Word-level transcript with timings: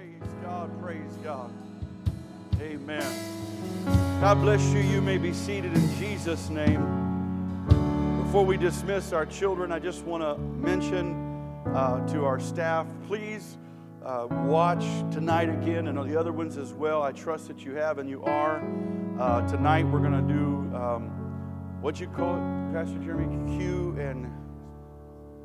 Praise 0.00 0.32
God, 0.42 0.82
praise 0.82 1.12
God. 1.22 1.52
Amen. 2.58 3.04
God 4.18 4.40
bless 4.40 4.62
you. 4.72 4.80
You 4.80 5.02
may 5.02 5.18
be 5.18 5.34
seated 5.34 5.74
in 5.76 5.96
Jesus' 5.98 6.48
name. 6.48 6.80
Before 8.24 8.42
we 8.42 8.56
dismiss 8.56 9.12
our 9.12 9.26
children, 9.26 9.70
I 9.70 9.78
just 9.78 10.06
want 10.06 10.22
to 10.22 10.38
mention 10.38 11.12
uh, 11.74 12.06
to 12.14 12.24
our 12.24 12.40
staff 12.40 12.86
please 13.08 13.58
uh, 14.02 14.26
watch 14.30 14.86
tonight 15.12 15.50
again 15.50 15.86
and 15.86 16.10
the 16.10 16.18
other 16.18 16.32
ones 16.32 16.56
as 16.56 16.72
well. 16.72 17.02
I 17.02 17.12
trust 17.12 17.48
that 17.48 17.62
you 17.62 17.74
have 17.74 17.98
and 17.98 18.08
you 18.08 18.22
are. 18.24 18.62
Uh, 19.18 19.46
tonight 19.48 19.84
we're 19.84 19.98
going 19.98 20.26
to 20.26 20.32
do 20.32 20.76
um, 20.78 21.10
what 21.82 22.00
you 22.00 22.06
call 22.06 22.36
it, 22.36 22.72
Pastor 22.72 22.96
Jeremy? 23.00 23.58
Q 23.58 23.94
and 23.98 24.32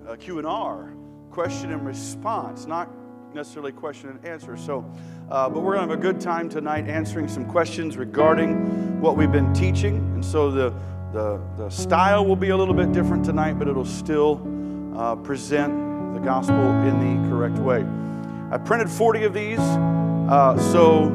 uh, 0.07 0.15
Q 0.15 0.37
and 0.37 0.47
R, 0.47 0.93
question 1.29 1.73
and 1.73 1.85
response, 1.85 2.65
not 2.65 2.89
necessarily 3.35 3.73
question 3.73 4.09
and 4.09 4.25
answer. 4.25 4.55
So, 4.55 4.89
uh, 5.29 5.49
but 5.49 5.59
we're 5.59 5.75
going 5.75 5.87
to 5.87 5.93
have 5.93 5.99
a 5.99 6.01
good 6.01 6.21
time 6.21 6.47
tonight 6.47 6.87
answering 6.87 7.27
some 7.27 7.45
questions 7.45 7.97
regarding 7.97 9.01
what 9.01 9.17
we've 9.17 9.31
been 9.31 9.53
teaching. 9.53 9.97
And 10.13 10.23
so 10.23 10.49
the, 10.49 10.73
the, 11.11 11.41
the 11.57 11.69
style 11.69 12.25
will 12.25 12.37
be 12.37 12.49
a 12.49 12.57
little 12.57 12.73
bit 12.73 12.93
different 12.93 13.25
tonight, 13.25 13.59
but 13.59 13.67
it'll 13.67 13.83
still 13.83 14.41
uh, 14.95 15.17
present 15.17 16.13
the 16.13 16.21
gospel 16.21 16.55
in 16.55 16.97
the 16.97 17.29
correct 17.29 17.57
way. 17.57 17.85
I 18.51 18.57
printed 18.57 18.89
40 18.89 19.25
of 19.25 19.33
these. 19.33 19.59
Uh, 19.59 20.57
so, 20.71 21.07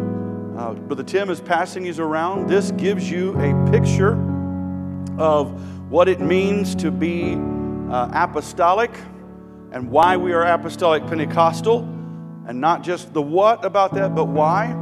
uh, 0.58 0.74
Brother 0.74 1.02
Tim 1.02 1.30
is 1.30 1.40
passing 1.40 1.84
these 1.84 1.98
around. 1.98 2.48
This 2.48 2.70
gives 2.72 3.10
you 3.10 3.32
a 3.40 3.70
picture 3.70 4.12
of 5.18 5.90
what 5.90 6.06
it 6.06 6.20
means 6.20 6.74
to 6.76 6.90
be 6.90 7.32
uh, 7.90 8.10
apostolic 8.12 8.90
and 9.72 9.90
why 9.90 10.18
we 10.18 10.34
are 10.34 10.44
apostolic 10.44 11.06
Pentecostal 11.06 11.96
and 12.50 12.60
not 12.60 12.82
just 12.82 13.14
the 13.14 13.22
what 13.22 13.64
about 13.64 13.94
that, 13.94 14.12
but 14.12 14.24
why. 14.24 14.74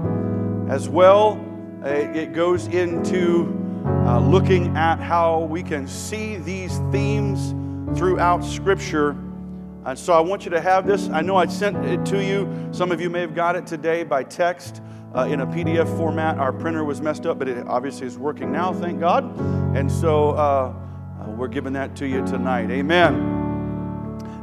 As 0.70 0.88
well, 0.88 1.38
uh, 1.84 1.88
it 1.90 2.32
goes 2.32 2.66
into 2.68 3.54
uh, 3.84 4.20
looking 4.20 4.74
at 4.74 4.98
how 4.98 5.40
we 5.40 5.62
can 5.62 5.86
see 5.86 6.36
these 6.36 6.78
themes 6.90 7.50
throughout 7.98 8.42
Scripture. 8.42 9.10
And 9.84 9.98
so 9.98 10.14
I 10.14 10.20
want 10.20 10.46
you 10.46 10.50
to 10.52 10.62
have 10.62 10.86
this. 10.86 11.10
I 11.10 11.20
know 11.20 11.36
I 11.36 11.44
sent 11.44 11.84
it 11.84 12.06
to 12.06 12.24
you. 12.24 12.70
Some 12.72 12.90
of 12.90 13.02
you 13.02 13.10
may 13.10 13.20
have 13.20 13.34
got 13.34 13.54
it 13.54 13.66
today 13.66 14.02
by 14.02 14.22
text 14.22 14.80
uh, 15.14 15.28
in 15.30 15.42
a 15.42 15.46
PDF 15.46 15.94
format. 15.98 16.38
Our 16.38 16.54
printer 16.54 16.84
was 16.84 17.02
messed 17.02 17.26
up, 17.26 17.38
but 17.38 17.48
it 17.48 17.66
obviously 17.66 18.06
is 18.06 18.16
working 18.16 18.50
now, 18.50 18.72
thank 18.72 18.98
God. 18.98 19.38
And 19.76 19.92
so 19.92 20.30
uh, 20.30 20.74
uh 21.20 21.30
we're 21.32 21.48
giving 21.48 21.74
that 21.74 21.94
to 21.96 22.08
you 22.08 22.24
tonight. 22.24 22.70
Amen. 22.70 23.37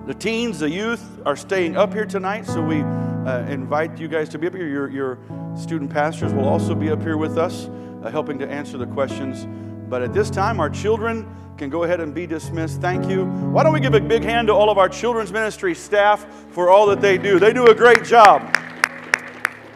The 0.06 0.14
teens, 0.14 0.60
the 0.60 0.70
youth 0.70 1.20
are 1.26 1.36
staying 1.36 1.76
up 1.76 1.92
here 1.92 2.06
tonight, 2.06 2.46
so 2.46 2.62
we 2.62 2.82
uh, 2.84 3.44
invite 3.50 3.98
you 3.98 4.08
guys 4.08 4.30
to 4.30 4.38
be 4.38 4.46
up 4.46 4.54
here. 4.54 4.68
Your, 4.68 4.88
your 4.88 5.18
student 5.58 5.90
pastors 5.90 6.32
will 6.32 6.48
also 6.48 6.76
be 6.76 6.92
up 6.92 7.02
here 7.02 7.18
with 7.18 7.40
us, 7.40 7.66
uh, 8.04 8.12
helping 8.12 8.38
to 8.38 8.48
answer 8.48 8.78
the 8.78 8.86
questions. 8.86 9.48
But 9.90 10.04
at 10.04 10.14
this 10.14 10.30
time, 10.30 10.60
our 10.60 10.70
children 10.70 11.28
can 11.58 11.72
go 11.72 11.86
ahead 11.86 12.02
and 12.02 12.14
be 12.14 12.28
dismissed. 12.28 12.82
Thank 12.82 13.10
you. 13.10 13.26
Why 13.26 13.64
don't 13.64 13.74
we 13.74 13.80
give 13.80 13.96
a 13.96 14.00
big 14.00 14.22
hand 14.22 14.50
to 14.50 14.54
all 14.54 14.70
of 14.70 14.78
our 14.78 14.90
children's 14.90 15.32
ministry 15.32 15.74
staff 15.74 16.24
for 16.52 16.70
all 16.70 16.86
that 16.86 17.02
they 17.02 17.18
do? 17.18 17.40
They 17.40 17.52
do 17.52 17.66
a 17.66 17.74
great 17.74 18.04
job. 18.04 18.56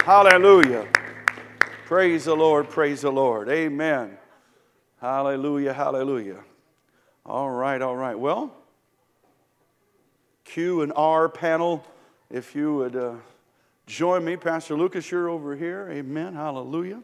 Hallelujah. 0.05 0.87
Praise 1.87 2.25
the 2.25 2.35
Lord, 2.35 2.69
praise 2.69 3.01
the 3.01 3.11
Lord. 3.11 3.49
Amen. 3.49 4.15
Hallelujah, 5.01 5.73
hallelujah. 5.73 6.43
All 7.25 7.49
right, 7.49 7.81
all 7.81 7.95
right. 7.95 8.17
Well, 8.17 8.55
Q 10.49 10.81
and 10.81 10.91
R 10.95 11.29
panel, 11.29 11.85
if 12.31 12.55
you 12.55 12.73
would 12.73 12.95
uh, 12.95 13.13
join 13.85 14.25
me. 14.25 14.35
Pastor 14.35 14.75
Lucas, 14.75 15.11
you're 15.11 15.29
over 15.29 15.55
here. 15.55 15.87
Amen. 15.91 16.33
Hallelujah. 16.33 17.03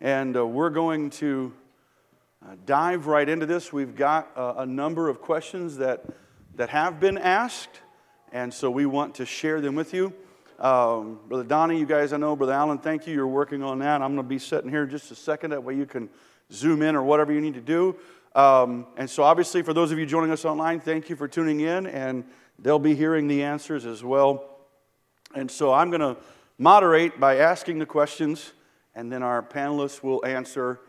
And 0.00 0.36
uh, 0.36 0.46
we're 0.46 0.70
going 0.70 1.10
to 1.10 1.52
uh, 2.40 2.54
dive 2.66 3.08
right 3.08 3.28
into 3.28 3.46
this. 3.46 3.72
We've 3.72 3.96
got 3.96 4.30
uh, 4.36 4.54
a 4.58 4.66
number 4.66 5.08
of 5.08 5.20
questions 5.20 5.78
that, 5.78 6.04
that 6.54 6.68
have 6.68 7.00
been 7.00 7.18
asked, 7.18 7.80
and 8.30 8.54
so 8.54 8.70
we 8.70 8.86
want 8.86 9.16
to 9.16 9.26
share 9.26 9.60
them 9.60 9.74
with 9.74 9.92
you. 9.92 10.14
Um, 10.60 11.18
Brother 11.26 11.42
Donnie, 11.42 11.80
you 11.80 11.86
guys 11.86 12.12
I 12.12 12.16
know, 12.16 12.36
Brother 12.36 12.52
Allen, 12.52 12.78
thank 12.78 13.08
you. 13.08 13.12
You're 13.12 13.26
working 13.26 13.64
on 13.64 13.80
that. 13.80 14.02
I'm 14.02 14.14
going 14.14 14.18
to 14.18 14.22
be 14.22 14.38
sitting 14.38 14.70
here 14.70 14.86
just 14.86 15.10
a 15.10 15.16
second. 15.16 15.50
That 15.50 15.64
way 15.64 15.74
you 15.74 15.84
can 15.84 16.08
zoom 16.52 16.82
in 16.82 16.94
or 16.94 17.02
whatever 17.02 17.32
you 17.32 17.40
need 17.40 17.54
to 17.54 17.60
do. 17.60 17.96
Um, 18.36 18.86
and 18.96 19.10
so, 19.10 19.24
obviously, 19.24 19.62
for 19.62 19.74
those 19.74 19.90
of 19.90 19.98
you 19.98 20.06
joining 20.06 20.30
us 20.30 20.44
online, 20.44 20.78
thank 20.78 21.10
you 21.10 21.16
for 21.16 21.26
tuning 21.26 21.58
in. 21.58 21.88
And 21.88 22.22
They'll 22.58 22.78
be 22.78 22.94
hearing 22.94 23.28
the 23.28 23.42
answers 23.42 23.86
as 23.86 24.02
well. 24.02 24.44
And 25.34 25.50
so 25.50 25.72
I'm 25.72 25.90
going 25.90 26.00
to 26.00 26.16
moderate 26.58 27.20
by 27.20 27.36
asking 27.36 27.78
the 27.78 27.86
questions, 27.86 28.52
and 28.94 29.12
then 29.12 29.22
our 29.22 29.42
panelists 29.42 30.02
will 30.02 30.24
answer. 30.24 30.80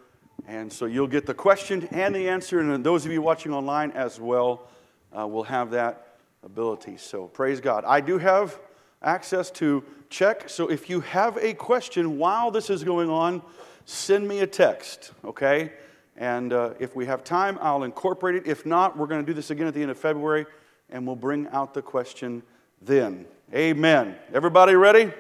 And 0.48 0.72
so 0.72 0.86
you'll 0.86 1.08
get 1.08 1.26
the 1.26 1.34
question 1.34 1.88
and 1.92 2.16
the 2.16 2.28
answer, 2.28 2.60
and 2.60 2.84
those 2.84 3.06
of 3.06 3.12
you 3.12 3.22
watching 3.22 3.54
online 3.54 3.92
as 3.92 4.20
well 4.20 4.68
uh, 5.16 5.28
will 5.28 5.44
have 5.44 5.72
that 5.72 6.16
ability. 6.44 6.98
So 6.98 7.28
praise 7.28 7.62
God. 7.62 7.84
I 7.86 8.02
do 8.02 8.18
have 8.18 8.60
access 9.04 9.52
to 9.52 9.84
check. 10.10 10.50
So 10.50 10.70
if 10.70 10.90
you 10.90 11.02
have 11.02 11.38
a 11.38 11.54
question 11.54 12.18
while 12.18 12.50
this 12.50 12.70
is 12.70 12.84
going 12.84 13.10
on, 13.10 13.44
send 13.86 14.28
me 14.28 14.40
a 14.40 14.48
text, 14.48 15.12
okay? 15.24 15.74
And 16.18 16.52
uh, 16.52 16.74
if 16.80 16.96
we 16.96 17.06
have 17.06 17.24
time, 17.24 17.60
I'll 17.62 17.84
incorporate 17.84 18.36
it. 18.36 18.48
If 18.48 18.66
not, 18.66 18.98
we're 18.98 19.08
going 19.08 19.24
to 19.24 19.28
do 19.28 19.34
this 19.36 19.52
again 19.52 19.68
at 19.68 19.74
the 19.74 19.82
end 19.82 19.92
of 19.92 20.00
February 20.00 20.48
and 20.92 21.06
we'll 21.06 21.16
bring 21.16 21.48
out 21.50 21.74
the 21.74 21.82
question 21.82 22.44
then. 22.82 23.26
Amen. 23.54 24.16
Everybody 24.34 24.76
ready? 24.76 25.12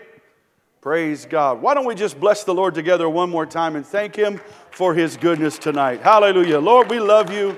Praise 0.81 1.25
God. 1.25 1.61
Why 1.61 1.73
don't 1.73 1.85
we 1.85 1.95
just 1.95 2.19
bless 2.19 2.45
the 2.45 2.53
Lord 2.53 2.73
together 2.73 3.09
one 3.09 3.29
more 3.29 3.45
time 3.45 3.75
and 3.75 3.85
thank 3.85 4.15
Him 4.15 4.39
for 4.71 4.93
His 4.93 5.17
goodness 5.17 5.57
tonight? 5.57 6.01
Hallelujah. 6.01 6.59
Lord, 6.59 6.89
we 6.89 6.99
love 6.99 7.33
you. 7.33 7.57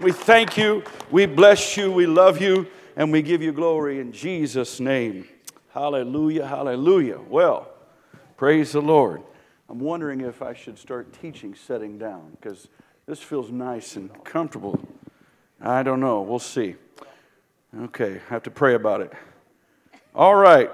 We 0.00 0.12
thank 0.12 0.56
you. 0.56 0.82
We 1.10 1.26
bless 1.26 1.76
you. 1.76 1.92
We 1.92 2.06
love 2.06 2.40
you. 2.40 2.66
And 2.96 3.12
we 3.12 3.20
give 3.20 3.42
you 3.42 3.52
glory 3.52 4.00
in 4.00 4.10
Jesus' 4.10 4.80
name. 4.80 5.28
Hallelujah. 5.68 6.46
Hallelujah. 6.46 7.20
Well, 7.28 7.68
praise 8.38 8.72
the 8.72 8.80
Lord. 8.80 9.22
I'm 9.68 9.80
wondering 9.80 10.22
if 10.22 10.40
I 10.40 10.54
should 10.54 10.78
start 10.78 11.12
teaching 11.20 11.54
setting 11.54 11.98
down 11.98 12.38
because 12.40 12.68
this 13.04 13.20
feels 13.20 13.50
nice 13.50 13.96
and 13.96 14.24
comfortable. 14.24 14.80
I 15.60 15.82
don't 15.82 16.00
know. 16.00 16.22
We'll 16.22 16.38
see. 16.38 16.76
Okay, 17.78 18.22
I 18.26 18.32
have 18.32 18.42
to 18.44 18.50
pray 18.50 18.72
about 18.72 19.02
it. 19.02 19.12
All 20.14 20.34
right. 20.34 20.70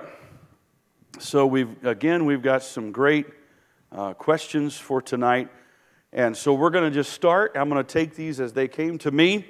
So 1.19 1.47
we've 1.47 1.85
again 1.85 2.27
we've 2.27 2.43
got 2.43 2.63
some 2.63 2.93
great 2.93 3.27
uh, 3.91 4.13
questions 4.13 4.79
for 4.79 5.03
tonight, 5.03 5.49
and 6.13 6.37
so 6.37 6.55
we're 6.55 6.71
going 6.71 6.85
to 6.85 6.95
just 6.95 7.13
start. 7.13 7.57
I'm 7.57 7.69
going 7.69 7.85
to 7.85 7.93
take 7.93 8.15
these 8.15 8.39
as 8.39 8.53
they 8.53 8.69
came 8.69 8.99
to 8.99 9.11
me 9.11 9.47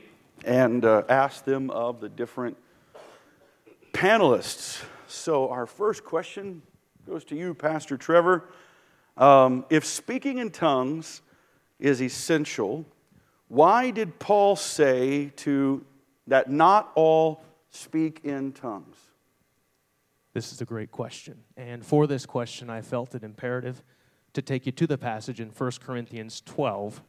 and 0.46 0.82
uh, 0.86 1.02
ask 1.10 1.44
them 1.44 1.68
of 1.70 2.00
the 2.00 2.08
different 2.08 2.56
panelists. 3.92 4.82
So 5.06 5.50
our 5.50 5.66
first 5.66 6.04
question 6.04 6.62
goes 7.06 7.22
to 7.24 7.36
you, 7.36 7.52
Pastor 7.52 7.98
Trevor. 7.98 8.44
Um, 9.18 9.66
if 9.68 9.84
speaking 9.84 10.38
in 10.38 10.52
tongues 10.52 11.20
is 11.78 12.00
essential, 12.00 12.86
why 13.48 13.90
did 13.90 14.18
Paul 14.18 14.56
say 14.56 15.32
to 15.36 15.84
that 16.26 16.50
not 16.50 16.92
all 16.94 17.42
speak 17.70 18.20
in 18.24 18.52
tongues? 18.52 18.96
This 20.34 20.52
is 20.52 20.60
a 20.60 20.64
great 20.64 20.90
question. 20.90 21.38
And 21.56 21.84
for 21.84 22.06
this 22.06 22.24
question, 22.24 22.70
I 22.70 22.80
felt 22.80 23.14
it 23.14 23.22
imperative 23.22 23.82
to 24.32 24.40
take 24.40 24.64
you 24.64 24.72
to 24.72 24.86
the 24.86 24.96
passage 24.96 25.40
in 25.40 25.50
1 25.50 25.70
Corinthians 25.84 26.40
12, 26.46 27.02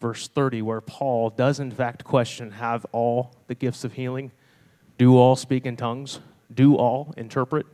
verse 0.00 0.28
30, 0.28 0.62
where 0.62 0.80
Paul 0.80 1.30
does, 1.30 1.60
in 1.60 1.70
fact, 1.70 2.04
question 2.04 2.52
Have 2.52 2.86
all 2.92 3.34
the 3.46 3.54
gifts 3.54 3.84
of 3.84 3.92
healing? 3.94 4.32
Do 4.96 5.16
all 5.18 5.36
speak 5.36 5.66
in 5.66 5.76
tongues? 5.76 6.20
Do 6.52 6.76
all 6.76 7.12
interpret? 7.16 7.66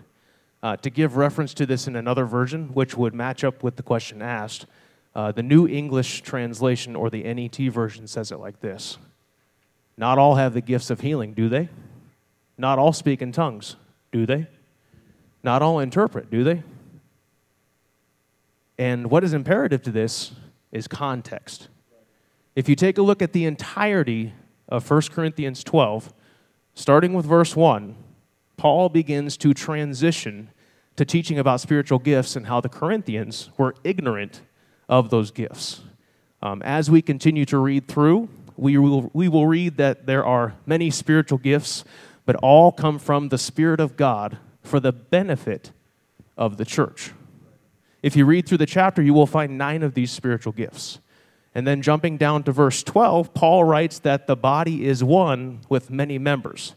Uh, 0.60 0.76
to 0.76 0.90
give 0.90 1.16
reference 1.16 1.54
to 1.54 1.66
this 1.66 1.86
in 1.86 1.94
another 1.94 2.24
version, 2.24 2.68
which 2.74 2.96
would 2.96 3.14
match 3.14 3.44
up 3.44 3.62
with 3.62 3.76
the 3.76 3.82
question 3.82 4.20
asked, 4.20 4.66
uh, 5.14 5.30
the 5.30 5.42
New 5.42 5.68
English 5.68 6.22
translation 6.22 6.96
or 6.96 7.10
the 7.10 7.22
NET 7.22 7.56
version 7.72 8.08
says 8.08 8.32
it 8.32 8.38
like 8.38 8.60
this 8.60 8.98
not 9.98 10.16
all 10.16 10.36
have 10.36 10.54
the 10.54 10.60
gifts 10.60 10.90
of 10.90 11.00
healing, 11.00 11.34
do 11.34 11.48
they? 11.48 11.68
Not 12.56 12.78
all 12.78 12.92
speak 12.92 13.20
in 13.20 13.32
tongues, 13.32 13.76
do 14.12 14.24
they? 14.24 14.46
Not 15.42 15.60
all 15.60 15.80
interpret, 15.80 16.30
do 16.30 16.44
they? 16.44 16.62
And 18.78 19.10
what 19.10 19.24
is 19.24 19.34
imperative 19.34 19.82
to 19.82 19.90
this 19.90 20.32
is 20.70 20.86
context. 20.86 21.68
If 22.54 22.68
you 22.68 22.76
take 22.76 22.96
a 22.96 23.02
look 23.02 23.20
at 23.20 23.32
the 23.32 23.44
entirety 23.44 24.32
of 24.68 24.88
1 24.88 25.02
Corinthians 25.10 25.64
12, 25.64 26.12
starting 26.74 27.12
with 27.12 27.26
verse 27.26 27.56
1, 27.56 27.96
Paul 28.56 28.88
begins 28.88 29.36
to 29.38 29.52
transition 29.52 30.50
to 30.96 31.04
teaching 31.04 31.38
about 31.38 31.60
spiritual 31.60 31.98
gifts 31.98 32.36
and 32.36 32.46
how 32.46 32.60
the 32.60 32.68
Corinthians 32.68 33.50
were 33.56 33.74
ignorant 33.82 34.42
of 34.88 35.10
those 35.10 35.30
gifts. 35.30 35.80
Um, 36.40 36.62
as 36.62 36.90
we 36.90 37.02
continue 37.02 37.44
to 37.46 37.58
read 37.58 37.88
through, 37.88 38.28
we 38.58 38.76
will, 38.76 39.10
we 39.12 39.28
will 39.28 39.46
read 39.46 39.76
that 39.76 40.06
there 40.06 40.24
are 40.24 40.54
many 40.66 40.90
spiritual 40.90 41.38
gifts, 41.38 41.84
but 42.26 42.36
all 42.36 42.72
come 42.72 42.98
from 42.98 43.28
the 43.28 43.38
Spirit 43.38 43.80
of 43.80 43.96
God 43.96 44.38
for 44.62 44.80
the 44.80 44.92
benefit 44.92 45.72
of 46.36 46.56
the 46.56 46.64
church. 46.64 47.12
If 48.02 48.16
you 48.16 48.26
read 48.26 48.46
through 48.46 48.58
the 48.58 48.66
chapter, 48.66 49.00
you 49.00 49.14
will 49.14 49.26
find 49.26 49.56
nine 49.58 49.82
of 49.82 49.94
these 49.94 50.10
spiritual 50.10 50.52
gifts. 50.52 51.00
And 51.54 51.66
then 51.66 51.82
jumping 51.82 52.16
down 52.16 52.42
to 52.44 52.52
verse 52.52 52.82
12, 52.82 53.32
Paul 53.34 53.64
writes 53.64 53.98
that 54.00 54.26
the 54.26 54.36
body 54.36 54.86
is 54.86 55.02
one 55.02 55.60
with 55.68 55.90
many 55.90 56.18
members, 56.18 56.74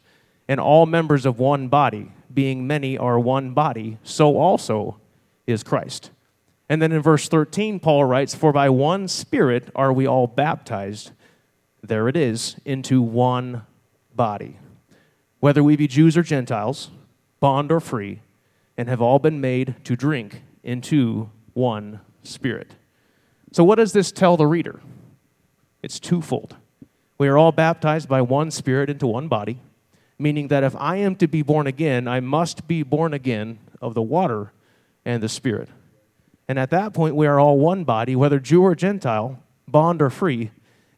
and 0.47 0.59
all 0.59 0.85
members 0.85 1.25
of 1.25 1.39
one 1.39 1.67
body, 1.67 2.11
being 2.33 2.65
many, 2.65 2.97
are 2.97 3.19
one 3.19 3.53
body, 3.53 3.97
so 4.03 4.37
also 4.37 4.99
is 5.45 5.63
Christ. 5.63 6.11
And 6.69 6.81
then 6.81 6.91
in 6.91 7.01
verse 7.01 7.27
13, 7.27 7.79
Paul 7.79 8.05
writes, 8.05 8.33
For 8.33 8.53
by 8.53 8.69
one 8.69 9.07
Spirit 9.07 9.69
are 9.75 9.91
we 9.91 10.07
all 10.07 10.25
baptized, 10.25 11.11
there 11.81 12.07
it 12.07 12.15
is, 12.15 12.55
into 12.65 13.01
one 13.01 13.63
body. 14.15 14.57
Whether 15.39 15.63
we 15.63 15.75
be 15.75 15.87
Jews 15.87 16.15
or 16.17 16.23
Gentiles, 16.23 16.91
bond 17.39 17.71
or 17.71 17.79
free, 17.79 18.21
and 18.77 18.87
have 18.87 19.01
all 19.01 19.19
been 19.19 19.41
made 19.41 19.75
to 19.85 19.95
drink 19.95 20.43
into 20.63 21.29
one 21.53 21.99
Spirit. 22.23 22.75
So, 23.51 23.63
what 23.63 23.75
does 23.75 23.93
this 23.93 24.11
tell 24.11 24.37
the 24.37 24.45
reader? 24.45 24.79
It's 25.81 25.99
twofold. 25.99 26.55
We 27.17 27.27
are 27.27 27.37
all 27.37 27.51
baptized 27.51 28.07
by 28.07 28.21
one 28.21 28.51
Spirit 28.51 28.89
into 28.89 29.07
one 29.07 29.27
body, 29.27 29.59
meaning 30.17 30.47
that 30.49 30.63
if 30.63 30.75
I 30.75 30.97
am 30.97 31.15
to 31.17 31.27
be 31.27 31.41
born 31.41 31.67
again, 31.67 32.07
I 32.07 32.19
must 32.19 32.67
be 32.67 32.83
born 32.83 33.13
again 33.13 33.59
of 33.81 33.93
the 33.93 34.01
water 34.01 34.51
and 35.03 35.21
the 35.21 35.29
Spirit. 35.29 35.69
And 36.47 36.59
at 36.59 36.69
that 36.71 36.93
point, 36.93 37.15
we 37.15 37.27
are 37.27 37.39
all 37.39 37.57
one 37.57 37.83
body, 37.83 38.15
whether 38.15 38.39
Jew 38.39 38.63
or 38.63 38.75
Gentile, 38.75 39.41
bond 39.67 40.01
or 40.01 40.09
free. 40.09 40.51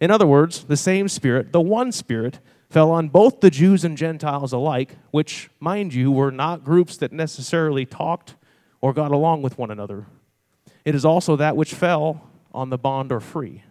In 0.04 0.12
other 0.12 0.28
words, 0.28 0.66
the 0.66 0.76
same 0.76 1.08
Spirit, 1.08 1.54
the 1.54 1.62
one 1.62 1.94
Spirit, 1.94 2.40
fell 2.70 2.92
on 2.92 3.08
both 3.08 3.40
the 3.40 3.50
Jews 3.50 3.86
and 3.86 3.98
Gentiles 3.98 4.52
alike, 4.52 4.98
which, 5.12 5.50
mind 5.62 5.94
you, 5.94 6.12
were 6.12 6.30
not 6.30 6.66
groups 6.66 6.98
that 6.98 7.14
necessarily 7.14 7.86
talked 7.86 8.36
or 8.82 8.92
got 8.92 9.14
along 9.14 9.44
with 9.44 9.58
one 9.58 9.72
another. 9.72 10.08
It 10.84 10.94
is 10.94 11.06
also 11.06 11.38
that 11.38 11.56
which 11.56 11.74
fell 11.74 12.30
on 12.54 12.70
the 12.70 12.78
bond 12.78 13.14
or 13.14 13.22
free. 13.22 13.64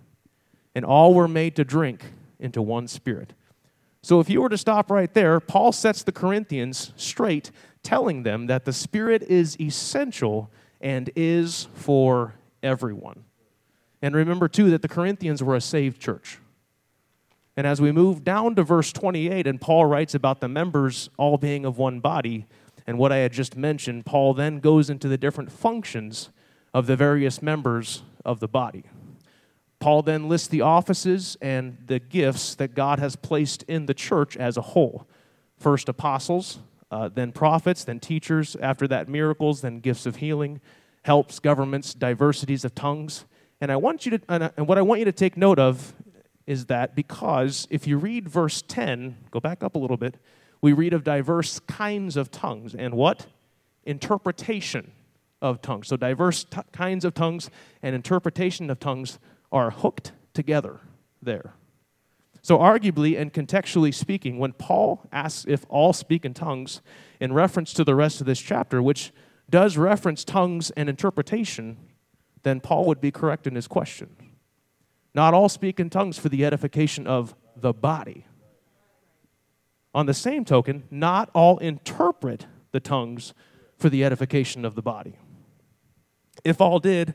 And 0.75 0.87
all 0.87 1.13
were 1.13 1.29
made 1.29 1.55
to 1.57 1.67
drink 1.67 2.03
into 2.39 2.63
one 2.63 2.89
spirit. 2.89 3.35
So 4.01 4.19
if 4.19 4.31
you 4.31 4.41
were 4.41 4.49
to 4.49 4.57
stop 4.57 4.91
right 4.91 5.13
there, 5.13 5.39
Paul 5.39 5.71
sets 5.71 6.03
the 6.03 6.13
Corinthians 6.13 6.95
straight, 6.97 7.51
telling 7.83 8.23
them 8.23 8.47
that 8.47 8.65
the 8.65 8.73
Spirit 8.73 9.23
is 9.25 9.61
essential 9.61 10.51
and 10.81 11.11
is 11.15 11.69
for 11.75 12.37
everyone. 12.63 13.25
And 14.03 14.15
remember, 14.15 14.49
too, 14.49 14.71
that 14.71 14.83
the 14.83 14.89
Corinthians 14.89 15.43
were 15.43 15.55
a 15.55 15.61
saved 15.61 16.01
church. 16.03 16.39
And 17.57 17.67
as 17.67 17.81
we 17.81 17.93
move 17.93 18.25
down 18.25 18.57
to 18.57 18.63
verse 18.63 18.93
28, 18.93 19.47
and 19.47 19.61
Paul 19.61 19.87
writes 19.87 20.15
about 20.15 20.41
the 20.41 20.49
members 20.49 21.09
all 21.17 21.39
being 21.39 21.65
of 21.65 21.79
one 21.79 22.01
body, 22.01 22.47
and 22.87 22.99
what 22.99 23.13
I 23.13 23.19
had 23.19 23.33
just 23.33 23.57
mentioned, 23.57 24.05
Paul 24.05 24.35
then 24.35 24.59
goes 24.59 24.91
into 24.91 25.07
the 25.07 25.19
different 25.19 25.53
functions 25.53 26.31
of 26.75 26.87
the 26.87 26.97
various 26.97 27.41
members 27.41 28.03
of 28.25 28.41
the 28.41 28.49
body. 28.49 28.85
Paul 29.79 30.03
then 30.03 30.29
lists 30.29 30.49
the 30.49 30.61
offices 30.61 31.37
and 31.41 31.77
the 31.87 31.99
gifts 31.99 32.55
that 32.55 32.75
God 32.75 32.99
has 32.99 33.17
placed 33.17 33.65
in 33.65 33.87
the 33.87 33.95
church 33.95 34.37
as 34.37 34.57
a 34.57 34.63
whole. 34.63 35.07
First, 35.59 35.89
apostles, 35.89 36.61
uh, 36.91 37.09
then 37.09 37.33
prophets, 37.33 37.85
then 37.85 37.99
teachers, 37.99 38.57
after 38.57 38.87
that, 38.89 39.09
miracles, 39.09 39.61
then 39.61 39.81
gifts 39.81 40.07
of 40.07 40.17
healing, 40.17 40.61
helps, 41.03 41.41
governments, 41.41 41.95
diversities 41.95 42.65
of 42.65 42.75
tongues. 42.75 43.25
And 43.63 43.71
I 43.71 43.77
want 43.77 44.05
you 44.05 44.19
to, 44.19 44.51
and 44.57 44.67
what 44.67 44.77
I 44.77 44.83
want 44.83 44.99
you 44.99 45.05
to 45.05 45.13
take 45.13 45.37
note 45.37 45.61
of 45.61 45.95
is 46.49 46.67
that 46.67 46.97
because 46.97 47.69
if 47.71 47.87
you 47.87 47.97
read 47.97 48.29
verse 48.29 48.61
10, 48.67 49.17
go 49.31 49.39
back 49.39 49.63
up 49.63 49.77
a 49.77 49.79
little 49.79 49.97
bit, 49.97 50.17
we 50.61 50.73
read 50.73 50.93
of 50.93 51.05
diverse 51.05 51.61
kinds 51.61 52.17
of 52.17 52.33
tongues 52.33 52.75
and 52.75 52.93
what? 52.95 53.29
Interpretation 53.85 54.91
of 55.41 55.63
tongues. 55.63 55.87
So, 55.87 55.97
diverse 55.97 56.43
t- 56.43 56.59
kinds 56.73 57.05
of 57.05 57.15
tongues 57.15 57.51
and 57.85 57.95
interpretation 57.95 58.69
of 58.69 58.81
tongues 58.81 59.21
are 59.53 59.71
hooked 59.71 60.11
together 60.35 60.81
there. 61.23 61.55
So, 62.43 62.59
arguably 62.59 63.17
and 63.17 63.33
contextually 63.33 63.95
speaking, 63.95 64.41
when 64.41 64.55
Paul 64.55 65.07
asks 65.13 65.45
if 65.47 65.65
all 65.69 65.93
speak 65.93 66.25
in 66.25 66.35
tongues 66.35 66.81
in 67.21 67.33
reference 67.33 67.73
to 67.75 67.85
the 67.85 67.95
rest 67.95 68.21
of 68.21 68.27
this 68.27 68.41
chapter, 68.41 68.83
which 68.83 69.13
does 69.49 69.77
reference 69.77 70.25
tongues 70.25 70.73
and 70.73 70.89
interpretation, 70.89 71.77
then 72.43 72.61
Paul 72.61 72.85
would 72.87 73.01
be 73.01 73.11
correct 73.11 73.47
in 73.47 73.55
his 73.55 73.69
question. 73.69 74.17
Not 75.15 75.35
all 75.35 75.49
speak 75.49 75.79
in 75.79 75.91
tongues 75.91 76.19
for 76.19 76.29
the 76.29 76.45
edification 76.45 77.07
of 77.07 77.35
the 77.57 77.73
body. 77.73 78.27
On 79.95 80.07
the 80.07 80.15
same 80.15 80.45
token, 80.45 80.85
not 80.91 81.31
all 81.35 81.59
interpret 81.59 82.47
the 82.73 82.81
tongues 82.81 83.35
for 83.77 83.91
the 83.91 84.05
edification 84.05 84.65
of 84.65 84.75
the 84.75 84.83
body. 84.83 85.17
If 86.45 86.61
all 86.61 86.79
did, 86.79 87.15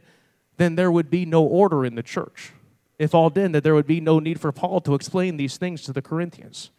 then 0.58 0.76
there 0.76 0.92
would 0.92 1.10
be 1.10 1.26
no 1.26 1.44
order 1.44 1.86
in 1.86 1.96
the 1.96 2.04
church. 2.04 2.52
If 3.00 3.16
all 3.16 3.30
did, 3.30 3.54
then 3.54 3.64
there 3.64 3.76
would 3.76 3.88
be 3.88 4.02
no 4.02 4.20
need 4.20 4.40
for 4.40 4.52
Paul 4.52 4.82
to 4.82 4.94
explain 4.94 5.38
these 5.38 5.58
things 5.58 5.82
to 5.84 5.94
the 5.94 6.02
Corinthians, 6.02 6.72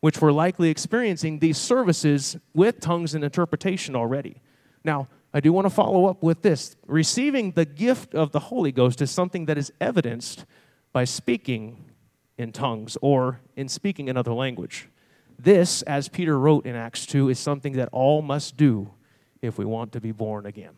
which 0.00 0.20
were 0.20 0.32
likely 0.32 0.68
experiencing 0.68 1.38
these 1.38 1.58
services 1.58 2.36
with 2.54 2.80
tongues 2.80 3.14
and 3.14 3.24
interpretation 3.24 3.96
already. 3.96 4.42
Now, 4.84 5.08
I 5.36 5.40
do 5.40 5.52
want 5.52 5.66
to 5.66 5.70
follow 5.70 6.06
up 6.06 6.22
with 6.22 6.40
this. 6.40 6.76
Receiving 6.86 7.50
the 7.50 7.66
gift 7.66 8.14
of 8.14 8.32
the 8.32 8.40
Holy 8.40 8.72
Ghost 8.72 9.02
is 9.02 9.10
something 9.10 9.44
that 9.44 9.58
is 9.58 9.70
evidenced 9.82 10.46
by 10.94 11.04
speaking 11.04 11.84
in 12.38 12.52
tongues 12.52 12.96
or 13.02 13.42
in 13.54 13.68
speaking 13.68 14.08
another 14.08 14.32
language. 14.32 14.88
This, 15.38 15.82
as 15.82 16.08
Peter 16.08 16.38
wrote 16.38 16.64
in 16.64 16.74
Acts 16.74 17.04
2, 17.04 17.28
is 17.28 17.38
something 17.38 17.74
that 17.74 17.90
all 17.92 18.22
must 18.22 18.56
do 18.56 18.94
if 19.42 19.58
we 19.58 19.66
want 19.66 19.92
to 19.92 20.00
be 20.00 20.10
born 20.10 20.46
again. 20.46 20.72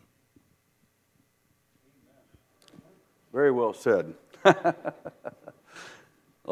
Very 3.31 3.51
well 3.51 3.71
said. 3.71 4.13
a 4.43 4.73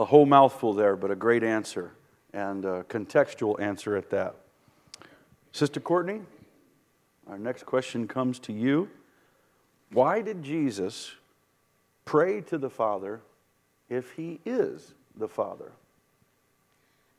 whole 0.06 0.26
mouthful 0.26 0.74
there, 0.74 0.96
but 0.96 1.12
a 1.12 1.16
great 1.16 1.44
answer 1.44 1.92
and 2.32 2.64
a 2.64 2.86
contextual 2.86 3.60
answer 3.60 3.98
at 3.98 4.10
that. 4.12 4.34
Sister 5.52 5.82
Courtney, 5.82 6.22
our 7.30 7.38
next 7.38 7.66
question 7.66 8.08
comes 8.08 8.40
to 8.40 8.54
you. 8.54 8.90
Why 9.92 10.22
did 10.22 10.44
Jesus 10.44 11.12
pray 12.06 12.42
to 12.42 12.58
the 12.58 12.70
Father 12.70 13.22
if 13.90 14.12
he 14.12 14.40
is 14.46 14.94
the 15.18 15.28
Father? 15.28 15.72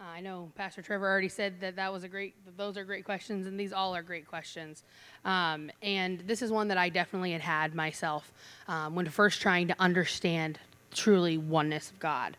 Uh, 0.00 0.04
I 0.04 0.20
know 0.20 0.50
Pastor 0.54 0.80
Trevor 0.80 1.08
already 1.08 1.28
said 1.28 1.60
that 1.60 1.74
that 1.76 1.92
was 1.92 2.04
a 2.04 2.08
great. 2.08 2.34
Those 2.56 2.76
are 2.76 2.84
great 2.84 3.04
questions, 3.04 3.46
and 3.48 3.58
these 3.58 3.72
all 3.72 3.96
are 3.96 4.02
great 4.02 4.28
questions. 4.28 4.84
Um, 5.24 5.70
and 5.82 6.20
this 6.20 6.40
is 6.40 6.52
one 6.52 6.68
that 6.68 6.78
I 6.78 6.88
definitely 6.88 7.32
had 7.32 7.40
had 7.40 7.74
myself 7.74 8.32
um, 8.68 8.94
when 8.94 9.08
first 9.08 9.40
trying 9.40 9.66
to 9.68 9.74
understand 9.80 10.60
truly 10.92 11.36
oneness 11.36 11.90
of 11.90 11.98
God. 11.98 12.36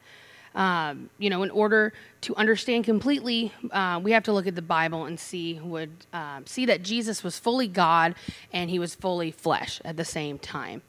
Um, 0.55 1.09
you 1.19 1.29
know, 1.29 1.43
in 1.43 1.51
order 1.51 1.93
to 2.21 2.35
understand 2.35 2.85
completely, 2.85 3.53
uh, 3.71 3.99
we 4.03 4.11
have 4.11 4.23
to 4.23 4.33
look 4.33 4.47
at 4.47 4.55
the 4.55 4.61
Bible 4.61 5.05
and 5.05 5.19
see 5.19 5.59
would 5.59 5.91
um, 6.11 6.45
see 6.45 6.65
that 6.65 6.83
Jesus 6.83 7.23
was 7.23 7.37
fully 7.37 7.67
God 7.67 8.15
and 8.51 8.69
he 8.69 8.79
was 8.79 8.95
fully 8.95 9.31
flesh 9.31 9.79
at 9.85 9.95
the 9.95 10.05
same 10.05 10.39
time. 10.39 10.81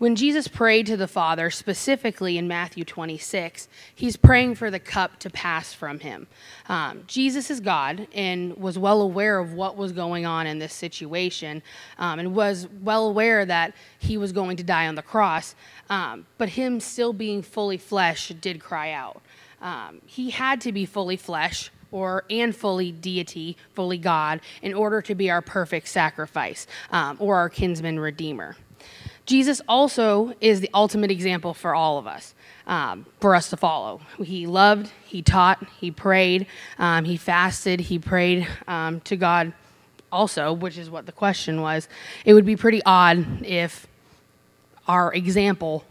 When 0.00 0.16
Jesus 0.16 0.48
prayed 0.48 0.86
to 0.86 0.96
the 0.96 1.06
Father, 1.06 1.50
specifically 1.50 2.38
in 2.38 2.48
Matthew 2.48 2.84
26, 2.84 3.68
he's 3.94 4.16
praying 4.16 4.54
for 4.54 4.70
the 4.70 4.78
cup 4.78 5.18
to 5.18 5.28
pass 5.28 5.74
from 5.74 6.00
him. 6.00 6.26
Um, 6.70 7.04
Jesus 7.06 7.50
is 7.50 7.60
God 7.60 8.08
and 8.14 8.56
was 8.56 8.78
well 8.78 9.02
aware 9.02 9.38
of 9.38 9.52
what 9.52 9.76
was 9.76 9.92
going 9.92 10.24
on 10.24 10.46
in 10.46 10.58
this 10.58 10.72
situation 10.72 11.62
um, 11.98 12.18
and 12.18 12.34
was 12.34 12.66
well 12.80 13.08
aware 13.08 13.44
that 13.44 13.74
he 13.98 14.16
was 14.16 14.32
going 14.32 14.56
to 14.56 14.62
die 14.62 14.86
on 14.86 14.94
the 14.94 15.02
cross. 15.02 15.54
Um, 15.90 16.24
but 16.38 16.48
him 16.48 16.80
still 16.80 17.12
being 17.12 17.42
fully 17.42 17.76
flesh 17.76 18.32
did 18.40 18.58
cry 18.58 18.92
out. 18.92 19.20
Um, 19.60 20.00
he 20.06 20.30
had 20.30 20.62
to 20.62 20.72
be 20.72 20.86
fully 20.86 21.18
flesh 21.18 21.70
or 21.92 22.24
and 22.30 22.56
fully 22.56 22.90
deity, 22.90 23.58
fully 23.74 23.98
God, 23.98 24.40
in 24.62 24.72
order 24.72 25.02
to 25.02 25.14
be 25.14 25.30
our 25.30 25.42
perfect 25.42 25.88
sacrifice 25.88 26.66
um, 26.90 27.18
or 27.20 27.36
our 27.36 27.50
kinsman 27.50 28.00
redeemer. 28.00 28.56
Jesus 29.30 29.62
also 29.68 30.34
is 30.40 30.60
the 30.60 30.68
ultimate 30.74 31.12
example 31.12 31.54
for 31.54 31.72
all 31.72 31.98
of 31.98 32.06
us, 32.08 32.34
um, 32.66 33.06
for 33.20 33.36
us 33.36 33.48
to 33.50 33.56
follow. 33.56 34.00
He 34.20 34.44
loved, 34.48 34.90
he 35.06 35.22
taught, 35.22 35.64
he 35.78 35.92
prayed, 35.92 36.48
um, 36.80 37.04
he 37.04 37.16
fasted, 37.16 37.78
he 37.78 38.00
prayed 38.00 38.48
um, 38.66 38.98
to 39.02 39.14
God 39.14 39.52
also, 40.10 40.52
which 40.52 40.76
is 40.76 40.90
what 40.90 41.06
the 41.06 41.12
question 41.12 41.60
was. 41.60 41.88
It 42.24 42.34
would 42.34 42.44
be 42.44 42.56
pretty 42.56 42.82
odd 42.84 43.46
if 43.46 43.86
our 44.88 45.14
example 45.14 45.84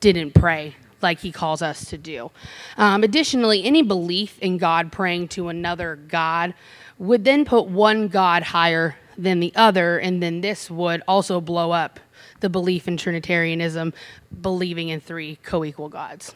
didn't 0.00 0.34
pray 0.34 0.74
like 1.00 1.20
he 1.20 1.30
calls 1.30 1.62
us 1.62 1.84
to 1.90 1.96
do. 1.96 2.32
Um, 2.76 3.04
additionally, 3.04 3.62
any 3.62 3.82
belief 3.82 4.36
in 4.40 4.58
God 4.58 4.90
praying 4.90 5.28
to 5.28 5.46
another 5.46 5.94
God 5.94 6.54
would 6.98 7.24
then 7.24 7.44
put 7.44 7.68
one 7.68 8.08
God 8.08 8.42
higher 8.42 8.96
than 9.16 9.38
the 9.38 9.52
other, 9.54 9.98
and 9.98 10.20
then 10.20 10.40
this 10.40 10.68
would 10.68 11.02
also 11.06 11.40
blow 11.40 11.70
up 11.70 12.00
the 12.40 12.48
belief 12.48 12.88
in 12.88 12.96
Trinitarianism, 12.96 13.92
believing 14.40 14.88
in 14.88 15.00
three 15.00 15.36
co 15.42 15.64
equal 15.64 15.88
gods. 15.88 16.34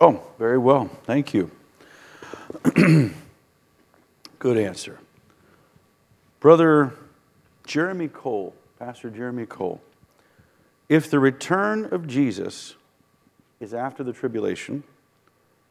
Oh, 0.00 0.22
very 0.38 0.58
well. 0.58 0.90
Thank 1.04 1.32
you. 1.32 1.50
Good 4.38 4.58
answer. 4.58 4.98
Brother 6.40 6.92
Jeremy 7.66 8.08
Cole, 8.08 8.54
Pastor 8.78 9.08
Jeremy 9.08 9.46
Cole, 9.46 9.80
if 10.88 11.10
the 11.10 11.18
return 11.18 11.86
of 11.86 12.06
Jesus 12.06 12.74
is 13.60 13.72
after 13.72 14.04
the 14.04 14.12
tribulation, 14.12 14.84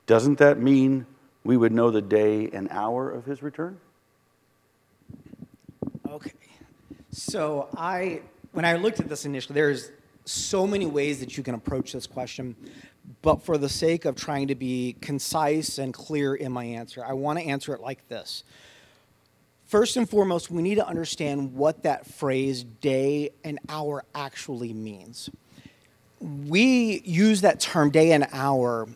doesn't 0.07 0.39
that 0.39 0.59
mean 0.59 1.05
we 1.43 1.55
would 1.57 1.71
know 1.71 1.91
the 1.91 2.01
day 2.01 2.49
and 2.51 2.67
hour 2.71 3.11
of 3.11 3.25
his 3.25 3.43
return? 3.43 3.79
Okay. 6.09 6.31
So 7.13 7.69
I, 7.77 8.21
when 8.53 8.65
I 8.65 8.73
looked 8.73 8.99
at 8.99 9.07
this 9.07 9.25
initially, 9.25 9.53
there's 9.53 9.91
so 10.25 10.65
many 10.65 10.87
ways 10.87 11.19
that 11.19 11.37
you 11.37 11.43
can 11.43 11.53
approach 11.53 11.93
this 11.93 12.07
question, 12.07 12.55
but 13.21 13.43
for 13.43 13.59
the 13.59 13.69
sake 13.69 14.05
of 14.05 14.15
trying 14.15 14.47
to 14.47 14.55
be 14.55 14.95
concise 14.99 15.77
and 15.77 15.93
clear 15.93 16.33
in 16.33 16.51
my 16.51 16.63
answer, 16.63 17.05
I 17.05 17.13
want 17.13 17.37
to 17.37 17.45
answer 17.45 17.75
it 17.75 17.81
like 17.81 18.07
this. 18.07 18.43
First 19.67 19.95
and 19.95 20.09
foremost, 20.09 20.49
we 20.49 20.63
need 20.63 20.75
to 20.75 20.87
understand 20.87 21.53
what 21.53 21.83
that 21.83 22.07
phrase 22.07 22.63
day 22.63 23.29
and 23.43 23.59
hour 23.69 24.05
actually 24.15 24.73
means. 24.73 25.29
We 26.19 27.01
use 27.05 27.41
that 27.41 27.59
term 27.59 27.91
day 27.91 28.13
and 28.13 28.25
hour 28.33 28.87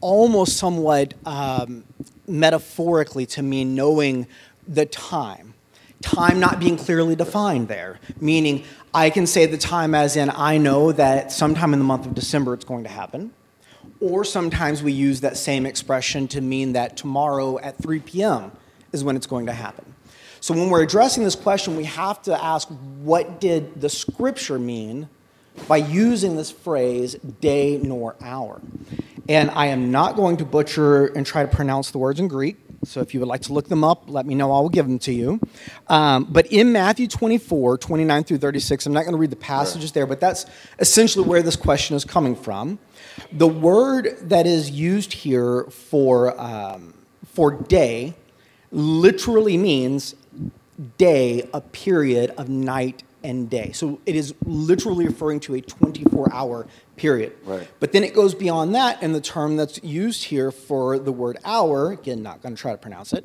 almost 0.00 0.56
somewhat 0.56 1.14
um, 1.26 1.82
metaphorically 2.28 3.26
to 3.26 3.42
mean 3.42 3.74
knowing 3.74 4.28
the 4.68 4.86
time. 4.86 5.49
Time 6.02 6.40
not 6.40 6.58
being 6.58 6.76
clearly 6.76 7.14
defined 7.14 7.68
there, 7.68 8.00
meaning 8.20 8.64
I 8.94 9.10
can 9.10 9.26
say 9.26 9.46
the 9.46 9.58
time 9.58 9.94
as 9.94 10.16
in 10.16 10.30
I 10.30 10.56
know 10.58 10.92
that 10.92 11.30
sometime 11.30 11.72
in 11.72 11.78
the 11.78 11.84
month 11.84 12.06
of 12.06 12.14
December 12.14 12.54
it's 12.54 12.64
going 12.64 12.84
to 12.84 12.90
happen. 12.90 13.32
Or 14.00 14.24
sometimes 14.24 14.82
we 14.82 14.92
use 14.92 15.20
that 15.20 15.36
same 15.36 15.66
expression 15.66 16.26
to 16.28 16.40
mean 16.40 16.72
that 16.72 16.96
tomorrow 16.96 17.58
at 17.58 17.76
3 17.78 18.00
p.m. 18.00 18.50
is 18.92 19.04
when 19.04 19.16
it's 19.16 19.26
going 19.26 19.46
to 19.46 19.52
happen. 19.52 19.94
So 20.40 20.54
when 20.54 20.70
we're 20.70 20.82
addressing 20.82 21.22
this 21.22 21.34
question, 21.34 21.76
we 21.76 21.84
have 21.84 22.22
to 22.22 22.42
ask 22.42 22.66
what 23.02 23.40
did 23.40 23.80
the 23.80 23.90
scripture 23.90 24.58
mean 24.58 25.08
by 25.68 25.76
using 25.76 26.36
this 26.36 26.50
phrase 26.50 27.14
day 27.40 27.78
nor 27.82 28.16
hour? 28.22 28.62
And 29.28 29.50
I 29.50 29.66
am 29.66 29.90
not 29.90 30.16
going 30.16 30.38
to 30.38 30.46
butcher 30.46 31.06
and 31.06 31.26
try 31.26 31.42
to 31.42 31.48
pronounce 31.48 31.90
the 31.90 31.98
words 31.98 32.18
in 32.18 32.28
Greek. 32.28 32.56
So 32.84 33.00
if 33.00 33.12
you 33.12 33.20
would 33.20 33.28
like 33.28 33.42
to 33.42 33.52
look 33.52 33.68
them 33.68 33.84
up, 33.84 34.04
let 34.08 34.24
me 34.24 34.34
know. 34.34 34.52
I 34.52 34.60
will 34.60 34.70
give 34.70 34.86
them 34.86 34.98
to 35.00 35.12
you. 35.12 35.38
Um, 35.88 36.24
but 36.30 36.46
in 36.46 36.72
Matthew 36.72 37.08
24, 37.08 37.76
29 37.76 38.24
through 38.24 38.38
36, 38.38 38.86
I'm 38.86 38.92
not 38.94 39.02
going 39.02 39.12
to 39.12 39.18
read 39.18 39.30
the 39.30 39.36
passages 39.36 39.92
there, 39.92 40.06
but 40.06 40.18
that's 40.18 40.46
essentially 40.78 41.26
where 41.26 41.42
this 41.42 41.56
question 41.56 41.94
is 41.94 42.04
coming 42.04 42.34
from. 42.34 42.78
The 43.32 43.46
word 43.46 44.16
that 44.22 44.46
is 44.46 44.70
used 44.70 45.12
here 45.12 45.64
for, 45.64 46.40
um, 46.40 46.94
for 47.26 47.50
day 47.52 48.14
literally 48.72 49.58
means 49.58 50.14
day, 50.96 51.48
a 51.52 51.60
period 51.60 52.32
of 52.38 52.48
night 52.48 53.02
and 53.22 53.50
day. 53.50 53.72
So 53.72 54.00
it 54.06 54.16
is 54.16 54.34
literally 54.46 55.06
referring 55.06 55.40
to 55.40 55.54
a 55.54 55.60
24 55.60 56.32
hour 56.32 56.66
period. 57.00 57.32
Right. 57.46 57.66
But 57.80 57.92
then 57.92 58.04
it 58.04 58.12
goes 58.12 58.34
beyond 58.34 58.74
that, 58.74 58.98
and 59.00 59.14
the 59.14 59.22
term 59.22 59.56
that's 59.56 59.82
used 59.82 60.24
here 60.24 60.50
for 60.50 60.98
the 60.98 61.10
word 61.10 61.38
hour, 61.46 61.92
again, 61.92 62.22
not 62.22 62.42
going 62.42 62.54
to 62.54 62.60
try 62.60 62.72
to 62.72 62.78
pronounce 62.78 63.14
it, 63.14 63.24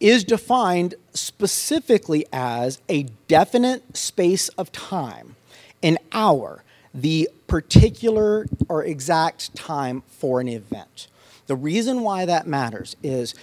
is 0.00 0.24
defined 0.24 0.94
specifically 1.12 2.24
as 2.32 2.80
a 2.88 3.02
definite 3.28 3.94
space 3.94 4.48
of 4.50 4.72
time, 4.72 5.36
an 5.82 5.98
hour, 6.12 6.64
the 6.94 7.28
particular 7.46 8.46
or 8.70 8.82
exact 8.82 9.54
time 9.54 10.02
for 10.08 10.40
an 10.40 10.48
event. 10.48 11.08
The 11.46 11.56
reason 11.56 12.02
why 12.02 12.24
that 12.24 12.46
matters 12.46 12.96
is 13.02 13.34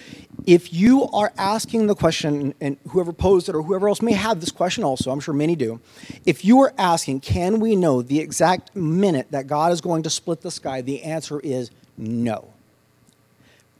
if 0.45 0.73
you 0.73 1.07
are 1.09 1.33
asking 1.37 1.87
the 1.87 1.95
question, 1.95 2.53
and 2.61 2.77
whoever 2.89 3.11
posed 3.11 3.49
it 3.49 3.55
or 3.55 3.61
whoever 3.61 3.89
else 3.89 4.01
may 4.01 4.13
have 4.13 4.39
this 4.39 4.51
question 4.51 4.83
also, 4.83 5.11
I'm 5.11 5.19
sure 5.19 5.33
many 5.33 5.55
do, 5.55 5.79
if 6.25 6.45
you 6.45 6.59
are 6.61 6.73
asking, 6.77 7.19
can 7.21 7.59
we 7.59 7.75
know 7.75 8.01
the 8.01 8.19
exact 8.19 8.75
minute 8.75 9.27
that 9.31 9.47
God 9.47 9.71
is 9.71 9.81
going 9.81 10.03
to 10.03 10.09
split 10.09 10.41
the 10.41 10.51
sky, 10.51 10.81
the 10.81 11.03
answer 11.03 11.39
is 11.41 11.71
no. 11.97 12.53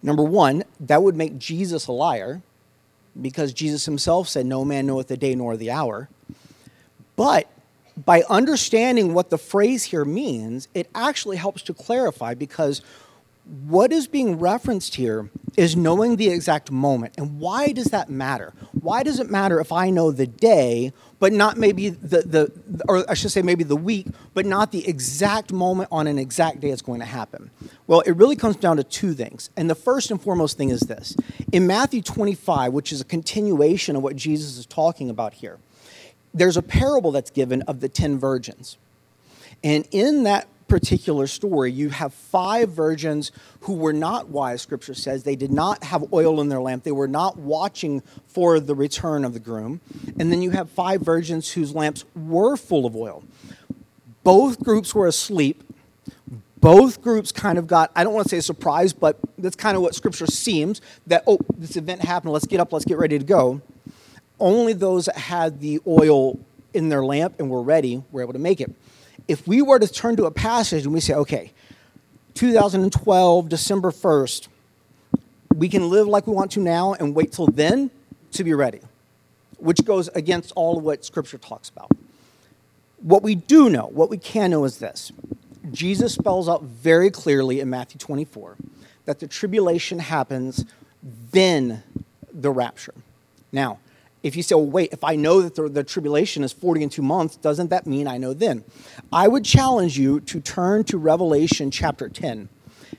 Number 0.03 0.23
one, 0.23 0.63
that 0.79 1.01
would 1.01 1.15
make 1.15 1.37
Jesus 1.37 1.87
a 1.87 1.91
liar 1.91 2.41
because 3.19 3.53
Jesus 3.53 3.85
himself 3.85 4.29
said, 4.29 4.45
No 4.45 4.63
man 4.63 4.85
knoweth 4.85 5.07
the 5.07 5.17
day 5.17 5.35
nor 5.35 5.57
the 5.57 5.71
hour. 5.71 6.09
But 7.15 7.49
by 8.05 8.23
understanding 8.29 9.13
what 9.13 9.29
the 9.29 9.37
phrase 9.37 9.85
here 9.85 10.05
means, 10.05 10.67
it 10.73 10.89
actually 10.95 11.37
helps 11.37 11.61
to 11.63 11.73
clarify 11.73 12.33
because 12.33 12.81
what 13.49 13.91
is 13.91 14.07
being 14.07 14.37
referenced 14.37 14.95
here 14.95 15.29
is 15.57 15.75
knowing 15.75 16.15
the 16.15 16.29
exact 16.29 16.71
moment. 16.71 17.13
And 17.17 17.39
why 17.39 17.71
does 17.71 17.87
that 17.87 18.09
matter? 18.09 18.53
Why 18.79 19.01
does 19.01 19.19
it 19.19 19.29
matter 19.29 19.59
if 19.59 19.71
I 19.71 19.89
know 19.89 20.11
the 20.11 20.27
day, 20.27 20.93
but 21.19 21.33
not 21.33 21.57
maybe 21.57 21.89
the, 21.89 22.21
the 22.21 22.83
or 22.87 23.09
I 23.09 23.15
should 23.15 23.31
say 23.31 23.41
maybe 23.41 23.63
the 23.63 23.75
week, 23.75 24.07
but 24.33 24.45
not 24.45 24.71
the 24.71 24.87
exact 24.87 25.51
moment 25.51 25.89
on 25.91 26.05
an 26.05 26.19
exact 26.19 26.59
day 26.59 26.69
it's 26.69 26.83
going 26.83 26.99
to 26.99 27.05
happen? 27.05 27.49
Well, 27.87 28.01
it 28.01 28.11
really 28.11 28.35
comes 28.35 28.55
down 28.55 28.77
to 28.77 28.83
two 28.83 29.13
things. 29.13 29.49
And 29.57 29.69
the 29.69 29.75
first 29.75 30.11
and 30.11 30.21
foremost 30.21 30.55
thing 30.55 30.69
is 30.69 30.81
this 30.81 31.17
in 31.51 31.65
Matthew 31.65 32.01
25, 32.03 32.71
which 32.71 32.91
is 32.91 33.01
a 33.01 33.05
continuation 33.05 33.95
of 33.95 34.03
what 34.03 34.15
Jesus 34.15 34.57
is 34.57 34.65
talking 34.67 35.09
about 35.09 35.33
here, 35.33 35.57
there's 36.33 36.57
a 36.57 36.61
parable 36.61 37.11
that's 37.11 37.31
given 37.31 37.63
of 37.63 37.79
the 37.79 37.89
10 37.89 38.19
virgins. 38.19 38.77
And 39.63 39.87
in 39.91 40.23
that 40.23 40.47
particular 40.69 41.27
story, 41.27 41.71
you 41.71 41.89
have 41.89 42.13
five 42.13 42.69
virgins 42.69 43.31
who 43.61 43.73
were 43.73 43.91
not 43.91 44.29
wise, 44.29 44.61
scripture 44.61 44.93
says. 44.93 45.23
They 45.23 45.35
did 45.35 45.51
not 45.51 45.83
have 45.83 46.13
oil 46.13 46.39
in 46.39 46.47
their 46.49 46.61
lamp, 46.61 46.83
they 46.83 46.91
were 46.91 47.07
not 47.07 47.37
watching 47.37 48.01
for 48.27 48.59
the 48.59 48.75
return 48.75 49.25
of 49.25 49.33
the 49.33 49.39
groom. 49.39 49.81
And 50.19 50.31
then 50.31 50.41
you 50.41 50.51
have 50.51 50.69
five 50.69 51.01
virgins 51.01 51.51
whose 51.51 51.75
lamps 51.75 52.05
were 52.15 52.55
full 52.55 52.85
of 52.85 52.95
oil. 52.95 53.23
Both 54.23 54.63
groups 54.63 54.93
were 54.93 55.07
asleep. 55.07 55.63
Both 56.61 57.01
groups 57.01 57.31
kind 57.31 57.57
of 57.57 57.67
got, 57.67 57.89
I 57.95 58.03
don't 58.03 58.13
want 58.13 58.25
to 58.25 58.29
say 58.29 58.41
surprised, 58.41 58.99
but 58.99 59.17
that's 59.37 59.55
kind 59.55 59.77
of 59.77 59.81
what 59.81 59.95
scripture 59.95 60.27
seems 60.27 60.81
that, 61.07 61.23
oh, 61.25 61.39
this 61.57 61.77
event 61.77 62.01
happened, 62.01 62.33
let's 62.33 62.45
get 62.45 62.59
up, 62.59 62.73
let's 62.73 62.85
get 62.85 62.97
ready 62.97 63.17
to 63.17 63.23
go. 63.23 63.61
Only 64.39 64.73
those 64.73 65.05
that 65.05 65.17
had 65.17 65.61
the 65.61 65.79
oil 65.87 66.37
in 66.73 66.89
their 66.89 67.03
lamp 67.03 67.39
and 67.39 67.49
were 67.49 67.61
ready 67.61 68.03
were 68.11 68.21
able 68.21 68.33
to 68.33 68.39
make 68.39 68.61
it 68.61 68.71
if 69.29 69.47
we 69.47 69.61
were 69.61 69.77
to 69.77 69.87
turn 69.87 70.15
to 70.15 70.25
a 70.25 70.31
passage 70.31 70.85
and 70.85 70.93
we 70.93 70.99
say, 70.99 71.13
okay, 71.13 71.53
2012, 72.33 73.47
December 73.47 73.91
1st, 73.91 74.47
we 75.55 75.69
can 75.69 75.87
live 75.89 76.07
like 76.07 76.25
we 76.25 76.33
want 76.33 76.51
to 76.51 76.59
now 76.59 76.93
and 76.93 77.13
wait 77.13 77.31
till 77.31 77.45
then 77.45 77.91
to 78.31 78.43
be 78.43 78.55
ready, 78.55 78.79
which 79.59 79.85
goes 79.85 80.07
against 80.09 80.51
all 80.55 80.79
of 80.79 80.83
what 80.83 81.05
Scripture 81.05 81.37
talks 81.37 81.69
about. 81.69 81.91
What 83.01 83.21
we 83.21 83.35
do 83.35 83.69
know, 83.69 83.85
what 83.93 84.09
we 84.09 84.17
can 84.17 84.49
know 84.49 84.65
is 84.65 84.79
this 84.79 85.11
Jesus 85.71 86.15
spells 86.15 86.49
out 86.49 86.63
very 86.63 87.11
clearly 87.11 87.59
in 87.59 87.69
Matthew 87.69 87.99
24 87.99 88.55
that 89.05 89.19
the 89.19 89.27
tribulation 89.27 89.99
happens, 89.99 90.65
then 91.03 91.83
the 92.33 92.49
rapture. 92.49 92.95
Now, 93.51 93.77
if 94.21 94.35
you 94.35 94.43
say, 94.43 94.55
well, 94.55 94.65
wait, 94.65 94.91
if 94.91 95.03
I 95.03 95.15
know 95.15 95.41
that 95.41 95.55
the, 95.55 95.69
the, 95.69 95.83
tribulation 95.83 96.43
is 96.43 96.51
40 96.51 96.83
and 96.83 96.91
two 96.91 97.01
months, 97.01 97.37
doesn't 97.37 97.69
that 97.69 97.87
mean 97.87 98.07
I 98.07 98.17
know 98.17 98.33
then? 98.33 98.63
I 99.13 99.27
would 99.27 99.45
challenge 99.45 99.97
you 99.97 100.19
to 100.21 100.41
turn 100.41 100.83
to 100.85 100.97
Revelation 100.97 101.71
chapter 101.71 102.09
10. 102.09 102.49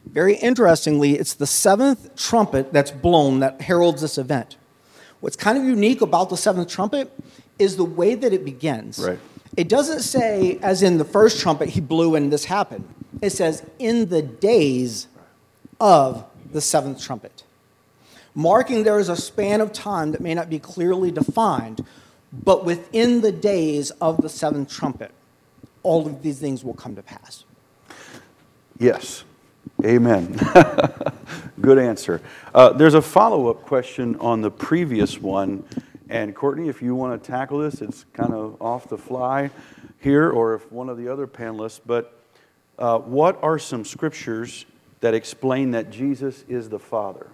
Very 0.06 0.36
interestingly, 0.36 1.12
it's 1.18 1.34
the 1.34 1.46
seventh 1.46 2.16
trumpet 2.16 2.72
that's 2.72 2.90
blown 2.90 3.40
that 3.40 3.60
heralds 3.60 4.00
this 4.00 4.16
event. 4.18 4.56
What's 5.20 5.36
kind 5.36 5.58
of 5.58 5.64
unique 5.64 6.00
about 6.00 6.30
the 6.30 6.36
seventh 6.36 6.68
trumpet 6.68 7.12
is 7.58 7.76
the 7.76 7.84
way 7.84 8.14
that 8.14 8.32
it 8.32 8.44
begins. 8.44 8.98
Right. 8.98 9.18
It 9.56 9.68
doesn't 9.68 10.00
say, 10.00 10.58
as 10.62 10.82
in 10.82 10.96
the 10.96 11.04
first 11.04 11.40
trumpet, 11.40 11.68
he 11.68 11.80
blew 11.80 12.14
and 12.14 12.32
this 12.32 12.46
happened. 12.46 12.88
It 13.20 13.30
says, 13.30 13.64
in 13.78 14.08
the 14.08 14.22
days 14.22 15.08
of 15.78 16.24
the 16.50 16.60
seventh 16.60 17.02
trumpet 17.02 17.44
marking 18.34 18.84
there 18.84 18.98
is 18.98 19.08
a 19.08 19.16
span 19.16 19.60
of 19.60 19.72
time 19.72 20.12
that 20.12 20.20
may 20.20 20.34
not 20.34 20.50
be 20.50 20.58
clearly 20.58 21.10
defined, 21.10 21.84
but 22.32 22.64
within 22.64 23.20
the 23.20 23.32
days 23.32 23.90
of 23.92 24.22
the 24.22 24.28
seventh 24.28 24.70
trumpet, 24.70 25.10
all 25.82 26.06
of 26.06 26.22
these 26.22 26.38
things 26.38 26.64
will 26.64 26.74
come 26.74 26.94
to 26.96 27.02
pass. 27.02 27.44
Yes. 28.78 29.24
Amen. 29.84 30.38
Good 31.60 31.78
answer. 31.78 32.20
Uh, 32.54 32.72
there's 32.72 32.94
a 32.94 33.02
follow 33.02 33.48
up 33.48 33.62
question 33.62 34.16
on 34.16 34.40
the 34.40 34.50
previous 34.50 35.20
one. 35.20 35.64
And 36.08 36.34
Courtney, 36.34 36.68
if 36.68 36.82
you 36.82 36.94
want 36.94 37.22
to 37.22 37.30
tackle 37.30 37.58
this, 37.58 37.80
it's 37.80 38.04
kind 38.12 38.34
of 38.34 38.60
off 38.60 38.88
the 38.88 38.98
fly 38.98 39.50
here, 40.00 40.30
or 40.30 40.54
if 40.54 40.70
one 40.72 40.88
of 40.88 40.98
the 40.98 41.08
other 41.08 41.26
panelists. 41.26 41.80
But 41.84 42.18
uh, 42.78 42.98
what 42.98 43.42
are 43.42 43.58
some 43.58 43.84
scriptures 43.84 44.66
that 45.00 45.14
explain 45.14 45.70
that 45.70 45.90
Jesus 45.90 46.44
is 46.48 46.68
the 46.68 46.78
Father? 46.78 47.28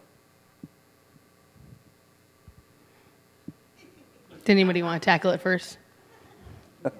Did 4.46 4.52
anybody 4.52 4.82
want 4.82 5.02
to 5.02 5.04
tackle 5.04 5.32
it 5.32 5.42
first? 5.42 5.76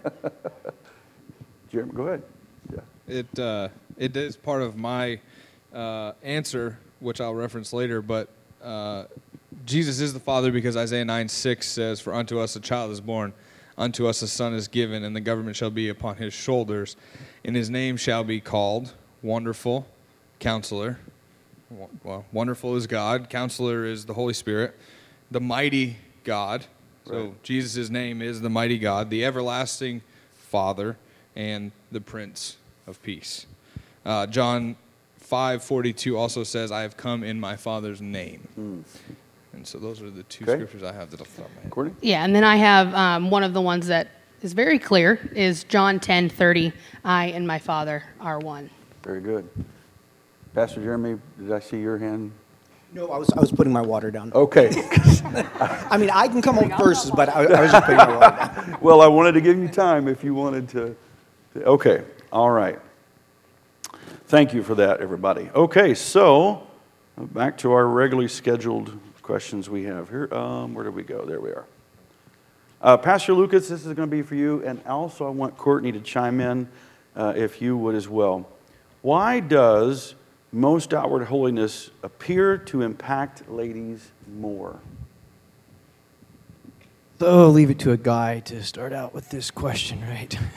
Jeremy, 1.71 1.93
go 1.93 2.03
ahead. 2.09 2.23
Yeah. 2.71 2.81
It 3.09 3.38
uh, 3.38 3.69
it 3.97 4.15
is 4.15 4.37
part 4.37 4.61
of 4.61 4.76
my 4.76 5.21
uh, 5.73 6.12
answer, 6.23 6.79
which 7.00 7.23
I'll 7.23 7.35
reference 7.35 7.73
later. 7.73 8.03
But 8.03 8.29
uh, 8.62 9.05
Jesus 9.65 10.00
is 10.00 10.12
the 10.12 10.21
Father 10.21 10.53
because 10.53 10.76
Isaiah 10.76 11.05
9 11.05 11.29
6 11.29 11.67
says, 11.67 12.00
For 12.00 12.12
unto 12.12 12.38
us 12.38 12.57
a 12.57 12.61
child 12.61 12.91
is 12.91 13.00
born, 13.00 13.33
Unto 13.79 14.07
us 14.07 14.23
a 14.23 14.29
son 14.29 14.55
is 14.55 14.69
given, 14.69 15.05
and 15.05 15.15
the 15.15 15.21
government 15.21 15.55
shall 15.55 15.71
be 15.71 15.91
upon 15.91 16.17
his 16.17 16.33
shoulders, 16.33 16.97
and 17.45 17.55
his 17.55 17.69
name 17.69 17.99
shall 17.99 18.25
be 18.25 18.41
called 18.41 18.95
Wonderful 19.23 19.87
Counselor. 20.38 20.99
Well, 22.03 22.25
wonderful 22.33 22.75
is 22.76 22.87
God, 22.87 23.29
Counselor 23.29 23.85
is 23.85 24.07
the 24.07 24.15
Holy 24.15 24.33
Spirit, 24.33 24.75
the 25.31 25.41
Mighty 25.41 25.99
God. 26.25 26.65
So 27.07 27.25
Right. 27.27 27.43
Jesus' 27.43 27.89
name 27.89 28.21
is 28.21 28.41
the 28.41 28.51
Mighty 28.51 28.79
God, 28.79 29.11
the 29.11 29.25
Everlasting 29.25 30.03
Father, 30.35 30.97
and 31.37 31.71
the 31.93 32.01
Prince 32.01 32.57
of 32.87 33.01
Peace. 33.03 33.47
Uh, 34.05 34.27
John 34.27 34.77
5:42 35.21 36.17
also 36.17 36.43
says, 36.43 36.73
"I 36.73 36.83
have 36.83 36.97
come 36.97 37.23
in 37.23 37.39
my 37.39 37.57
Father's 37.57 38.01
name." 38.01 38.85
And 39.53 39.67
so 39.67 39.79
those 39.79 40.03
are 40.03 40.11
the 40.11 40.23
two. 40.25 40.45
Okay. 40.45 40.55
scriptures 40.55 40.83
I 40.83 40.93
have 40.93 41.11
that 41.11 41.21
off 41.21 41.35
the 41.35 41.43
top 41.43 41.51
of 41.51 41.57
my 41.57 41.63
head. 41.63 41.71
Courtney? 41.71 41.95
Yeah, 42.03 42.25
and 42.25 42.35
then 42.35 42.45
I 42.45 42.57
have 42.57 42.95
um, 42.95 43.31
one 43.31 43.43
of 43.43 43.55
the 43.55 43.61
ones 43.61 43.87
that 43.87 44.09
is 44.43 44.53
very 44.53 44.79
clear 44.79 45.31
is 45.35 45.65
John 45.65 45.99
10 45.99 46.29
30. 46.29 46.73
I 47.05 47.27
and 47.27 47.47
my 47.47 47.59
Father 47.59 48.03
are 48.21 48.39
one. 48.39 48.69
Very 49.03 49.21
good. 49.21 49.49
Pastor 50.55 50.83
Jeremy, 50.83 51.19
did 51.39 51.53
I 51.53 51.61
see 51.61 51.81
your 51.81 51.99
hand? 51.99 52.33
No, 52.97 53.11
I 53.11 53.19
was, 53.19 53.31
I 53.33 53.41
was 53.41 53.53
putting 53.53 53.75
my 53.75 53.83
water 53.83 54.11
down. 54.11 54.33
Okay. 54.33 54.71
I 55.91 55.99
mean, 55.99 56.09
I 56.09 56.29
can 56.29 56.41
come 56.41 56.59
up 56.59 56.65
with 56.65 56.79
verses, 56.79 57.11
but 57.11 57.29
I, 57.29 57.45
I 57.45 57.61
was 57.61 57.71
just 57.71 57.85
putting 57.85 57.99
my 57.99 58.17
water 58.17 58.37
down. 58.37 58.79
well, 58.81 59.03
I 59.03 59.07
wanted 59.07 59.33
to 59.33 59.43
give 59.43 59.59
you 59.59 59.69
time 59.69 60.09
if 60.09 60.25
you 60.25 60.33
wanted 60.35 60.67
to. 60.71 60.97
to- 61.53 61.65
Okay. 61.65 62.05
All 62.33 62.50
right. 62.50 62.79
Thank 64.29 64.55
you 64.55 64.62
for 64.62 64.75
that, 64.76 65.03
everybody. 65.03 65.50
Okay, 65.55 65.93
so 65.95 66.67
back 67.19 67.59
to 67.59 67.73
our 67.73 67.87
regularly 67.87 68.29
scheduled 68.29 68.99
questions 69.21 69.69
we 69.69 69.85
have 69.85 70.09
here. 70.09 70.33
Um, 70.33 70.73
where 70.73 70.85
did 70.85 70.95
we 70.95 71.03
go? 71.03 71.26
There 71.26 71.41
we 71.41 71.50
are. 71.50 71.67
Uh, 72.81 72.97
Pastor 72.97 73.35
Lucas, 73.35 73.69
this 73.69 73.85
is 73.85 73.93
going 73.93 74.09
to 74.09 74.17
be 74.17 74.23
for 74.23 74.37
you, 74.37 74.65
and 74.65 74.83
also 74.87 75.26
I 75.26 75.31
want 75.31 75.59
Courtney 75.59 75.93
to 75.93 76.00
chime 76.00 76.41
in 76.41 76.67
uh, 77.15 77.35
if 77.37 77.61
you 77.61 77.76
would 77.76 77.95
as 77.95 78.09
well. 78.09 78.49
Why 79.03 79.41
does 79.41 80.15
most 80.53 80.95
outward 80.95 81.25
holiness 81.26 81.91
appear 82.03 82.57
to 82.59 82.83
impact 82.83 83.49
ladies 83.50 84.11
more? 84.38 84.79
So 87.19 87.45
I'll 87.45 87.50
leave 87.50 87.71
it 87.71 87.79
to 87.81 87.93
a 87.93 87.97
guy 87.97 88.41
to 88.41 88.62
start 88.62 88.93
out 88.93 89.15
with 89.15 89.31
this 89.31 89.50
question, 89.50 90.00
right? 90.03 90.38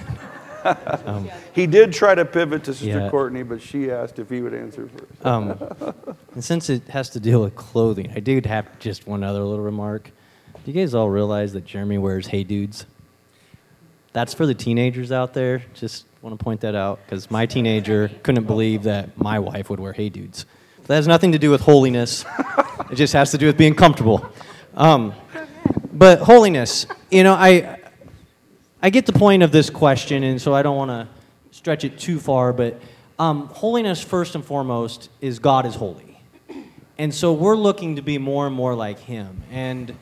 He 1.54 1.68
did 1.68 1.94
try 1.94 2.16
to 2.16 2.26
pivot 2.26 2.66
to 2.66 2.74
Sister 2.74 2.88
Yeah. 3.00 3.10
Courtney, 3.10 3.44
but 3.44 3.62
she 3.62 3.90
asked 3.90 4.20
if 4.20 4.30
he 4.30 4.42
would 4.42 4.54
answer 4.54 4.90
first. 4.90 5.26
Um, 5.26 5.58
and 6.36 6.44
since 6.44 6.70
it 6.70 6.84
has 6.90 7.10
to 7.12 7.20
deal 7.22 7.42
with 7.42 7.56
clothing, 7.56 8.12
I 8.14 8.20
did 8.20 8.46
have 8.46 8.78
just 8.78 9.08
one 9.08 9.24
other 9.24 9.42
little 9.42 9.64
remark. 9.64 10.12
Do 10.66 10.72
you 10.72 10.74
guys 10.74 10.94
all 10.94 11.10
realize 11.10 11.54
that 11.54 11.64
Jeremy 11.66 11.98
wears 11.98 12.28
Hey 12.28 12.44
Dudes? 12.44 12.86
That's 14.12 14.34
for 14.34 14.46
the 14.46 14.56
teenagers 14.56 15.12
out 15.12 15.34
there. 15.34 15.64
Just 15.74 16.06
want 16.22 16.38
to 16.38 16.44
point 16.44 16.62
that 16.62 16.76
out 16.76 17.00
because 17.06 17.30
my 17.30 17.46
teenager 17.46 18.10
couldn't 18.24 18.46
believe 18.46 18.84
that 18.84 19.18
my 19.18 19.40
wife 19.40 19.70
would 19.70 19.80
wear 19.80 19.94
Hey 19.94 20.10
Dudes. 20.10 20.46
That 20.88 20.96
has 20.96 21.08
nothing 21.08 21.32
to 21.34 21.40
do 21.40 21.52
with 21.52 21.62
holiness. 21.62 22.26
it 22.92 22.96
just 22.96 23.14
has 23.14 23.32
to 23.32 23.38
do 23.38 23.46
with 23.46 23.58
being 23.58 23.76
comfortable. 23.76 24.28
Um, 24.74 25.14
but 25.94 26.20
holiness, 26.20 26.88
you 27.12 27.24
know, 27.24 27.34
I 27.34 27.80
I 28.82 28.90
get 28.90 29.06
the 29.06 29.14
point 29.14 29.44
of 29.44 29.52
this 29.52 29.70
question, 29.70 30.24
and 30.24 30.42
so 30.42 30.54
I 30.54 30.64
don't 30.64 30.78
want 30.78 30.90
to 30.90 31.08
stretch 31.52 31.84
it 31.84 32.00
too 32.00 32.20
far, 32.20 32.54
but 32.54 32.82
um, 33.20 33.48
holiness, 33.48 34.02
first 34.02 34.36
and 34.36 34.44
foremost, 34.44 35.10
is 35.20 35.40
God 35.40 35.66
is 35.66 35.76
holy. 35.76 36.22
And 36.98 37.14
so 37.14 37.34
we're 37.34 37.58
looking 37.58 37.98
to 37.98 38.02
be 38.02 38.18
more 38.18 38.48
and 38.48 38.56
more 38.56 38.74
like 38.74 39.00
Him. 39.00 39.44
And 39.52 39.96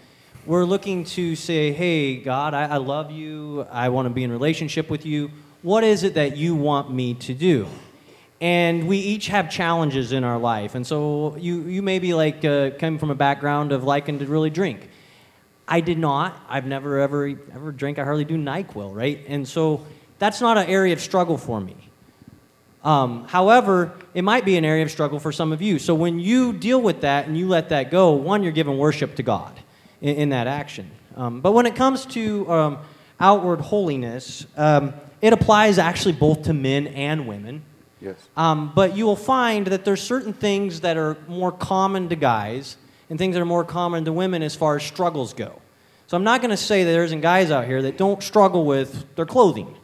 we're 0.47 0.63
looking 0.63 1.03
to 1.03 1.35
say, 1.35 1.73
hey, 1.73 2.15
God, 2.15 2.53
I, 2.53 2.63
I 2.63 2.77
love 2.77 3.11
you. 3.11 3.67
I 3.69 3.89
want 3.89 4.05
to 4.05 4.09
be 4.09 4.23
in 4.23 4.31
relationship 4.31 4.89
with 4.89 5.05
you. 5.05 5.29
What 5.61 5.83
is 5.83 6.03
it 6.03 6.13
that 6.13 6.37
you 6.37 6.55
want 6.55 6.89
me 6.89 7.15
to 7.15 7.33
do? 7.33 7.67
And 8.39 8.87
we 8.87 8.97
each 8.97 9.27
have 9.27 9.49
challenges 9.49 10.13
in 10.13 10.23
our 10.23 10.37
life. 10.37 10.73
And 10.73 10.87
so 10.87 11.35
you, 11.35 11.63
you 11.63 11.81
may 11.81 11.99
be 11.99 12.13
like 12.13 12.45
uh, 12.45 12.71
coming 12.79 12.97
from 12.97 13.09
a 13.09 13.15
background 13.15 13.73
of 13.73 13.83
liking 13.83 14.19
to 14.19 14.25
really 14.25 14.49
drink. 14.49 14.89
I 15.67 15.81
did 15.81 15.97
not. 15.97 16.39
I've 16.47 16.65
never 16.65 16.99
ever 16.99 17.27
ever 17.53 17.73
drank. 17.73 17.99
I 17.99 18.05
hardly 18.05 18.23
do 18.23 18.37
Nyquil, 18.37 18.95
right? 18.95 19.25
And 19.27 19.45
so 19.45 19.85
that's 20.17 20.39
not 20.39 20.57
an 20.57 20.67
area 20.67 20.93
of 20.93 21.01
struggle 21.01 21.37
for 21.37 21.59
me. 21.59 21.75
Um, 22.85 23.25
however, 23.27 23.91
it 24.13 24.21
might 24.21 24.45
be 24.45 24.55
an 24.55 24.63
area 24.63 24.83
of 24.83 24.91
struggle 24.91 25.19
for 25.19 25.33
some 25.33 25.51
of 25.51 25.61
you. 25.61 25.77
So 25.77 25.93
when 25.93 26.21
you 26.21 26.53
deal 26.53 26.81
with 26.81 27.01
that 27.01 27.27
and 27.27 27.37
you 27.37 27.49
let 27.49 27.67
that 27.69 27.91
go, 27.91 28.13
one, 28.13 28.43
you're 28.43 28.53
giving 28.53 28.77
worship 28.77 29.15
to 29.15 29.23
God 29.23 29.59
in, 30.01 30.15
in 30.15 30.29
that 30.29 30.47
action. 30.47 30.89
Um, 31.15 31.41
but 31.41 31.53
when 31.53 31.65
it 31.65 31.75
comes 31.75 32.05
to 32.07 32.51
um, 32.51 32.77
outward 33.19 33.61
holiness, 33.61 34.45
um, 34.55 34.93
it 35.21 35.33
applies 35.33 35.77
actually 35.79 36.13
both 36.13 36.43
to 36.43 36.53
men 36.53 36.87
and 36.87 37.27
women. 37.27 37.63
Yes. 37.99 38.15
Um, 38.37 38.71
but 38.75 38.95
you 38.95 39.05
will 39.05 39.15
find 39.15 39.67
that 39.67 39.83
there's 39.83 40.01
certain 40.01 40.33
things 40.33 40.81
that 40.81 40.97
are 40.97 41.17
more 41.27 41.51
common 41.51 42.09
to 42.09 42.15
guys 42.15 42.77
and 43.09 43.17
things 43.17 43.33
that 43.33 43.41
are 43.41 43.45
more 43.45 43.63
common 43.63 44.05
to 44.05 44.13
women 44.13 44.43
as 44.43 44.55
far 44.55 44.75
as 44.75 44.83
struggles 44.83 45.33
go. 45.33 45.61
So 46.05 46.15
I'm 46.15 46.23
not 46.23 46.41
going 46.41 46.51
to 46.51 46.57
say 46.57 46.83
that 46.83 46.91
there 46.91 47.03
isn't 47.03 47.21
guys 47.21 47.51
out 47.51 47.65
here 47.65 47.81
that 47.81 47.97
don't 47.97 48.21
struggle 48.21 48.65
with 48.65 49.15
their 49.15 49.25
clothing, 49.25 49.75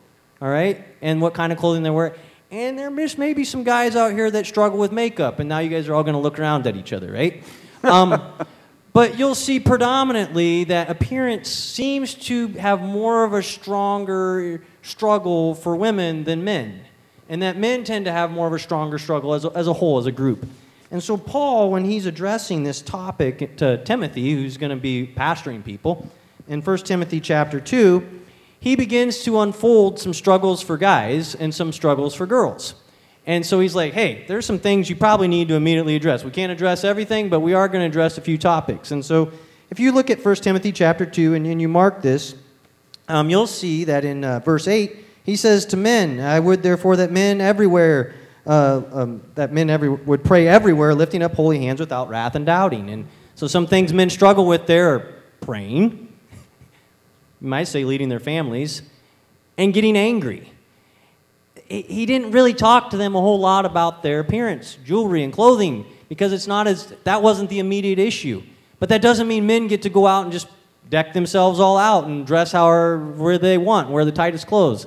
all 0.41 0.47
right, 0.47 0.86
and 1.02 1.21
what 1.21 1.34
kind 1.34 1.52
of 1.52 1.60
clothing 1.60 1.84
they 1.84 1.89
wear. 1.89 2.15
And 2.52 2.78
there 2.78 2.95
just 2.95 3.17
may 3.17 3.34
be 3.34 3.43
some 3.43 3.63
guys 3.63 3.95
out 3.95 4.13
here 4.13 4.30
that 4.30 4.45
struggle 4.45 4.78
with 4.78 4.91
makeup, 4.91 5.39
and 5.39 5.49
now 5.49 5.60
you 5.60 5.69
guys 5.69 5.89
are 5.89 5.95
all 5.95 6.04
going 6.04 6.13
to 6.13 6.19
look 6.19 6.39
around 6.39 6.67
at 6.67 6.78
each 6.78 6.93
other, 6.93 7.12
right? 7.12 7.43
Um, 7.84 8.21
but 8.94 9.18
you'll 9.18 9.36
see 9.36 9.60
predominantly 9.60 10.64
that 10.66 10.90
appearance 10.90 11.50
seems 11.50 12.14
to 12.14 12.48
have 12.50 12.82
more 12.82 13.24
of 13.24 13.34
a 13.34 13.42
stronger 13.42 14.64
struggle 14.84 15.56
for 15.56 15.76
women 15.76 16.24
than 16.24 16.44
men. 16.44 16.82
And 17.28 17.42
that 17.42 17.58
men 17.58 17.84
tend 17.84 18.06
to 18.06 18.12
have 18.12 18.30
more 18.30 18.46
of 18.46 18.54
a 18.54 18.60
stronger 18.60 19.00
struggle 19.00 19.34
as 19.34 19.46
a, 19.46 19.50
as 19.56 19.68
a 19.68 19.74
whole, 19.74 19.98
as 19.98 20.06
a 20.06 20.12
group. 20.12 20.46
And 20.92 21.02
so, 21.02 21.18
Paul, 21.18 21.72
when 21.72 21.86
he's 21.86 22.06
addressing 22.06 22.64
this 22.64 22.82
topic 22.82 23.58
to 23.58 23.84
Timothy, 23.84 24.34
who's 24.34 24.58
going 24.58 24.70
to 24.70 24.76
be 24.76 25.12
pastoring 25.18 25.66
people, 25.66 26.08
in 26.48 26.62
1 26.62 26.78
Timothy 26.80 27.20
chapter 27.20 27.60
2, 27.60 28.22
he 28.60 28.76
begins 28.76 29.24
to 29.24 29.40
unfold 29.40 30.00
some 30.00 30.14
struggles 30.14 30.62
for 30.62 30.78
guys 30.78 31.34
and 31.34 31.54
some 31.54 31.72
struggles 31.72 32.14
for 32.14 32.28
girls. 32.28 32.76
And 33.26 33.46
so 33.46 33.60
he's 33.60 33.74
like, 33.74 33.94
hey, 33.94 34.26
there's 34.28 34.46
some 34.46 34.60
things 34.60 34.90
you 34.90 34.96
probably 34.96 35.28
need 35.28 35.48
to 35.48 35.56
immediately 35.56 35.96
address. 35.96 36.24
We 36.24 36.32
can't 36.32 36.52
address 36.52 36.84
everything, 36.84 37.30
but 37.30 37.40
we 37.40 37.54
are 37.54 37.68
going 37.68 37.82
to 37.82 37.88
address 37.88 38.18
a 38.18 38.22
few 38.22 38.38
topics. 38.38 38.92
And 38.92 39.04
so 39.04 39.32
if 39.70 39.80
you 39.80 39.92
look 39.92 40.10
at 40.10 40.24
1 40.24 40.36
Timothy 40.36 40.72
chapter 40.72 41.06
2 41.06 41.34
and, 41.34 41.48
and 41.48 41.62
you 41.62 41.70
mark 41.70 42.02
this, 42.02 42.36
um, 43.08 43.30
you'll 43.30 43.48
see 43.48 43.86
that 43.86 44.04
in 44.06 44.24
uh, 44.24 44.40
verse 44.40 44.68
8, 44.68 44.98
he 45.24 45.36
says 45.38 45.66
to 45.68 45.78
men, 45.78 46.20
I 46.20 46.40
would 46.40 46.64
therefore 46.64 46.98
that 46.98 47.12
men 47.12 47.40
everywhere, 47.40 48.14
uh, 48.46 48.82
um, 48.92 49.22
that 49.36 49.54
men 49.54 49.70
every, 49.70 49.90
would 49.90 50.24
pray 50.24 50.48
everywhere, 50.48 50.94
lifting 50.94 51.24
up 51.24 51.34
holy 51.34 51.60
hands 51.60 51.80
without 51.80 52.10
wrath 52.10 52.36
and 52.36 52.46
doubting. 52.46 52.90
And 52.90 53.08
so 53.36 53.48
some 53.48 53.68
things 53.68 53.94
men 53.94 54.10
struggle 54.10 54.46
with 54.46 54.68
there 54.68 54.96
are 54.96 55.14
praying, 55.40 56.14
you 57.42 57.48
might 57.48 57.66
say 57.66 57.86
leading 57.86 58.10
their 58.10 58.20
families, 58.20 58.82
and 59.58 59.74
getting 59.74 59.96
angry. 59.96 60.53
He- 61.67 62.06
didn't 62.06 62.32
really 62.32 62.54
talk 62.54 62.89
to 62.91 62.97
them 62.97 63.15
a 63.15 63.21
whole 63.21 63.39
lot 63.39 63.65
about 63.65 64.04
their 64.04 64.19
appearance, 64.19 64.78
jewelry, 64.86 65.23
and 65.23 65.32
clothing, 65.32 65.86
because 66.10 66.34
it's 66.34 66.47
not 66.47 66.67
as, 66.67 66.93
that 67.04 67.21
wasn't 67.21 67.49
the 67.49 67.60
immediate 67.60 67.99
issue. 67.99 68.43
But 68.80 68.89
that 68.89 69.02
doesn't 69.02 69.28
mean 69.28 69.47
men 69.47 69.67
get 69.67 69.82
to 69.84 69.89
go 69.89 70.06
out 70.06 70.23
and 70.23 70.32
just 70.32 70.47
deck 70.89 71.13
themselves 71.13 71.60
all 71.60 71.78
out 71.78 72.06
and 72.06 72.28
dress 72.28 72.52
however 72.52 73.38
they 73.38 73.58
want, 73.58 73.89
wear 73.89 74.06
the 74.06 74.12
tightest 74.12 74.45
clothes. 74.45 74.86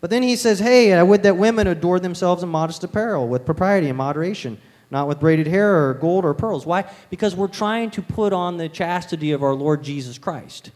But 0.00 0.10
then 0.10 0.22
he 0.22 0.36
says, 0.36 0.58
Hey, 0.58 0.92
I 0.92 1.02
would 1.02 1.22
that 1.22 1.36
women 1.36 1.66
adore 1.66 2.00
themselves 2.00 2.42
in 2.42 2.48
modest 2.48 2.84
apparel, 2.84 3.28
with 3.28 3.44
propriety 3.44 3.88
and 3.88 3.98
moderation, 3.98 4.58
not 4.90 5.08
with 5.08 5.20
braided 5.20 5.46
hair 5.46 5.88
or 5.88 5.94
gold 5.94 6.24
or 6.24 6.34
pearls. 6.34 6.66
Why? 6.66 6.84
Because 7.10 7.34
we're 7.34 7.48
trying 7.48 7.90
to 7.92 8.02
put 8.02 8.32
on 8.32 8.56
the 8.56 8.68
chastity 8.68 9.32
of 9.32 9.42
our 9.42 9.54
Lord 9.54 9.82
Jesus 9.82 10.18
Christ. 10.18 10.70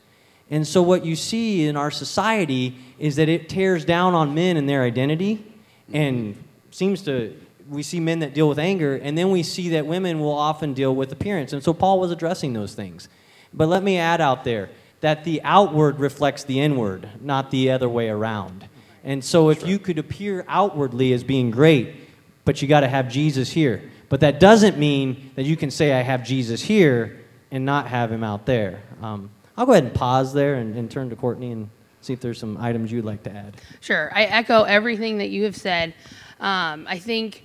And 0.51 0.67
so, 0.67 0.81
what 0.81 1.05
you 1.05 1.17
see 1.17 1.67
in 1.67 1.77
our 1.77 1.91
society 1.91 2.77
is 2.99 3.17
that 3.17 3.29
it 3.29 3.49
tears 3.49 3.85
down 3.85 4.15
on 4.15 4.35
men 4.35 4.57
and 4.57 4.69
their 4.69 4.83
identity, 4.83 5.45
and 5.93 6.37
seems 6.71 7.03
to, 7.03 7.37
we 7.69 7.83
see 7.83 7.99
men 7.99 8.21
that 8.21 8.33
deal 8.33 8.49
with 8.49 8.59
anger, 8.59 8.95
and 8.95 9.19
then 9.19 9.31
we 9.31 9.43
see 9.43 9.71
that 9.71 9.87
women 9.87 10.21
will 10.21 10.35
often 10.35 10.73
deal 10.73 10.95
with 10.95 11.11
appearance. 11.11 11.53
And 11.53 11.63
so, 11.65 11.75
Paul 11.75 11.99
was 11.99 12.13
addressing 12.13 12.53
those 12.53 12.75
things. 12.75 13.09
But 13.53 13.69
let 13.69 13.83
me 13.83 13.99
add 13.99 14.21
out 14.21 14.45
there 14.45 14.71
that 15.01 15.25
the 15.25 15.43
outward 15.43 15.99
reflects 15.99 16.45
the 16.45 16.61
inward, 16.61 17.09
not 17.21 17.51
the 17.51 17.71
other 17.71 17.89
way 17.89 18.09
around. 18.09 18.69
And 19.03 19.25
so, 19.25 19.51
if 19.51 19.67
you 19.67 19.81
could 19.81 19.99
appear 19.99 20.45
outwardly 20.47 21.13
as 21.13 21.25
being 21.25 21.51
great, 21.51 21.97
but 22.45 22.63
you 22.63 22.69
got 22.69 22.81
to 22.81 22.89
have 22.89 23.11
Jesus 23.11 23.51
here. 23.51 23.91
But 24.09 24.21
that 24.21 24.39
doesn't 24.39 24.79
mean 24.79 25.33
that 25.35 25.43
you 25.43 25.57
can 25.57 25.73
say, 25.73 25.93
I 25.93 26.03
have 26.03 26.25
Jesus 26.25 26.63
here, 26.63 27.25
and 27.51 27.65
not 27.65 27.89
have 27.89 28.13
him 28.13 28.23
out 28.23 28.47
there. 28.47 28.83
Um, 29.03 29.31
I'll 29.57 29.67
go 29.67 29.73
ahead 29.73 29.85
and 29.85 29.95
pause 29.95 30.33
there 30.33 30.57
and, 30.57 30.77
and 30.77 30.91
turn 30.91 31.11
to 31.11 31.17
Courtney 31.17 31.53
and 31.53 31.71
see 32.01 32.13
if 32.13 32.21
there's 32.21 32.39
some 32.39 32.57
items 32.59 32.93
you'd 32.93 33.05
like 33.05 33.23
to 33.25 33.31
add. 33.31 33.57
Sure. 33.81 34.11
I 34.15 34.25
echo 34.25 34.63
everything 34.63 35.19
that 35.19 35.31
you 35.31 35.45
have 35.45 35.57
said. 35.57 35.95
Um, 36.41 36.87
I 36.89 36.99
think, 36.99 37.45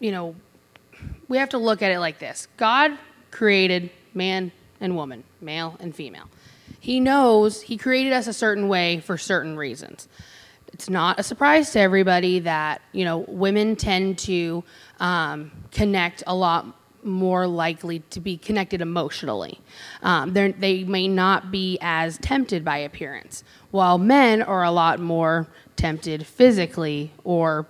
you 0.00 0.12
know, 0.12 0.34
we 1.28 1.38
have 1.38 1.50
to 1.50 1.58
look 1.58 1.82
at 1.82 1.90
it 1.90 1.98
like 1.98 2.18
this 2.18 2.48
God 2.56 2.96
created 3.30 3.90
man 4.12 4.52
and 4.80 4.94
woman, 4.94 5.24
male 5.40 5.76
and 5.80 5.94
female. 5.94 6.28
He 6.78 7.00
knows 7.00 7.62
He 7.62 7.76
created 7.76 8.12
us 8.12 8.26
a 8.26 8.32
certain 8.32 8.68
way 8.68 9.00
for 9.00 9.16
certain 9.16 9.56
reasons. 9.56 10.08
It's 10.72 10.90
not 10.90 11.18
a 11.20 11.22
surprise 11.22 11.70
to 11.70 11.80
everybody 11.80 12.40
that 12.40 12.82
you 12.92 13.04
know 13.04 13.18
women 13.28 13.76
tend 13.76 14.18
to 14.20 14.64
um, 15.00 15.50
connect 15.70 16.22
a 16.26 16.34
lot 16.34 16.66
more 17.04 17.46
likely 17.46 18.00
to 18.10 18.20
be 18.20 18.36
connected 18.36 18.80
emotionally. 18.80 19.60
Um, 20.02 20.32
they 20.32 20.84
may 20.84 21.08
not 21.08 21.50
be 21.50 21.78
as 21.80 22.18
tempted 22.18 22.64
by 22.64 22.78
appearance, 22.78 23.44
while 23.70 23.98
men 23.98 24.42
are 24.42 24.64
a 24.64 24.70
lot 24.70 25.00
more 25.00 25.46
tempted 25.76 26.26
physically, 26.26 27.12
or 27.24 27.66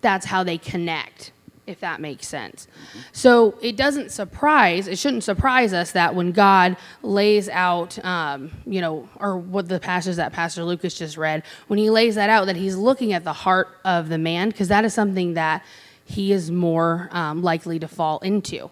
that's 0.00 0.26
how 0.26 0.42
they 0.42 0.58
connect 0.58 1.32
if 1.68 1.80
that 1.80 2.00
makes 2.00 2.26
sense. 2.26 2.66
So 3.12 3.54
it 3.60 3.76
doesn't 3.76 4.10
surprise, 4.10 4.88
it 4.88 4.98
shouldn't 4.98 5.22
surprise 5.22 5.74
us 5.74 5.92
that 5.92 6.14
when 6.14 6.32
God 6.32 6.78
lays 7.02 7.50
out, 7.50 8.02
um, 8.02 8.50
you 8.66 8.80
know, 8.80 9.06
or 9.16 9.36
what 9.36 9.68
the 9.68 9.78
passage 9.78 10.16
that 10.16 10.32
Pastor 10.32 10.64
Lucas 10.64 10.96
just 10.96 11.18
read, 11.18 11.42
when 11.66 11.78
he 11.78 11.90
lays 11.90 12.14
that 12.14 12.30
out, 12.30 12.46
that 12.46 12.56
he's 12.56 12.74
looking 12.74 13.12
at 13.12 13.22
the 13.22 13.34
heart 13.34 13.68
of 13.84 14.08
the 14.08 14.16
man, 14.16 14.48
because 14.48 14.68
that 14.68 14.86
is 14.86 14.94
something 14.94 15.34
that 15.34 15.62
he 16.08 16.32
is 16.32 16.50
more 16.50 17.08
um, 17.12 17.42
likely 17.42 17.78
to 17.78 17.88
fall 17.88 18.18
into. 18.20 18.70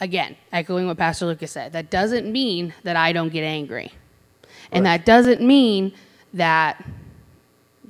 Again, 0.00 0.36
echoing 0.52 0.86
what 0.86 0.96
Pastor 0.96 1.26
Lucas 1.26 1.52
said, 1.52 1.72
that 1.72 1.90
doesn't 1.90 2.30
mean 2.30 2.74
that 2.82 2.96
I 2.96 3.12
don't 3.12 3.30
get 3.30 3.42
angry. 3.42 3.92
And 4.72 4.84
right. 4.84 4.98
that 4.98 5.06
doesn't 5.06 5.40
mean 5.40 5.92
that 6.34 6.84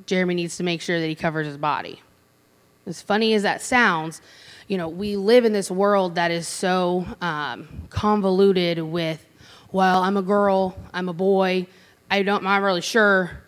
Jeremy 0.06 0.34
needs 0.34 0.56
to 0.58 0.62
make 0.62 0.80
sure 0.80 1.00
that 1.00 1.06
he 1.06 1.14
covers 1.14 1.46
his 1.46 1.56
body 1.56 2.00
as 2.86 3.02
funny 3.02 3.34
as 3.34 3.42
that 3.42 3.60
sounds, 3.60 4.22
you 4.68 4.78
know, 4.78 4.88
we 4.88 5.16
live 5.16 5.44
in 5.44 5.52
this 5.52 5.70
world 5.70 6.14
that 6.14 6.30
is 6.30 6.46
so 6.46 7.04
um, 7.20 7.68
convoluted 7.90 8.80
with, 8.80 9.24
well, 9.72 10.02
I'm 10.02 10.16
a 10.16 10.22
girl, 10.22 10.78
I'm 10.94 11.08
a 11.08 11.12
boy, 11.12 11.66
I 12.10 12.22
don't, 12.22 12.38
I'm 12.38 12.44
not 12.44 12.62
really 12.62 12.80
sure, 12.80 13.42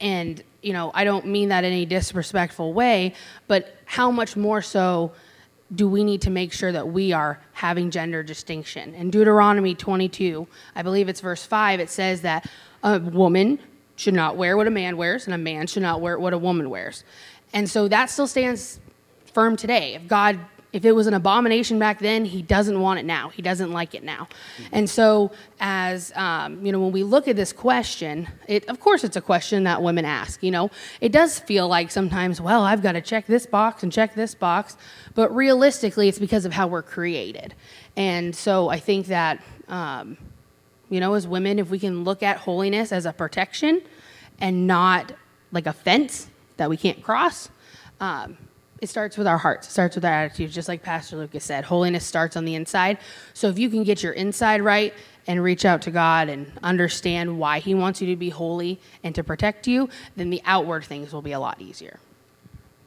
and 0.00 0.42
you 0.62 0.72
know, 0.72 0.90
I 0.94 1.04
don't 1.04 1.26
mean 1.26 1.48
that 1.50 1.64
in 1.64 1.72
any 1.72 1.86
disrespectful 1.86 2.72
way, 2.72 3.14
but 3.46 3.76
how 3.84 4.10
much 4.10 4.36
more 4.36 4.62
so 4.62 5.12
do 5.74 5.88
we 5.88 6.04
need 6.04 6.22
to 6.22 6.30
make 6.30 6.52
sure 6.52 6.70
that 6.72 6.88
we 6.88 7.12
are 7.12 7.40
having 7.52 7.90
gender 7.90 8.22
distinction? 8.22 8.94
In 8.94 9.10
Deuteronomy 9.10 9.74
22, 9.74 10.46
I 10.74 10.82
believe 10.82 11.08
it's 11.08 11.20
verse 11.20 11.44
5, 11.44 11.80
it 11.80 11.90
says 11.90 12.22
that 12.22 12.48
a 12.82 12.98
woman 13.00 13.58
should 13.96 14.14
not 14.14 14.36
wear 14.36 14.56
what 14.56 14.66
a 14.66 14.70
man 14.70 14.96
wears, 14.96 15.26
and 15.26 15.34
a 15.34 15.38
man 15.38 15.66
should 15.66 15.82
not 15.82 16.00
wear 16.00 16.18
what 16.18 16.32
a 16.32 16.38
woman 16.38 16.70
wears. 16.70 17.02
And 17.52 17.68
so 17.68 17.88
that 17.88 18.10
still 18.10 18.26
stands 18.26 18.78
firm 19.32 19.56
today. 19.56 19.94
If 19.94 20.06
God 20.06 20.38
if 20.76 20.84
it 20.84 20.92
was 20.92 21.06
an 21.06 21.14
abomination 21.14 21.78
back 21.78 22.00
then, 22.00 22.26
he 22.26 22.42
doesn't 22.42 22.78
want 22.78 23.00
it 23.00 23.06
now. 23.06 23.30
He 23.30 23.40
doesn't 23.40 23.72
like 23.72 23.94
it 23.94 24.04
now. 24.04 24.28
And 24.72 24.90
so, 24.90 25.32
as 25.58 26.12
um, 26.14 26.64
you 26.66 26.70
know, 26.70 26.78
when 26.78 26.92
we 26.92 27.02
look 27.02 27.28
at 27.28 27.34
this 27.34 27.50
question, 27.50 28.28
it 28.46 28.68
of 28.68 28.78
course 28.78 29.02
it's 29.02 29.16
a 29.16 29.22
question 29.22 29.64
that 29.64 29.82
women 29.82 30.04
ask. 30.04 30.42
You 30.42 30.50
know, 30.50 30.70
it 31.00 31.12
does 31.12 31.38
feel 31.38 31.66
like 31.66 31.90
sometimes, 31.90 32.42
well, 32.42 32.60
I've 32.60 32.82
got 32.82 32.92
to 32.92 33.00
check 33.00 33.26
this 33.26 33.46
box 33.46 33.82
and 33.84 33.90
check 33.90 34.14
this 34.14 34.34
box, 34.34 34.76
but 35.14 35.34
realistically, 35.34 36.08
it's 36.08 36.18
because 36.18 36.44
of 36.44 36.52
how 36.52 36.66
we're 36.66 36.82
created. 36.82 37.54
And 37.96 38.36
so, 38.36 38.68
I 38.68 38.78
think 38.78 39.06
that 39.06 39.42
um, 39.68 40.18
you 40.90 41.00
know, 41.00 41.14
as 41.14 41.26
women, 41.26 41.58
if 41.58 41.70
we 41.70 41.78
can 41.78 42.04
look 42.04 42.22
at 42.22 42.36
holiness 42.36 42.92
as 42.92 43.06
a 43.06 43.14
protection 43.14 43.80
and 44.38 44.66
not 44.66 45.14
like 45.52 45.66
a 45.66 45.72
fence 45.72 46.28
that 46.58 46.68
we 46.68 46.76
can't 46.76 47.02
cross. 47.02 47.48
Um, 47.98 48.36
it 48.80 48.88
starts 48.88 49.16
with 49.16 49.26
our 49.26 49.38
hearts. 49.38 49.66
It 49.68 49.70
starts 49.70 49.94
with 49.94 50.04
our 50.04 50.12
attitudes, 50.12 50.54
just 50.54 50.68
like 50.68 50.82
Pastor 50.82 51.16
Lucas 51.16 51.44
said. 51.44 51.64
Holiness 51.64 52.04
starts 52.04 52.36
on 52.36 52.44
the 52.44 52.54
inside. 52.54 52.98
So 53.32 53.48
if 53.48 53.58
you 53.58 53.70
can 53.70 53.84
get 53.84 54.02
your 54.02 54.12
inside 54.12 54.60
right 54.60 54.92
and 55.26 55.42
reach 55.42 55.64
out 55.64 55.82
to 55.82 55.90
God 55.90 56.28
and 56.28 56.50
understand 56.62 57.38
why 57.38 57.58
He 57.58 57.74
wants 57.74 58.00
you 58.00 58.08
to 58.08 58.16
be 58.16 58.28
holy 58.28 58.78
and 59.02 59.14
to 59.14 59.24
protect 59.24 59.66
you, 59.66 59.88
then 60.14 60.30
the 60.30 60.42
outward 60.44 60.84
things 60.84 61.12
will 61.12 61.22
be 61.22 61.32
a 61.32 61.40
lot 61.40 61.60
easier. 61.60 61.98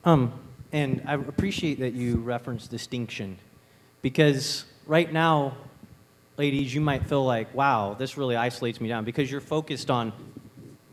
Um, 0.05 0.31
and 0.71 1.01
I 1.05 1.15
appreciate 1.15 1.79
that 1.79 1.93
you 1.93 2.17
reference 2.17 2.67
distinction 2.67 3.37
because 4.01 4.65
right 4.85 5.11
now, 5.11 5.57
ladies, 6.37 6.73
you 6.73 6.81
might 6.81 7.07
feel 7.07 7.25
like, 7.25 7.53
wow, 7.53 7.95
this 7.95 8.15
really 8.15 8.35
isolates 8.35 8.79
me 8.79 8.87
down 8.87 9.03
because 9.03 9.29
you're 9.29 9.41
focused 9.41 9.89
on 9.89 10.13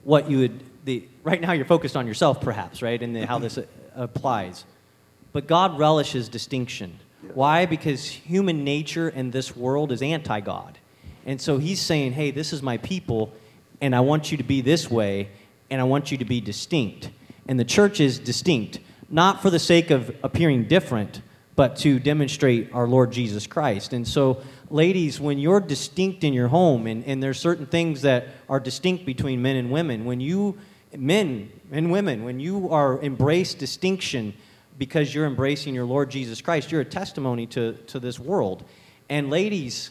what 0.05 0.31
you 0.31 0.39
would 0.39 0.61
the, 0.87 1.07
right 1.25 1.41
now 1.41 1.51
you're 1.53 1.67
focused 1.67 1.97
on 1.97 2.07
yourself, 2.07 2.41
perhaps, 2.41 2.81
right, 2.81 3.03
and 3.03 3.17
how 3.25 3.39
this 3.39 3.59
applies. 3.95 4.65
But 5.37 5.47
God 5.47 5.79
relishes 5.79 6.31
distinction. 6.31 6.99
Why? 7.35 7.67
Because 7.67 8.07
human 8.07 8.65
nature 8.65 9.09
and 9.09 9.35
this 9.35 9.55
world 9.55 9.93
is 9.93 10.01
anti 10.01 10.41
God. 10.41 10.79
And 11.27 11.39
so 11.39 11.59
he's 11.59 11.79
saying, 11.79 12.13
hey, 12.13 12.31
this 12.31 12.55
is 12.55 12.63
my 12.63 12.79
people, 12.79 13.35
and 13.83 13.95
I 13.95 14.01
want 14.01 14.33
you 14.33 14.39
to 14.39 14.43
be 14.43 14.63
this 14.63 14.91
way, 14.91 15.29
and 15.69 15.79
I 15.79 15.85
want 15.85 16.11
you 16.11 16.17
to 16.17 16.25
be 16.25 16.41
distinct. 16.41 17.11
And 17.47 17.61
the 17.61 17.67
church 17.67 18.01
is 18.01 18.19
distinct, 18.19 18.79
not 19.11 19.43
for 19.43 19.51
the 19.51 19.59
sake 19.59 19.91
of 19.91 20.11
appearing 20.23 20.69
different, 20.69 21.21
but 21.55 21.77
to 21.81 21.99
demonstrate 21.99 22.73
our 22.73 22.89
Lord 22.89 23.13
Jesus 23.13 23.47
Christ. 23.47 23.93
And 23.93 24.09
so 24.09 24.41
ladies, 24.71 25.21
when 25.21 25.39
you're 25.39 25.61
distinct 25.61 26.25
in 26.25 26.33
your 26.33 26.49
home, 26.49 26.87
and, 26.87 27.05
and 27.05 27.23
there's 27.23 27.39
certain 27.39 27.67
things 27.67 28.01
that 28.01 28.29
are 28.49 28.59
distinct 28.59 29.05
between 29.05 29.43
men 29.43 29.57
and 29.57 29.71
women, 29.71 30.07
when 30.07 30.19
you, 30.19 30.57
men 30.97 31.51
and 31.71 31.93
women, 31.93 32.25
when 32.25 32.41
you 32.41 32.71
are 32.71 32.99
embrace 33.03 33.53
distinction 33.53 34.33
because 34.79 35.15
you're 35.15 35.27
embracing 35.27 35.75
your 35.75 35.85
Lord 35.85 36.11
Jesus 36.11 36.41
Christ, 36.41 36.71
you're 36.71 36.81
a 36.81 36.85
testimony 36.85 37.47
to, 37.49 37.75
to 37.89 37.99
this 37.99 38.19
world. 38.19 38.65
And 39.09 39.31
ladies, 39.31 39.91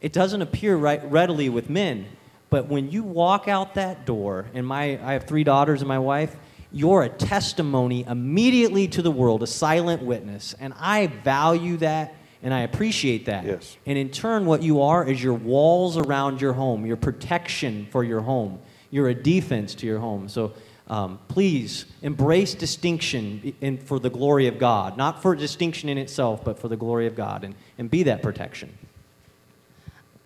it 0.00 0.12
doesn't 0.12 0.42
appear 0.42 0.76
right, 0.76 1.10
readily 1.10 1.48
with 1.48 1.70
men, 1.70 2.06
but 2.50 2.68
when 2.68 2.90
you 2.90 3.02
walk 3.02 3.48
out 3.48 3.74
that 3.74 4.06
door, 4.06 4.46
and 4.54 4.66
my, 4.66 4.98
I 5.04 5.12
have 5.12 5.24
three 5.24 5.44
daughters 5.44 5.80
and 5.80 5.88
my 5.88 5.98
wife, 5.98 6.34
you're 6.72 7.02
a 7.02 7.08
testimony 7.08 8.04
immediately 8.04 8.88
to 8.88 9.02
the 9.02 9.10
world, 9.10 9.42
a 9.42 9.46
silent 9.46 10.02
witness. 10.02 10.54
And 10.58 10.74
I 10.78 11.06
value 11.06 11.78
that 11.78 12.14
and 12.42 12.54
I 12.54 12.60
appreciate 12.60 13.26
that. 13.26 13.44
Yes. 13.44 13.76
And 13.84 13.98
in 13.98 14.10
turn, 14.10 14.46
what 14.46 14.62
you 14.62 14.82
are 14.82 15.04
is 15.08 15.22
your 15.22 15.34
walls 15.34 15.96
around 15.96 16.40
your 16.40 16.52
home, 16.52 16.86
your 16.86 16.96
protection 16.96 17.88
for 17.90 18.04
your 18.04 18.20
home. 18.20 18.60
You're 18.90 19.08
a 19.08 19.14
defense 19.14 19.74
to 19.76 19.86
your 19.86 19.98
home. 19.98 20.28
So 20.28 20.52
um, 20.88 21.18
please 21.28 21.84
embrace 22.02 22.54
distinction 22.54 23.54
in, 23.60 23.78
for 23.78 23.98
the 23.98 24.10
glory 24.10 24.46
of 24.46 24.58
God, 24.58 24.96
not 24.96 25.22
for 25.22 25.36
distinction 25.36 25.88
in 25.88 25.98
itself, 25.98 26.44
but 26.44 26.58
for 26.58 26.68
the 26.68 26.76
glory 26.76 27.06
of 27.06 27.14
God, 27.14 27.44
and, 27.44 27.54
and 27.76 27.90
be 27.90 28.02
that 28.04 28.22
protection. 28.22 28.76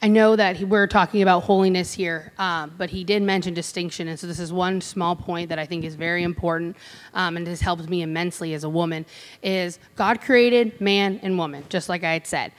I 0.05 0.09
know 0.09 0.35
that 0.35 0.57
he, 0.57 0.65
we're 0.65 0.89
talking 0.89 1.23
about 1.23 1.45
holiness 1.45 1.93
here, 1.93 2.33
um, 2.37 2.73
but 2.77 2.91
he 2.91 3.05
did 3.05 3.23
mention 3.23 3.55
distinction. 3.55 4.09
And 4.09 4.19
so, 4.19 4.27
this 4.27 4.41
is 4.41 4.53
one 4.53 4.81
small 4.81 5.15
point 5.15 5.49
that 5.49 5.61
I 5.61 5.67
think 5.67 5.85
is 5.85 5.95
very 5.95 6.25
important 6.25 6.77
um, 7.15 7.37
and 7.37 7.47
has 7.47 7.61
helped 7.61 7.89
me 7.89 8.03
immensely 8.03 8.53
as 8.55 8.65
a 8.65 8.69
woman 8.69 9.07
is 9.45 9.79
God 9.95 10.21
created 10.21 10.81
man 10.81 11.21
and 11.23 11.39
woman, 11.39 11.65
just 11.69 11.89
like 11.89 12.03
I 12.03 12.15
had 12.15 12.27
said. 12.27 12.53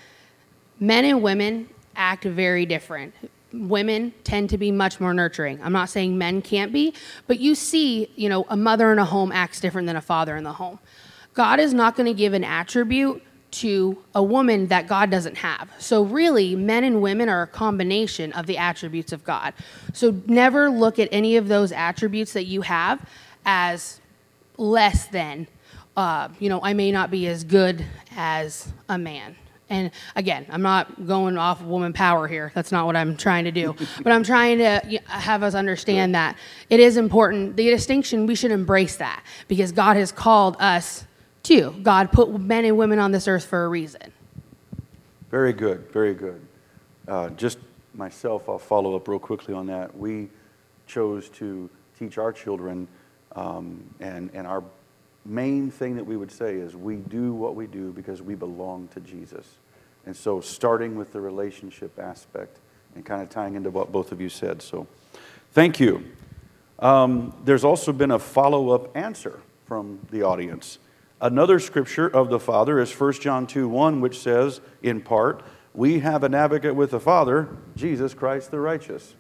Men 0.80 1.04
and 1.04 1.22
women 1.22 1.68
act 1.98 2.24
very 2.24 2.66
different. 2.66 3.14
Women 3.54 4.14
tend 4.24 4.50
to 4.50 4.58
be 4.58 4.72
much 4.72 5.00
more 5.00 5.14
nurturing. 5.14 5.62
I'm 5.62 5.74
not 5.74 5.90
saying 5.90 6.18
men 6.18 6.42
can't 6.42 6.74
be, 6.74 6.94
but 7.28 7.40
you 7.40 7.56
see, 7.56 8.10
you 8.16 8.28
know, 8.28 8.46
a 8.50 8.58
mother 8.58 8.92
in 8.92 9.00
a 9.00 9.06
home 9.06 9.32
acts 9.32 9.60
different 9.60 9.86
than 9.86 9.96
a 9.96 10.02
father 10.02 10.36
in 10.36 10.44
the 10.44 10.54
home. 10.54 10.80
God 11.34 11.60
is 11.60 11.74
not 11.74 11.96
going 11.96 12.08
to 12.08 12.14
give 12.14 12.34
an 12.34 12.44
attribute 12.44 13.24
to 13.52 14.04
a 14.16 14.24
woman 14.24 14.68
that 14.68 14.88
God 14.88 15.12
doesn't 15.12 15.38
have. 15.38 15.70
So, 15.78 16.04
really, 16.04 16.56
men 16.56 16.84
and 16.84 17.02
women 17.02 17.30
are 17.30 17.44
a 17.44 17.48
combination 17.48 18.34
of 18.34 18.48
the 18.48 18.58
attributes 18.58 19.12
of 19.12 19.24
God. 19.24 19.54
So, 19.94 20.20
never 20.26 20.70
look 20.70 20.98
at 20.98 21.08
any 21.12 21.38
of 21.38 21.48
those 21.48 21.72
attributes 21.72 22.34
that 22.34 22.46
you 22.46 22.64
have 22.64 23.08
as 23.46 24.02
less 24.58 25.06
than. 25.08 25.48
Uh, 25.96 26.30
you 26.40 26.50
know, 26.50 26.60
I 26.64 26.74
may 26.74 26.92
not 26.92 27.12
be 27.12 27.28
as 27.28 27.44
good 27.44 27.86
as 28.16 28.74
a 28.90 28.98
man. 28.98 29.36
And 29.74 29.90
again, 30.16 30.46
I'm 30.50 30.62
not 30.62 31.08
going 31.08 31.36
off 31.36 31.64
woman 31.64 31.94
power 31.94 32.28
here. 32.28 32.52
That's 32.54 32.72
not 32.72 32.86
what 32.86 32.96
I'm 32.96 33.18
trying 33.18 33.46
to 33.46 33.52
do. 33.52 33.76
but 34.04 34.14
I'm 34.14 34.24
trying 34.24 34.60
to 34.60 35.02
have 35.08 35.42
us 35.42 35.56
understand 35.56 36.14
that 36.14 36.38
it 36.70 36.80
is 36.80 36.96
important. 36.96 37.56
The 37.56 37.72
distinction, 37.72 38.28
we 38.28 38.36
should 38.36 38.52
embrace 38.52 38.98
that 38.98 39.24
because 39.48 39.72
God 39.72 39.98
has 39.98 40.12
called 40.12 40.58
us 40.60 41.06
to. 41.44 41.72
God 41.82 42.12
put 42.12 42.40
men 42.40 42.66
and 42.66 42.78
women 42.78 43.00
on 43.00 43.12
this 43.12 43.28
earth 43.28 43.46
for 43.46 43.66
a 43.66 43.68
reason. 43.68 44.14
Very 45.32 45.54
good, 45.54 45.92
very 45.92 46.14
good. 46.14 46.46
Uh, 47.08 47.30
just 47.30 47.58
myself, 47.96 48.48
I'll 48.48 48.60
follow 48.60 48.96
up 48.96 49.08
real 49.08 49.18
quickly 49.18 49.56
on 49.56 49.66
that. 49.68 49.98
We 49.98 50.30
chose 50.86 51.30
to 51.30 51.68
teach 51.98 52.20
our 52.20 52.32
children, 52.32 52.88
um, 53.36 53.84
and, 54.00 54.30
and 54.36 54.46
our 54.46 54.64
main 55.26 55.72
thing 55.72 55.96
that 55.96 56.04
we 56.04 56.16
would 56.16 56.32
say 56.32 56.56
is 56.58 56.76
we 56.76 56.98
do 56.98 57.34
what 57.34 57.56
we 57.56 57.66
do 57.66 57.92
because 57.92 58.22
we 58.22 58.36
belong 58.36 58.88
to 58.90 59.00
Jesus. 59.00 59.58
And 60.06 60.16
so, 60.16 60.42
starting 60.42 60.96
with 60.96 61.14
the 61.14 61.22
relationship 61.22 61.98
aspect 61.98 62.60
and 62.96 63.06
kind 63.06 63.22
of 63.22 63.30
tying 63.30 63.56
into 63.56 63.70
what 63.70 63.92
both 63.92 64.12
of 64.12 64.20
you 64.20 64.30
said. 64.30 64.62
So, 64.62 64.88
thank 65.52 65.80
you. 65.80 66.04
Um, 66.80 67.34
there's 67.46 67.64
also 67.64 67.94
been 67.94 68.12
a 68.12 68.20
follow 68.20 68.72
up 68.72 68.96
answer 68.96 69.40
from 69.66 70.00
the 70.12 70.24
audience. 70.24 70.80
Another 71.22 71.58
scripture 71.60 72.08
of 72.08 72.30
the 72.30 72.40
Father 72.40 72.82
is 72.82 72.92
1 72.92 73.14
John 73.14 73.48
2 73.48 73.70
1, 73.70 74.02
which 74.02 74.20
says, 74.20 74.60
in 74.82 75.00
part, 75.00 75.42
We 75.74 76.00
have 76.00 76.24
an 76.24 76.36
advocate 76.36 76.76
with 76.76 76.92
the 76.92 77.00
Father, 77.00 77.48
Jesus 77.78 78.14
Christ 78.14 78.52
the 78.52 78.60
righteous. 78.60 79.16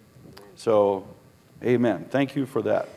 So, 0.55 1.07
amen. 1.63 2.07
Thank 2.09 2.35
you 2.35 2.45
for 2.45 2.61
that. 2.63 2.89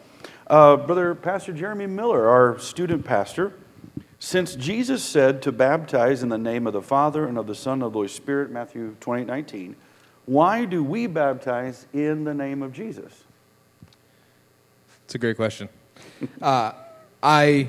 Uh, 0.48 0.76
Brother 0.76 1.14
Pastor 1.14 1.52
Jeremy 1.52 1.86
Miller, 1.86 2.28
our 2.28 2.58
student 2.58 3.04
pastor, 3.04 3.52
since 4.18 4.54
Jesus 4.54 5.04
said 5.04 5.42
to 5.42 5.52
baptize 5.52 6.22
in 6.22 6.28
the 6.28 6.38
name 6.38 6.66
of 6.66 6.72
the 6.72 6.82
Father 6.82 7.26
and 7.26 7.36
of 7.36 7.46
the 7.46 7.54
Son 7.54 7.74
and 7.74 7.84
of 7.84 7.92
the 7.92 7.98
Holy 7.98 8.08
Spirit, 8.08 8.50
Matthew 8.50 8.96
28 9.00 9.26
19, 9.26 9.76
why 10.24 10.64
do 10.64 10.82
we 10.82 11.06
baptize 11.06 11.86
in 11.92 12.24
the 12.24 12.34
name 12.34 12.62
of 12.62 12.72
Jesus? 12.72 13.24
It's 15.04 15.14
a 15.14 15.18
great 15.18 15.36
question. 15.36 15.68
Uh, 16.42 16.72
I, 17.22 17.68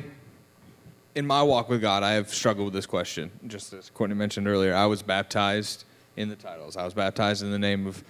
in 1.14 1.28
my 1.28 1.44
walk 1.44 1.70
with 1.70 1.82
God, 1.82 2.02
I 2.02 2.14
have 2.14 2.34
struggled 2.34 2.66
with 2.66 2.74
this 2.74 2.86
question. 2.86 3.30
Just 3.46 3.74
as 3.74 3.90
Courtney 3.90 4.16
mentioned 4.16 4.48
earlier, 4.48 4.74
I 4.74 4.86
was 4.86 5.04
baptized 5.04 5.84
in 6.16 6.30
the 6.30 6.36
titles. 6.36 6.78
I 6.78 6.84
was 6.84 6.94
baptized 6.94 7.44
in 7.44 7.52
the 7.52 7.60
name 7.60 7.88
of 7.88 8.04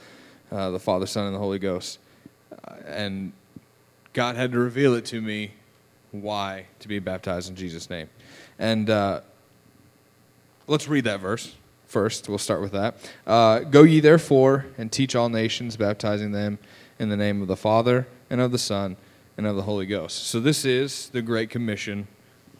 uh, 0.51 0.69
the 0.69 0.79
Father, 0.79 1.05
Son, 1.05 1.25
and 1.25 1.35
the 1.35 1.39
Holy 1.39 1.59
Ghost. 1.59 1.99
Uh, 2.51 2.75
and 2.85 3.33
God 4.13 4.35
had 4.35 4.53
to 4.53 4.59
reveal 4.59 4.95
it 4.95 5.05
to 5.05 5.21
me 5.21 5.51
why 6.11 6.67
to 6.79 6.87
be 6.87 6.99
baptized 6.99 7.49
in 7.49 7.55
Jesus' 7.55 7.89
name. 7.89 8.09
And 8.59 8.89
uh, 8.89 9.21
let's 10.67 10.87
read 10.87 11.03
that 11.05 11.19
verse 11.19 11.55
first. 11.87 12.27
We'll 12.27 12.37
start 12.37 12.61
with 12.61 12.73
that. 12.73 12.95
Uh, 13.25 13.59
Go 13.59 13.83
ye 13.83 13.99
therefore 13.99 14.65
and 14.77 14.91
teach 14.91 15.15
all 15.15 15.29
nations, 15.29 15.77
baptizing 15.77 16.31
them 16.31 16.59
in 16.99 17.09
the 17.09 17.17
name 17.17 17.41
of 17.41 17.47
the 17.47 17.55
Father 17.55 18.07
and 18.29 18.41
of 18.41 18.51
the 18.51 18.57
Son 18.57 18.97
and 19.37 19.45
of 19.45 19.55
the 19.55 19.63
Holy 19.63 19.85
Ghost. 19.85 20.27
So 20.27 20.39
this 20.39 20.65
is 20.65 21.09
the 21.09 21.21
Great 21.21 21.49
Commission 21.49 22.07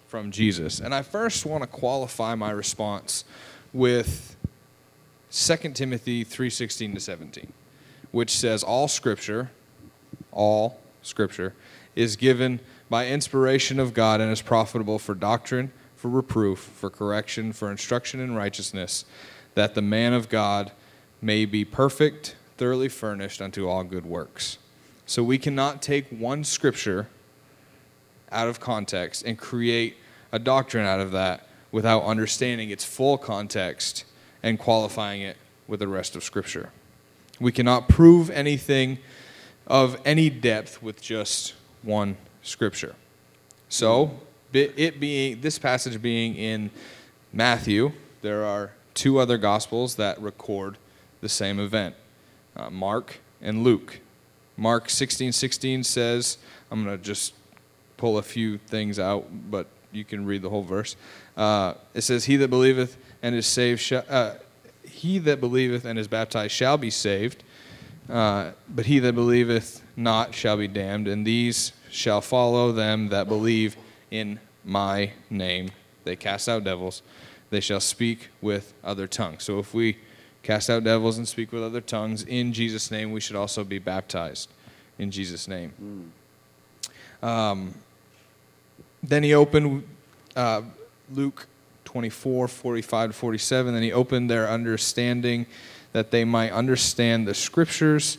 from 0.08 0.32
Jesus. 0.32 0.80
And 0.80 0.94
I 0.94 1.02
first 1.02 1.46
want 1.46 1.64
to 1.64 1.68
qualify 1.68 2.36
my 2.36 2.52
response 2.52 3.26
with 3.74 4.36
2 5.30 5.76
Timothy 5.76 6.24
3:16 6.24 6.94
to 6.94 7.00
17, 7.00 7.52
which 8.12 8.32
says 8.32 8.64
all 8.64 8.88
scripture, 8.88 9.52
all 10.32 10.80
scripture 11.02 11.54
is 11.96 12.16
given 12.16 12.60
by 12.90 13.08
inspiration 13.08 13.80
of 13.80 13.94
God 13.94 14.22
and 14.22 14.32
is 14.32 14.42
profitable 14.42 15.00
for 15.00 15.14
doctrine, 15.14 15.72
for 15.98 16.10
reproof, 16.10 16.60
for 16.60 16.90
correction, 16.90 17.52
for 17.52 17.70
instruction 17.70 18.20
in 18.20 18.36
righteousness, 18.36 19.04
that 19.56 19.76
the 19.76 19.82
man 19.82 20.14
of 20.14 20.30
God 20.30 20.72
may 21.22 21.44
be 21.44 21.66
perfect, 21.66 22.36
thoroughly 22.56 22.88
furnished 22.88 23.42
unto 23.42 23.68
all 23.68 23.84
good 23.84 24.06
works. 24.06 24.60
So 25.06 25.24
we 25.24 25.38
cannot 25.38 25.82
take 25.82 26.08
one 26.10 26.44
scripture 26.44 27.08
out 28.32 28.48
of 28.48 28.60
context 28.60 29.24
and 29.26 29.38
create 29.38 29.98
a 30.32 30.40
doctrine 30.40 30.86
out 30.86 31.00
of 31.00 31.12
that 31.12 31.48
without 31.72 32.04
understanding 32.04 32.70
its 32.70 32.84
full 32.84 33.18
context 33.18 34.06
and 34.44 34.60
qualifying 34.60 35.22
it 35.22 35.38
with 35.68 35.80
the 35.80 35.88
rest 35.88 36.16
of 36.16 36.24
scripture. 36.24 36.72
We 37.40 37.52
cannot 37.52 37.90
prove 37.90 38.30
anything 38.30 39.00
of 39.66 40.00
any 40.06 40.30
depth 40.30 40.82
with 40.82 41.02
just 41.02 41.54
one 41.82 42.18
scripture. 42.42 42.96
So, 43.70 44.20
it 44.54 45.00
being 45.00 45.42
this 45.42 45.60
passage 45.60 46.02
being 46.02 46.36
in 46.36 46.72
Matthew, 47.34 47.92
there 48.22 48.46
are 48.46 48.72
two 48.94 49.20
other 49.20 49.38
gospels 49.38 49.96
that 49.96 50.20
record 50.22 50.78
the 51.22 51.30
same 51.30 51.60
event 51.60 51.96
uh, 52.56 52.70
Mark 52.70 53.20
and 53.42 53.64
Luke. 53.64 54.00
Mark 54.56 54.90
16 54.90 55.32
16 55.32 55.84
says, 55.84 56.38
I'm 56.72 56.84
going 56.84 56.98
to 56.98 57.04
just 57.04 57.34
pull 57.98 58.18
a 58.18 58.24
few 58.24 58.58
things 58.58 59.00
out, 59.00 59.28
but 59.52 59.68
you 59.92 60.04
can 60.04 60.26
read 60.26 60.42
the 60.42 60.50
whole 60.50 60.64
verse. 60.64 60.96
Uh, 61.36 61.76
it 61.94 62.02
says, 62.02 62.26
He 62.26 62.36
that 62.38 62.50
believeth 62.50 62.98
and 63.22 63.36
is 63.36 63.46
saved, 63.46 63.82
sh- 63.82 63.94
uh, 63.94 64.36
he 64.84 65.20
that 65.20 65.40
believeth 65.40 65.86
and 65.86 66.00
is 66.00 66.08
baptized 66.08 66.54
shall 66.54 66.78
be 66.78 66.90
saved, 66.90 67.44
uh, 68.10 68.52
but 68.68 68.86
he 68.88 69.00
that 69.00 69.14
believeth 69.14 69.84
not 69.96 70.34
shall 70.34 70.58
be 70.58 70.68
damned. 70.68 71.08
And 71.08 71.26
these 71.26 71.74
shall 71.92 72.22
follow 72.22 72.72
them 72.72 73.10
that 73.10 73.28
believe 73.28 73.78
in 74.12 74.40
my 74.64 75.12
name. 75.30 75.72
They 76.04 76.16
cast 76.16 76.48
out 76.48 76.64
devils, 76.64 77.02
they 77.50 77.60
shall 77.60 77.80
speak 77.80 78.30
with 78.42 78.74
other 78.84 79.08
tongues. 79.08 79.44
So 79.44 79.60
if 79.60 79.74
we 79.74 79.98
cast 80.44 80.70
out 80.70 80.84
devils 80.84 81.18
and 81.18 81.28
speak 81.28 81.52
with 81.52 81.64
other 81.64 81.82
tongues 81.82 82.24
in 82.24 82.54
Jesus' 82.54 82.92
name, 82.92 83.12
we 83.12 83.20
should 83.20 83.36
also 83.36 83.64
be 83.64 83.80
baptized 83.80 84.50
in 84.98 85.12
Jesus' 85.12 85.48
name. 85.48 86.12
Mm. 87.24 87.28
Um, 87.28 87.74
then 89.04 89.24
he 89.24 89.34
opened 89.34 89.84
uh, 90.36 90.62
Luke 91.12 91.48
24, 91.86 92.48
45 92.48 93.10
to 93.10 93.14
47. 93.16 93.74
Then 93.74 93.84
he 93.84 93.92
opened 93.92 94.30
their 94.30 94.50
understanding 94.50 95.46
that 95.94 96.12
they 96.12 96.26
might 96.26 96.52
understand 96.52 97.28
the 97.28 97.34
scriptures 97.34 98.18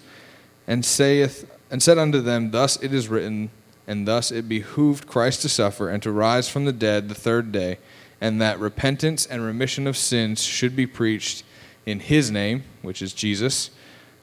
and 0.66 0.84
saith 0.84 1.50
and 1.70 1.82
said 1.82 1.98
unto 1.98 2.20
them, 2.20 2.50
Thus 2.50 2.82
it 2.82 2.94
is 2.94 3.08
written, 3.08 3.50
and 3.88 4.06
thus 4.06 4.30
it 4.30 4.48
behooved 4.48 5.08
Christ 5.08 5.40
to 5.42 5.48
suffer 5.48 5.88
and 5.88 6.02
to 6.02 6.12
rise 6.12 6.46
from 6.48 6.66
the 6.66 6.72
dead 6.72 7.08
the 7.08 7.14
third 7.14 7.50
day, 7.50 7.78
and 8.20 8.40
that 8.40 8.60
repentance 8.60 9.24
and 9.24 9.42
remission 9.42 9.86
of 9.86 9.96
sins 9.96 10.44
should 10.44 10.76
be 10.76 10.86
preached 10.86 11.42
in 11.86 12.00
his 12.00 12.30
name, 12.30 12.64
which 12.82 13.00
is 13.00 13.14
Jesus, 13.14 13.70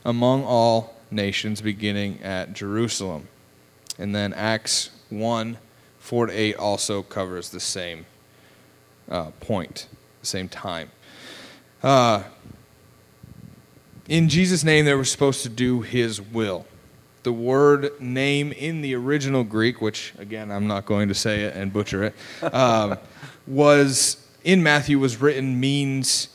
among 0.05 0.43
all 0.43 0.93
nations, 1.09 1.61
beginning 1.61 2.21
at 2.21 2.53
Jerusalem. 2.53 3.27
And 3.97 4.15
then 4.15 4.33
Acts 4.33 4.91
1 5.09 5.57
4 5.99 6.27
to 6.27 6.31
8 6.31 6.55
also 6.57 7.01
covers 7.01 7.49
the 7.49 7.59
same 7.59 8.05
uh, 9.09 9.31
point, 9.39 9.87
the 10.21 10.27
same 10.27 10.47
time. 10.47 10.91
Uh, 11.81 12.21
in 14.07 14.29
Jesus' 14.29 14.63
name, 14.63 14.85
they 14.85 14.93
were 14.93 15.03
supposed 15.03 15.41
to 15.41 15.49
do 15.49 15.81
his 15.81 16.21
will. 16.21 16.67
The 17.25 17.33
word 17.33 17.99
name 17.99 18.51
in 18.51 18.81
the 18.81 18.93
original 18.93 19.43
Greek, 19.43 19.81
which 19.81 20.13
again, 20.19 20.51
I'm 20.51 20.67
not 20.67 20.85
going 20.85 21.07
to 21.07 21.15
say 21.15 21.41
it 21.45 21.55
and 21.55 21.73
butcher 21.73 22.03
it, 22.03 22.53
um, 22.53 22.99
was 23.47 24.23
in 24.43 24.61
Matthew 24.61 24.99
was 24.99 25.19
written 25.19 25.59
means 25.59 26.27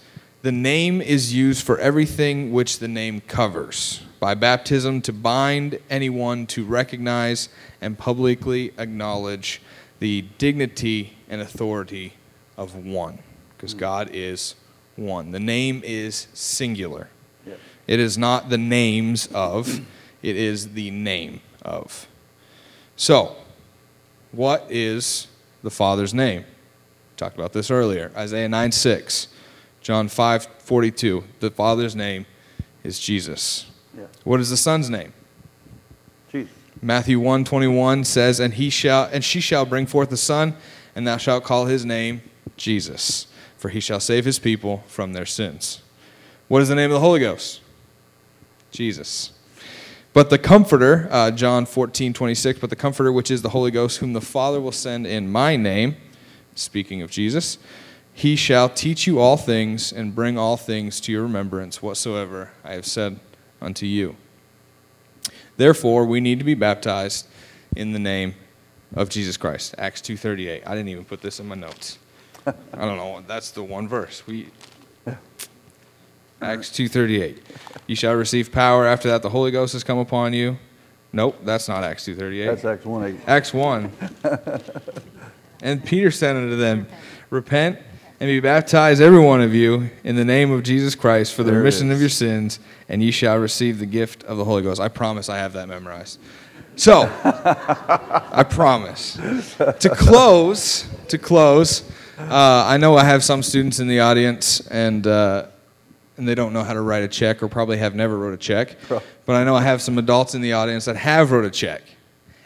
the 0.43 0.51
name 0.51 1.01
is 1.01 1.33
used 1.33 1.65
for 1.65 1.79
everything 1.79 2.51
which 2.51 2.81
the 2.81 2.89
name 2.89 3.21
covers. 3.21 4.03
By 4.19 4.35
baptism, 4.35 5.01
to 5.03 5.13
bind 5.13 5.79
anyone 5.89 6.49
to 6.49 6.65
recognize 6.65 7.51
and 7.81 7.97
publicly 7.97 8.73
acknowledge 8.77 9.63
the 10.01 10.23
dignity 10.39 11.17
and 11.29 11.41
authority 11.41 12.15
of 12.57 12.75
one, 12.75 13.21
because 13.57 13.75
hmm. 13.75 13.79
God 13.79 14.11
is 14.13 14.57
one. 14.97 15.31
The 15.31 15.39
name 15.39 15.83
is 15.85 16.27
singular. 16.35 17.11
It 17.87 18.01
is 18.01 18.19
not 18.19 18.51
the 18.51 18.59
names 18.59 19.29
of, 19.29 19.81
it 20.23 20.37
is 20.37 20.75
the 20.75 20.91
name 20.91 21.41
of. 21.63 22.07
So, 22.97 23.37
what 24.33 24.67
is 24.69 25.27
the 25.63 25.71
Father's 25.71 26.15
name? 26.15 26.43
We 26.43 27.17
talked 27.17 27.37
about 27.37 27.53
this 27.53 27.71
earlier. 27.71 28.13
Isaiah 28.17 28.49
9 28.49 28.73
6. 28.73 29.29
John 29.81 30.09
5 30.09 30.45
42, 30.59 31.25
the 31.41 31.51
Father's 31.51 31.97
name 31.97 32.27
is 32.85 32.99
Jesus. 32.99 33.67
Yeah. 33.97 34.05
What 34.25 34.41
is 34.41 34.51
the 34.51 34.57
Son's 34.57 34.91
name? 34.91 35.13
Jesus. 36.31 36.53
Matthew 36.83 37.19
1 37.19 37.45
21 37.45 38.05
says, 38.05 38.41
and, 38.41 38.55
he 38.55 38.71
shall, 38.71 39.05
and 39.05 39.25
she 39.25 39.41
shall 39.41 39.65
bring 39.65 39.87
forth 39.87 40.13
a 40.13 40.17
son, 40.17 40.55
and 40.95 41.07
thou 41.07 41.17
shalt 41.17 41.45
call 41.45 41.67
his 41.67 41.85
name 41.85 42.23
Jesus, 42.57 43.27
for 43.57 43.71
he 43.71 43.81
shall 43.81 44.01
save 44.01 44.25
his 44.25 44.39
people 44.39 44.85
from 44.87 45.13
their 45.13 45.27
sins. 45.27 45.83
What 46.49 46.63
is 46.63 46.69
the 46.69 46.75
name 46.75 46.91
of 46.91 46.95
the 46.95 47.01
Holy 47.01 47.21
Ghost? 47.21 47.61
Jesus. 48.71 49.33
But 50.13 50.29
the 50.29 50.39
Comforter, 50.39 51.09
uh, 51.11 51.31
John 51.31 51.67
14 51.67 52.13
26, 52.13 52.59
but 52.59 52.71
the 52.71 52.77
Comforter, 52.77 53.13
which 53.13 53.31
is 53.31 53.43
the 53.43 53.51
Holy 53.51 53.71
Ghost, 53.71 53.99
whom 53.99 54.13
the 54.13 54.21
Father 54.21 54.61
will 54.61 54.73
send 54.73 55.07
in 55.07 55.31
my 55.31 55.57
name, 55.57 55.97
speaking 56.55 57.01
of 57.01 57.11
Jesus, 57.11 57.59
he 58.13 58.35
shall 58.35 58.69
teach 58.69 59.07
you 59.07 59.21
all 59.21 59.37
things 59.37 59.93
and 59.93 60.15
bring 60.15 60.37
all 60.37 60.57
things 60.57 61.01
to 61.03 61.13
your 61.13 61.23
remembrance 61.23 61.81
whatsoever 61.81 62.51
I 62.65 62.73
have 62.73 62.87
said 62.87 63.21
unto 63.61 63.87
you. 63.87 64.17
Therefore, 65.57 66.05
we 66.05 66.21
need 66.21 66.39
to 66.39 66.45
be 66.45 66.55
baptized 66.55 67.29
in 67.77 67.93
the 67.93 67.99
name 67.99 68.35
of 68.95 69.11
Jesus 69.11 69.37
Christ. 69.37 69.75
Acts 69.79 70.01
2:38. 70.01 70.63
I 70.67 70.75
didn't 70.75 70.89
even 70.89 71.05
put 71.05 71.21
this 71.21 71.39
in 71.39 71.47
my 71.47 71.55
notes. 71.55 71.99
I 72.47 72.53
don't 72.85 72.97
know. 72.97 73.23
That's 73.29 73.53
the 73.53 73.63
one 73.63 73.87
verse. 73.87 74.27
We 74.27 74.49
Acts 76.43 76.71
2:38. 76.71 77.39
You 77.87 77.97
shall 77.97 78.15
receive 78.15 78.51
power 78.53 78.87
after 78.87 79.09
that 79.09 79.23
the 79.23 79.31
Holy 79.31 79.51
Ghost 79.51 79.73
has 79.75 79.85
come 79.85 79.99
upon 79.99 80.33
you. 80.33 80.59
Nope, 81.13 81.39
that's 81.45 81.69
not 81.69 81.85
Acts 81.85 82.05
2:38. 82.07 82.47
That's 82.47 82.65
Acts 82.65 82.85
1:8. 82.85 83.19
Acts 83.27 83.55
1. 83.55 83.93
and 85.63 85.85
Peter 85.85 86.11
said 86.11 86.37
unto 86.37 86.57
them, 86.57 86.87
Repent 87.31 87.79
and 88.21 88.29
be 88.29 88.39
baptized, 88.39 89.01
every 89.01 89.19
one 89.19 89.41
of 89.41 89.55
you, 89.55 89.91
in 90.05 90.15
the 90.15 90.25
name 90.25 90.51
of 90.51 90.63
Jesus 90.63 90.95
Christ 90.95 91.35
for 91.35 91.43
the 91.43 91.51
there 91.51 91.61
remission 91.61 91.91
of 91.91 92.01
your 92.01 92.11
sins, 92.11 92.61
and 92.89 93.03
ye 93.03 93.11
shall 93.11 93.39
receive 93.39 93.79
the 93.79 93.87
gift 93.87 94.23
of 94.25 94.37
the 94.37 94.45
Holy 94.45 94.63
Ghost. 94.63 94.79
I 94.79 94.89
promise 94.89 95.31
I 95.31 95.39
have 95.39 95.55
that 95.55 95.69
memorized. 95.69 96.19
So, 96.77 97.11
I 97.25 98.45
promise. 98.49 99.15
To 99.15 99.95
close, 99.97 100.87
to 101.09 101.19
close, 101.19 101.83
uh, 102.19 102.65
I 102.67 102.77
know 102.77 102.97
I 102.97 103.05
have 103.05 103.25
some 103.25 103.43
students 103.43 103.81
in 103.81 103.89
the 103.89 104.01
audience, 104.01 104.61
and 104.69 105.07
uh, 105.07 105.47
and 106.21 106.29
they 106.29 106.35
don't 106.35 106.53
know 106.53 106.63
how 106.63 106.75
to 106.75 106.83
write 106.83 107.03
a 107.03 107.09
check 107.09 107.43
or 107.43 107.49
probably 107.49 107.79
have 107.79 107.95
never 107.95 108.19
wrote 108.19 108.35
a 108.35 108.37
check. 108.37 108.77
But 109.27 109.37
I 109.37 109.45
know 109.45 109.55
I 109.55 109.63
have 109.63 109.81
some 109.81 109.97
adults 109.97 110.35
in 110.35 110.43
the 110.43 110.55
audience 110.55 110.87
that 110.87 110.97
have 110.97 111.31
wrote 111.31 111.45
a 111.45 111.51
check. 111.51 111.83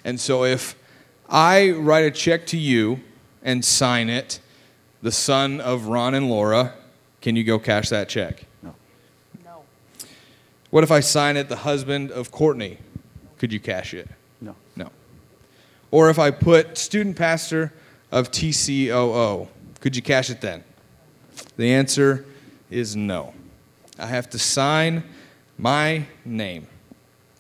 And 0.05 0.21
so 0.21 0.45
if 0.45 0.77
I 1.31 1.71
write 1.71 2.05
a 2.05 2.11
check 2.11 2.47
to 2.49 2.59
you 2.59 3.01
and 3.43 3.65
sign 3.65 4.11
it, 4.11 4.39
the 5.03 5.11
son 5.11 5.63
of 5.63 5.87
Ron 5.87 6.15
and 6.15 6.29
Laura, 6.29 6.75
can 7.23 7.37
you 7.37 7.43
go 7.43 7.59
cash 7.59 7.89
that 7.89 8.11
check? 8.11 8.45
No. 8.63 8.75
No. 9.45 9.63
What 10.69 10.85
if 10.85 10.91
I 10.91 11.01
sign 11.01 11.39
it, 11.39 11.49
the 11.49 11.57
husband 11.57 12.11
of 12.11 12.31
Courtney? 12.31 12.79
Could 13.39 13.51
you 13.51 13.61
cash 13.61 13.95
it? 13.95 14.09
No. 14.43 14.55
No. 14.77 14.91
Or 15.91 16.11
if 16.11 16.19
I 16.19 16.31
put 16.31 16.77
student 16.77 17.17
pastor 17.17 17.73
of 18.13 18.31
TCOO, 18.31 19.49
could 19.81 19.97
you 19.97 20.03
cash 20.03 20.29
it 20.29 20.43
then? 20.43 20.63
The 21.57 21.73
answer 21.73 22.27
is 22.71 22.95
no. 22.95 23.33
I 23.99 24.07
have 24.07 24.29
to 24.31 24.39
sign 24.39 25.05
my 25.57 26.07
name. 26.25 26.67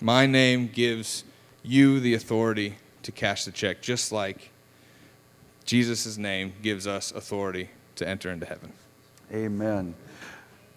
My 0.00 0.26
name 0.26 0.68
gives 0.72 1.24
you 1.62 1.98
the 1.98 2.14
authority 2.14 2.76
to 3.02 3.12
cash 3.12 3.44
the 3.44 3.50
check, 3.50 3.82
just 3.82 4.12
like 4.12 4.50
Jesus' 5.64 6.16
name 6.16 6.52
gives 6.62 6.86
us 6.86 7.10
authority 7.10 7.70
to 7.96 8.08
enter 8.08 8.30
into 8.30 8.46
heaven. 8.46 8.72
Amen. 9.32 9.94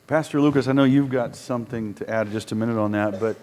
Pastor 0.07 0.39
Lucas, 0.39 0.67
I 0.67 0.71
know 0.71 0.85
you've 0.85 1.09
got 1.09 1.35
something 1.35 1.93
to 1.95 2.09
add 2.09 2.31
just 2.31 2.51
a 2.53 2.55
minute 2.55 2.79
on 2.79 2.93
that, 2.93 3.19
but 3.19 3.35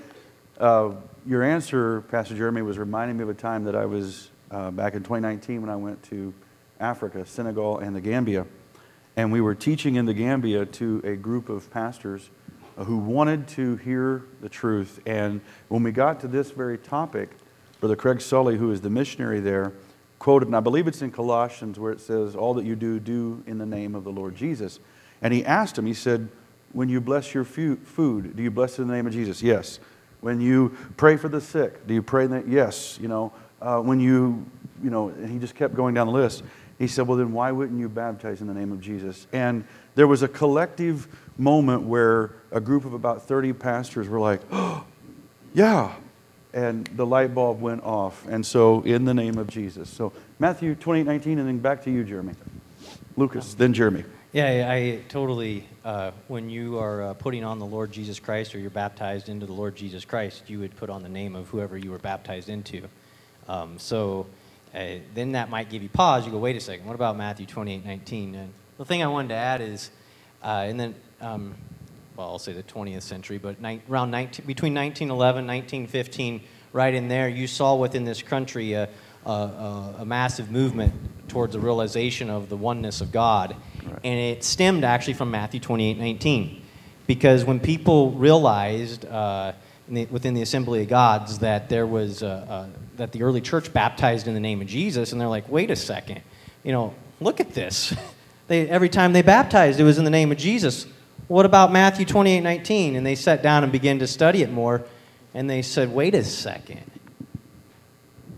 uh, 0.59 0.93
your 1.27 1.43
answer, 1.43 2.01
Pastor 2.03 2.35
Jeremy, 2.35 2.63
was 2.63 2.79
reminding 2.79 3.17
me 3.17 3.23
of 3.23 3.29
a 3.29 3.35
time 3.35 3.65
that 3.65 3.77
I 3.77 3.85
was 3.85 4.31
uh, 4.51 4.71
back 4.71 4.95
in 4.95 5.01
2019 5.01 5.61
when 5.61 5.71
I 5.71 5.77
went 5.77 6.03
to 6.05 6.33
Africa, 6.81 7.27
Senegal, 7.27 7.79
and 7.79 7.95
the 7.95 8.01
Gambia. 8.01 8.47
And 9.17 9.31
we 9.31 9.41
were 9.41 9.55
teaching 9.55 9.95
in 9.95 10.07
the 10.07 10.15
Gambia 10.15 10.67
to 10.67 11.01
a 11.05 11.15
group 11.15 11.49
of 11.49 11.71
pastors 11.71 12.31
who 12.77 12.97
wanted 12.97 13.47
to 13.49 13.77
hear 13.77 14.25
the 14.41 14.49
truth. 14.49 15.01
And 15.07 15.41
when 15.69 15.83
we 15.83 15.93
got 15.93 16.21
to 16.21 16.29
this 16.29 16.51
very 16.51 16.79
topic, 16.79 17.31
Brother 17.81 17.97
Craig 17.97 18.21
Sully, 18.21 18.57
who 18.57 18.73
is 18.73 18.81
the 18.81 18.91
missionary 18.91 19.41
there, 19.41 19.73
quoted, 20.19 20.49
and 20.49 20.57
I 20.57 20.61
believe 20.61 20.89
it's 20.89 21.03
in 21.03 21.13
Colossians 21.13 21.79
where 21.79 21.93
it 21.93 22.01
says, 22.01 22.35
All 22.35 22.55
that 22.55 22.65
you 22.65 22.75
do, 22.75 22.99
do 22.99 23.43
in 23.47 23.59
the 23.59 23.67
name 23.67 23.95
of 23.95 24.05
the 24.05 24.11
Lord 24.11 24.35
Jesus. 24.35 24.81
And 25.23 25.33
he 25.33 25.45
asked 25.45 25.79
him, 25.79 25.87
he 25.87 25.95
said, 25.95 26.29
When 26.73 26.89
you 26.89 27.01
bless 27.01 27.35
your 27.35 27.45
food, 27.45 28.37
do 28.37 28.43
you 28.43 28.51
bless 28.51 28.79
in 28.79 28.89
the 28.89 28.95
name 28.95 29.07
of 29.07 29.13
Jesus? 29.13 29.43
Yes. 29.43 29.79
When 30.21 30.41
you 30.41 30.77
pray 30.97 31.17
for 31.17 31.29
the 31.29 31.41
sick, 31.41 31.87
do 31.87 31.95
you 31.95 32.03
pray 32.03 32.27
the 32.27 32.43
Yes. 32.47 32.99
You 33.01 33.09
know, 33.09 33.33
uh, 33.61 33.81
when 33.81 34.01
you, 34.01 34.45
you 34.83 34.91
know, 34.91 35.11
and 35.11 35.31
he 35.31 35.39
just 35.39 35.55
kept 35.55 35.75
going 35.75 35.95
down 35.95 36.07
the 36.07 36.13
list. 36.13 36.43
He 36.79 36.89
said, 36.89 37.07
Well, 37.07 37.19
then 37.19 37.33
why 37.33 37.53
wouldn't 37.53 37.79
you 37.79 37.89
baptize 37.89 38.41
in 38.41 38.47
the 38.47 38.55
name 38.55 38.73
of 38.73 38.81
Jesus? 38.81 39.27
And 39.33 39.65
there 39.95 40.07
was 40.07 40.23
a 40.23 40.29
collective 40.29 41.09
moment 41.39 41.83
where 41.83 42.33
a 42.51 42.61
group 42.61 42.85
of 42.85 42.95
about 42.95 43.23
30 43.23 43.53
pastors 43.55 44.09
were 44.09 44.21
like, 44.21 44.41
oh, 44.51 44.85
Yeah. 45.55 45.95
And 46.53 46.87
the 46.89 47.07
light 47.07 47.35
bulb 47.35 47.61
went 47.61 47.83
off. 47.85 48.27
And 48.29 48.45
so, 48.45 48.83
in 48.83 49.05
the 49.05 49.15
name 49.15 49.39
of 49.39 49.49
Jesus. 49.49 49.89
So, 49.89 50.13
Matthew 50.39 50.75
28 50.75 51.05
19, 51.05 51.39
and 51.39 51.49
then 51.49 51.59
back 51.59 51.83
to 51.85 51.91
you, 51.91 52.05
Jeremy. 52.05 52.35
Lucas, 53.17 53.55
then 53.55 53.73
Jeremy. 53.73 54.05
Yeah, 54.33 54.69
I, 54.69 55.01
totally. 55.09 55.69
Uh, 55.85 56.11
when 56.29 56.51
you 56.51 56.79
are 56.79 57.03
uh, 57.03 57.15
putting 57.15 57.45
on 57.45 57.59
the 57.59 57.67
Lord 57.67 57.93
Jesus 57.93 58.19
Christ 58.19 58.55
or 58.55 58.59
you're 58.59 58.71
baptized 58.71 59.29
into 59.29 59.47
the 59.47 59.53
Lord 59.53 59.77
Jesus 59.77 60.05
Christ, 60.05 60.45
you 60.49 60.59
would 60.61 60.75
put 60.77 60.91
on 60.91 61.03
the 61.03 61.09
name 61.09 61.37
of 61.37 61.49
whoever 61.49 61.77
you 61.77 61.91
were 61.91 61.99
baptized 61.99 62.49
into. 62.49 62.89
Um, 63.49 63.79
so 63.79 64.27
uh, 64.75 64.99
then 65.15 65.33
that 65.33 65.51
might 65.51 65.71
give 65.71 65.83
you 65.83 65.89
pause. 65.89 66.27
You 66.27 66.33
go, 66.33 66.39
wait 66.39 66.57
a 66.57 66.61
second, 66.61 66.87
what 66.87 66.95
about 66.95 67.17
Matthew 67.17 67.47
28 67.47 67.85
19? 67.85 68.35
And 68.35 68.53
the 68.79 68.85
thing 68.85 69.03
I 69.03 69.07
wanted 69.07 69.29
to 69.29 69.35
add 69.35 69.61
is, 69.61 69.91
uh, 70.43 70.67
and 70.67 70.79
then, 70.81 70.95
um, 71.21 71.55
well, 72.17 72.31
I'll 72.31 72.39
say 72.39 72.53
the 72.53 72.63
20th 72.63 73.03
century, 73.03 73.39
but 73.39 73.61
ni- 73.61 73.83
around 73.89 74.11
19, 74.11 74.47
between 74.47 74.75
1911 74.75 75.47
1915, 75.47 76.41
right 76.73 76.93
in 76.93 77.09
there, 77.09 77.29
you 77.29 77.47
saw 77.47 77.77
within 77.77 78.05
this 78.05 78.23
country 78.23 78.73
a, 78.73 78.89
a, 79.25 79.31
a, 79.31 79.95
a 80.01 80.05
massive 80.05 80.51
movement 80.51 80.93
towards 81.29 81.53
the 81.53 81.61
realization 81.61 82.29
of 82.29 82.49
the 82.49 82.57
oneness 82.57 83.01
of 83.01 83.13
God. 83.13 83.57
And 84.03 84.19
it 84.19 84.45
stemmed 84.45 84.85
actually 84.85 85.15
from 85.15 85.31
Matthew 85.31 85.61
28 85.61 85.99
19. 85.99 86.63
Because 87.07 87.45
when 87.45 87.61
people 87.61 88.13
realized 88.13 89.05
uh, 89.05 89.53
in 89.89 89.95
the, 89.95 90.07
within 90.07 90.35
the 90.35 90.43
Assembly 90.43 90.83
of 90.83 90.89
Gods 90.89 91.41
that 91.41 91.69
there 91.69 91.87
was 91.87 92.23
uh, 92.23 92.69
that 92.97 93.13
the 93.13 93.23
early 93.23 93.41
church 93.41 93.73
baptized 93.73 94.27
in 94.27 94.35
the 94.35 94.41
name 94.41 94.61
of 94.61 94.67
Jesus, 94.67 95.13
and 95.13 95.21
they're 95.21 95.29
like, 95.29 95.49
wait 95.49 95.71
a 95.71 95.77
second, 95.77 96.21
you 96.63 96.73
know, 96.73 96.95
look 97.21 97.41
at 97.41 97.55
this. 97.55 97.95
They, 98.47 98.69
every 98.69 98.91
time 98.91 99.15
they 99.15 99.23
baptized, 99.23 99.81
it 99.81 99.85
was 99.85 99.97
in 99.97 100.05
the 100.05 100.11
name 100.11 100.31
of 100.31 100.37
Jesus. 100.37 100.87
What 101.29 101.47
about 101.47 101.73
Matthew 101.73 102.05
28 102.05 102.41
19? 102.41 102.95
And 102.95 103.07
they 103.07 103.15
sat 103.15 103.43
down 103.43 103.63
and 103.63 103.73
began 103.73 104.01
to 104.01 104.07
study 104.07 104.43
it 104.43 104.51
more, 104.51 104.83
and 105.33 105.49
they 105.49 105.63
said, 105.63 105.95
wait 105.95 106.15
a 106.15 106.23
second. 106.23 106.83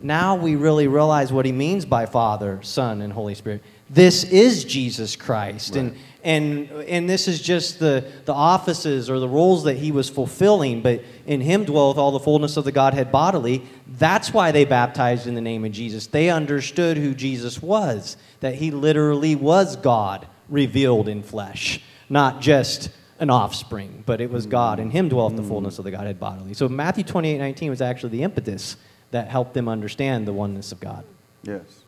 Now 0.02 0.36
we 0.36 0.54
really 0.54 0.86
realize 0.86 1.32
what 1.32 1.44
he 1.44 1.50
means 1.50 1.84
by 1.84 2.06
Father, 2.06 2.60
Son, 2.62 3.02
and 3.02 3.12
Holy 3.12 3.34
Spirit. 3.34 3.64
This 3.90 4.22
is 4.22 4.64
Jesus 4.64 5.16
Christ. 5.16 5.74
And, 5.74 5.96
and, 6.26 6.68
and 6.88 7.08
this 7.08 7.28
is 7.28 7.40
just 7.40 7.78
the, 7.78 8.04
the 8.24 8.32
offices 8.34 9.08
or 9.08 9.20
the 9.20 9.28
roles 9.28 9.62
that 9.62 9.76
he 9.76 9.92
was 9.92 10.10
fulfilling, 10.10 10.82
but 10.82 11.04
in 11.24 11.40
him 11.40 11.64
dwelleth 11.64 11.98
all 11.98 12.10
the 12.10 12.18
fullness 12.18 12.56
of 12.56 12.64
the 12.64 12.72
Godhead 12.72 13.12
bodily. 13.12 13.62
That's 13.86 14.34
why 14.34 14.50
they 14.50 14.64
baptized 14.64 15.28
in 15.28 15.36
the 15.36 15.40
name 15.40 15.64
of 15.64 15.70
Jesus. 15.70 16.08
They 16.08 16.28
understood 16.28 16.96
who 16.96 17.14
Jesus 17.14 17.62
was, 17.62 18.16
that 18.40 18.56
he 18.56 18.72
literally 18.72 19.36
was 19.36 19.76
God 19.76 20.26
revealed 20.48 21.06
in 21.06 21.22
flesh, 21.22 21.80
not 22.08 22.40
just 22.40 22.90
an 23.20 23.30
offspring, 23.30 24.02
but 24.04 24.20
it 24.20 24.28
was 24.28 24.46
God. 24.46 24.80
In 24.80 24.90
him 24.90 25.08
dwelleth 25.08 25.36
the 25.36 25.42
mm. 25.42 25.48
fullness 25.48 25.78
of 25.78 25.84
the 25.84 25.92
Godhead 25.92 26.18
bodily. 26.18 26.54
So 26.54 26.68
Matthew 26.68 27.04
28 27.04 27.38
19 27.38 27.70
was 27.70 27.80
actually 27.80 28.10
the 28.10 28.24
impetus 28.24 28.76
that 29.12 29.28
helped 29.28 29.54
them 29.54 29.68
understand 29.68 30.26
the 30.26 30.32
oneness 30.32 30.72
of 30.72 30.80
God. 30.80 31.04
Yes. 31.44 31.84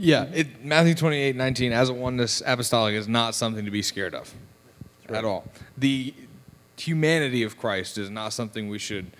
Yeah, 0.00 0.26
it, 0.32 0.64
Matthew 0.64 0.94
28 0.94 1.34
19, 1.34 1.72
as 1.72 1.88
a 1.88 1.92
oneness 1.92 2.40
apostolic, 2.46 2.94
is 2.94 3.08
not 3.08 3.34
something 3.34 3.64
to 3.64 3.70
be 3.70 3.82
scared 3.82 4.14
of 4.14 4.32
at 5.08 5.24
all. 5.24 5.50
The 5.76 6.14
humanity 6.76 7.42
of 7.42 7.58
Christ 7.58 7.98
is 7.98 8.08
not 8.08 8.32
something 8.32 8.68
we 8.68 8.78
should 8.78 9.10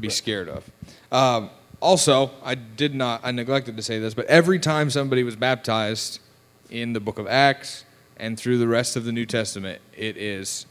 be 0.00 0.08
scared 0.08 0.48
of. 0.48 0.70
Um, 1.12 1.50
also, 1.80 2.30
I 2.42 2.54
did 2.54 2.94
not, 2.94 3.20
I 3.22 3.30
neglected 3.30 3.76
to 3.76 3.82
say 3.82 3.98
this, 3.98 4.14
but 4.14 4.24
every 4.24 4.58
time 4.58 4.88
somebody 4.88 5.22
was 5.22 5.36
baptized 5.36 6.20
in 6.70 6.94
the 6.94 7.00
book 7.00 7.18
of 7.18 7.26
Acts 7.26 7.84
and 8.16 8.40
through 8.40 8.56
the 8.56 8.68
rest 8.68 8.96
of 8.96 9.04
the 9.04 9.12
New 9.12 9.26
Testament, 9.26 9.82
it 9.94 10.16
is 10.16 10.64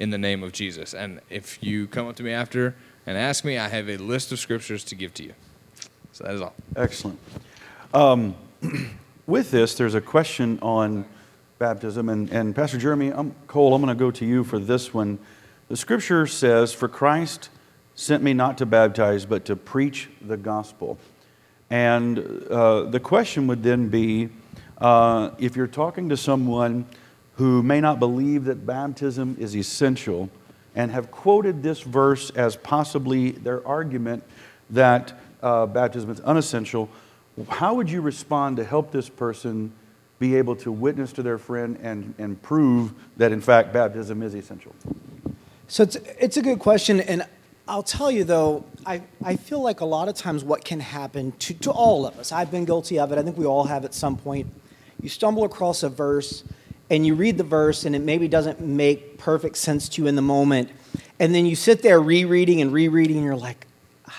in 0.00 0.10
the 0.10 0.18
name 0.18 0.42
of 0.42 0.50
Jesus. 0.50 0.92
And 0.92 1.20
if 1.30 1.62
you 1.62 1.86
come 1.86 2.08
up 2.08 2.16
to 2.16 2.24
me 2.24 2.32
after 2.32 2.74
and 3.06 3.16
ask 3.16 3.44
me, 3.44 3.58
I 3.58 3.68
have 3.68 3.88
a 3.88 3.96
list 3.96 4.32
of 4.32 4.40
scriptures 4.40 4.82
to 4.84 4.96
give 4.96 5.14
to 5.14 5.22
you. 5.22 5.34
So 6.10 6.24
that 6.24 6.34
is 6.34 6.40
all. 6.40 6.54
Excellent. 6.74 7.20
Um, 7.92 8.34
with 9.26 9.50
this, 9.50 9.74
there's 9.74 9.94
a 9.94 10.00
question 10.00 10.58
on 10.60 11.06
baptism, 11.58 12.08
and, 12.08 12.30
and 12.30 12.54
Pastor 12.54 12.78
Jeremy, 12.78 13.10
I'm, 13.10 13.34
Cole, 13.46 13.74
I'm 13.74 13.82
going 13.82 13.96
to 13.96 13.98
go 13.98 14.10
to 14.10 14.24
you 14.24 14.44
for 14.44 14.58
this 14.58 14.92
one. 14.92 15.18
The 15.68 15.76
scripture 15.76 16.26
says, 16.26 16.72
For 16.72 16.88
Christ 16.88 17.48
sent 17.94 18.22
me 18.22 18.34
not 18.34 18.58
to 18.58 18.66
baptize, 18.66 19.24
but 19.24 19.44
to 19.46 19.56
preach 19.56 20.10
the 20.20 20.36
gospel. 20.36 20.98
And 21.70 22.18
uh, 22.50 22.82
the 22.84 23.00
question 23.00 23.46
would 23.46 23.62
then 23.62 23.88
be 23.88 24.28
uh, 24.78 25.30
if 25.38 25.56
you're 25.56 25.66
talking 25.66 26.08
to 26.10 26.16
someone 26.16 26.86
who 27.36 27.62
may 27.62 27.80
not 27.80 27.98
believe 27.98 28.44
that 28.44 28.66
baptism 28.66 29.36
is 29.38 29.56
essential 29.56 30.28
and 30.74 30.90
have 30.90 31.10
quoted 31.10 31.62
this 31.62 31.80
verse 31.80 32.30
as 32.30 32.56
possibly 32.56 33.30
their 33.30 33.66
argument 33.66 34.22
that 34.70 35.18
uh, 35.42 35.66
baptism 35.66 36.10
is 36.10 36.20
unessential, 36.20 36.88
how 37.48 37.74
would 37.74 37.90
you 37.90 38.00
respond 38.00 38.56
to 38.58 38.64
help 38.64 38.90
this 38.90 39.08
person 39.08 39.72
be 40.18 40.36
able 40.36 40.56
to 40.56 40.70
witness 40.70 41.12
to 41.12 41.22
their 41.22 41.38
friend 41.38 41.78
and, 41.82 42.14
and 42.18 42.40
prove 42.40 42.94
that, 43.16 43.32
in 43.32 43.40
fact, 43.40 43.72
baptism 43.72 44.22
is 44.22 44.34
essential? 44.34 44.74
So 45.66 45.82
it's, 45.82 45.96
it's 45.96 46.36
a 46.36 46.42
good 46.42 46.60
question. 46.60 47.00
And 47.00 47.26
I'll 47.66 47.82
tell 47.82 48.10
you, 48.10 48.24
though, 48.24 48.64
I, 48.86 49.02
I 49.24 49.36
feel 49.36 49.60
like 49.60 49.80
a 49.80 49.84
lot 49.84 50.08
of 50.08 50.14
times 50.14 50.44
what 50.44 50.64
can 50.64 50.80
happen 50.80 51.32
to, 51.32 51.54
to 51.54 51.70
all 51.70 52.06
of 52.06 52.18
us, 52.18 52.30
I've 52.30 52.50
been 52.50 52.64
guilty 52.64 52.98
of 52.98 53.10
it. 53.10 53.18
I 53.18 53.22
think 53.22 53.36
we 53.36 53.46
all 53.46 53.64
have 53.64 53.84
at 53.84 53.94
some 53.94 54.16
point. 54.16 54.46
You 55.02 55.08
stumble 55.08 55.44
across 55.44 55.82
a 55.82 55.88
verse 55.88 56.44
and 56.90 57.06
you 57.06 57.14
read 57.14 57.38
the 57.38 57.44
verse 57.44 57.84
and 57.84 57.96
it 57.96 58.02
maybe 58.02 58.28
doesn't 58.28 58.60
make 58.60 59.18
perfect 59.18 59.56
sense 59.56 59.88
to 59.90 60.02
you 60.02 60.08
in 60.08 60.14
the 60.14 60.22
moment. 60.22 60.70
And 61.18 61.34
then 61.34 61.46
you 61.46 61.56
sit 61.56 61.82
there 61.82 62.00
rereading 62.00 62.60
and 62.60 62.72
rereading 62.72 63.16
and 63.16 63.24
you're 63.24 63.36
like, 63.36 63.66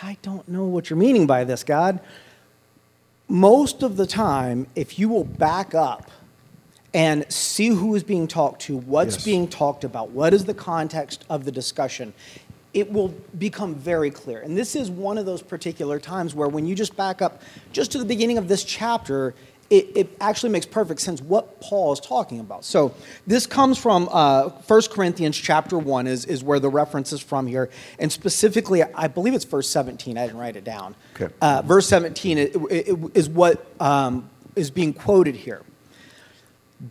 I 0.01 0.17
don't 0.21 0.47
know 0.47 0.65
what 0.65 0.89
you're 0.89 0.97
meaning 0.97 1.27
by 1.27 1.43
this, 1.43 1.63
God. 1.63 1.99
Most 3.27 3.81
of 3.81 3.97
the 3.97 4.05
time, 4.05 4.67
if 4.75 4.99
you 4.99 5.09
will 5.09 5.23
back 5.23 5.73
up 5.73 6.11
and 6.93 7.29
see 7.31 7.67
who 7.69 7.95
is 7.95 8.03
being 8.03 8.27
talked 8.27 8.61
to, 8.63 8.77
what's 8.77 9.15
Yes. 9.15 9.25
being 9.25 9.47
talked 9.47 9.83
about, 9.83 10.11
what 10.11 10.33
is 10.33 10.45
the 10.45 10.53
context 10.53 11.25
of 11.29 11.43
the 11.43 11.51
discussion, 11.51 12.13
it 12.73 12.91
will 12.91 13.13
become 13.39 13.73
very 13.73 14.11
clear. 14.11 14.41
And 14.41 14.57
this 14.57 14.75
is 14.75 14.91
one 14.91 15.17
of 15.17 15.25
those 15.25 15.41
particular 15.41 15.99
times 15.99 16.35
where 16.35 16.47
when 16.47 16.65
you 16.65 16.75
just 16.75 16.95
back 16.95 17.21
up 17.21 17.41
just 17.71 17.91
to 17.93 17.97
the 17.97 18.05
beginning 18.05 18.37
of 18.37 18.47
this 18.47 18.63
chapter, 18.63 19.33
it, 19.69 19.89
it, 19.95 20.17
actually 20.21 20.49
makes 20.49 20.65
perfect 20.65 21.01
sense 21.01 21.21
what 21.21 21.59
Paul 21.59 21.91
is 21.93 21.99
talking 21.99 22.39
about. 22.39 22.63
So 22.63 22.93
this 23.25 23.47
comes 23.47 23.77
from 23.77 24.07
uh, 24.11 24.49
1 24.49 24.81
Corinthians 24.91 25.37
chapter 25.37 25.77
1 25.77 26.07
is, 26.07 26.25
is 26.25 26.43
where 26.43 26.59
the 26.59 26.69
reference 26.69 27.11
is 27.11 27.21
from 27.21 27.47
here. 27.47 27.69
And 27.97 28.11
specifically, 28.11 28.83
I 28.83 29.07
believe 29.07 29.33
it's 29.33 29.45
verse 29.45 29.69
17. 29.69 30.17
I 30.17 30.27
didn't 30.27 30.39
write 30.39 30.55
it 30.55 30.63
down. 30.63 30.95
Okay. 31.15 31.33
Uh, 31.41 31.63
verse 31.63 31.87
17 31.87 32.37
is 32.37 33.27
what 33.29 33.65
um, 33.81 34.29
is 34.55 34.69
being 34.69 34.93
quoted 34.93 35.35
here. 35.35 35.61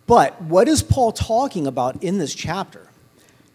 But 0.06 0.40
what 0.42 0.66
is 0.66 0.82
Paul 0.82 1.12
talking 1.12 1.66
about 1.66 2.02
in 2.02 2.18
this 2.18 2.34
chapter? 2.34 2.88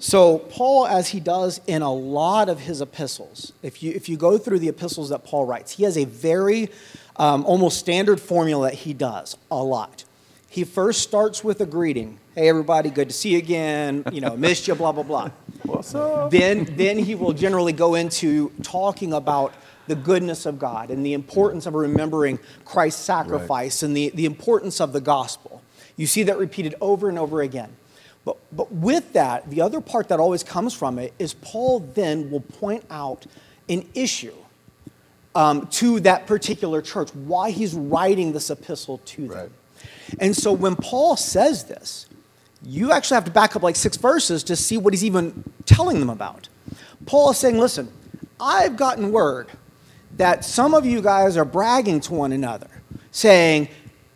So, 0.01 0.39
Paul, 0.39 0.87
as 0.87 1.09
he 1.09 1.19
does 1.19 1.59
in 1.67 1.81
a 1.81 1.93
lot 1.93 2.47
of 2.47 2.61
his 2.61 2.79
epistles, 2.79 3.51
if 3.61 3.83
you, 3.83 3.91
if 3.91 4.07
you 4.07 4.15
go 4.15 4.37
through 4.37 4.59
the 4.59 4.69
epistles 4.69 5.09
that 5.09 5.25
Paul 5.25 5.45
writes, 5.45 5.73
he 5.73 5.83
has 5.83 5.97
a 5.97 6.05
very 6.05 6.69
um, 7.17 7.45
almost 7.45 7.79
standard 7.79 8.21
formula 8.21 8.69
that 8.69 8.75
he 8.75 8.93
does 8.93 9.35
a 9.51 9.61
lot. 9.61 10.05
He 10.49 10.63
first 10.63 11.01
starts 11.01 11.43
with 11.43 11.59
a 11.59 11.65
greeting. 11.65 12.17
Hey, 12.33 12.47
everybody, 12.47 12.89
good 12.89 13.09
to 13.09 13.13
see 13.13 13.33
you 13.33 13.39
again. 13.39 14.05
You 14.13 14.21
know, 14.21 14.37
missed 14.37 14.69
you, 14.69 14.75
blah, 14.75 14.93
blah, 14.93 15.03
blah. 15.03 15.31
What's 15.63 15.93
up? 15.93 16.31
Then, 16.31 16.63
then 16.77 16.97
he 16.97 17.13
will 17.13 17.33
generally 17.33 17.73
go 17.73 17.95
into 17.95 18.53
talking 18.63 19.11
about 19.11 19.53
the 19.87 19.95
goodness 19.95 20.45
of 20.45 20.57
God 20.57 20.91
and 20.91 21.05
the 21.05 21.13
importance 21.13 21.65
of 21.65 21.73
remembering 21.73 22.39
Christ's 22.63 23.03
sacrifice 23.03 23.83
right. 23.83 23.87
and 23.87 23.97
the, 23.97 24.09
the 24.11 24.25
importance 24.25 24.79
of 24.79 24.93
the 24.93 25.01
gospel. 25.01 25.61
You 25.97 26.07
see 26.07 26.23
that 26.23 26.37
repeated 26.37 26.75
over 26.79 27.09
and 27.09 27.19
over 27.19 27.41
again. 27.41 27.75
But, 28.25 28.37
but 28.51 28.71
with 28.71 29.13
that, 29.13 29.49
the 29.49 29.61
other 29.61 29.81
part 29.81 30.09
that 30.09 30.19
always 30.19 30.43
comes 30.43 30.73
from 30.73 30.99
it 30.99 31.13
is 31.19 31.33
Paul 31.33 31.79
then 31.79 32.29
will 32.29 32.41
point 32.41 32.83
out 32.89 33.25
an 33.69 33.87
issue 33.93 34.35
um, 35.35 35.67
to 35.67 35.99
that 36.01 36.27
particular 36.27 36.81
church, 36.81 37.13
why 37.13 37.51
he's 37.51 37.73
writing 37.73 38.33
this 38.33 38.49
epistle 38.49 38.99
to 39.05 39.27
them. 39.27 39.37
Right. 39.37 39.49
And 40.19 40.35
so 40.35 40.51
when 40.51 40.75
Paul 40.75 41.15
says 41.15 41.65
this, 41.65 42.07
you 42.63 42.91
actually 42.91 43.15
have 43.15 43.25
to 43.25 43.31
back 43.31 43.55
up 43.55 43.63
like 43.63 43.75
six 43.75 43.95
verses 43.95 44.43
to 44.43 44.55
see 44.55 44.77
what 44.77 44.93
he's 44.93 45.05
even 45.05 45.43
telling 45.65 45.99
them 45.99 46.09
about. 46.09 46.49
Paul 47.05 47.31
is 47.31 47.37
saying, 47.37 47.57
listen, 47.57 47.89
I've 48.39 48.75
gotten 48.75 49.11
word 49.11 49.47
that 50.17 50.43
some 50.43 50.73
of 50.73 50.85
you 50.85 51.01
guys 51.01 51.37
are 51.37 51.45
bragging 51.45 52.01
to 52.01 52.13
one 52.13 52.33
another, 52.33 52.69
saying, 53.11 53.69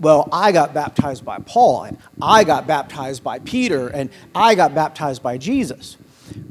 well, 0.04 0.30
I 0.32 0.52
got 0.52 0.74
baptized 0.74 1.26
by 1.26 1.40
Paul, 1.40 1.86
and 1.86 1.98
I 2.22 2.44
got 2.44 2.68
baptized 2.68 3.24
by 3.24 3.40
Peter, 3.40 3.88
and 3.88 4.10
I 4.36 4.56
got 4.56 4.76
baptized 4.76 5.24
by 5.24 5.38
Jesus. 5.38 5.98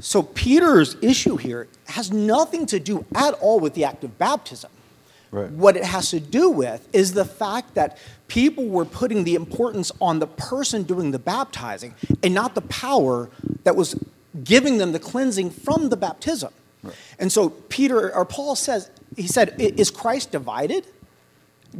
So 0.00 0.22
Peter's 0.22 0.96
issue 1.00 1.36
here 1.36 1.68
has 1.86 2.12
nothing 2.12 2.66
to 2.66 2.80
do 2.80 3.04
at 3.14 3.34
all 3.34 3.60
with 3.60 3.74
the 3.74 3.84
act 3.84 4.04
of 4.04 4.18
baptism. 4.18 4.70
Right. 5.30 5.50
What 5.50 5.76
it 5.76 5.84
has 5.84 6.10
to 6.10 6.20
do 6.20 6.50
with 6.50 6.86
is 6.92 7.14
the 7.14 7.24
fact 7.24 7.74
that 7.74 7.96
people 8.28 8.66
were 8.68 8.84
putting 8.84 9.24
the 9.24 9.34
importance 9.34 9.90
on 10.00 10.18
the 10.18 10.26
person 10.26 10.82
doing 10.82 11.10
the 11.10 11.18
baptizing 11.18 11.94
and 12.22 12.34
not 12.34 12.54
the 12.54 12.60
power 12.62 13.30
that 13.64 13.74
was 13.74 13.94
giving 14.44 14.76
them 14.76 14.92
the 14.92 14.98
cleansing 14.98 15.50
from 15.50 15.88
the 15.88 15.96
baptism. 15.96 16.52
Right. 16.82 16.94
And 17.18 17.32
so 17.32 17.50
Peter 17.50 18.14
or 18.14 18.26
Paul 18.26 18.56
says, 18.56 18.90
he 19.16 19.26
said, 19.26 19.54
is 19.58 19.90
Christ 19.90 20.32
divided? 20.32 20.86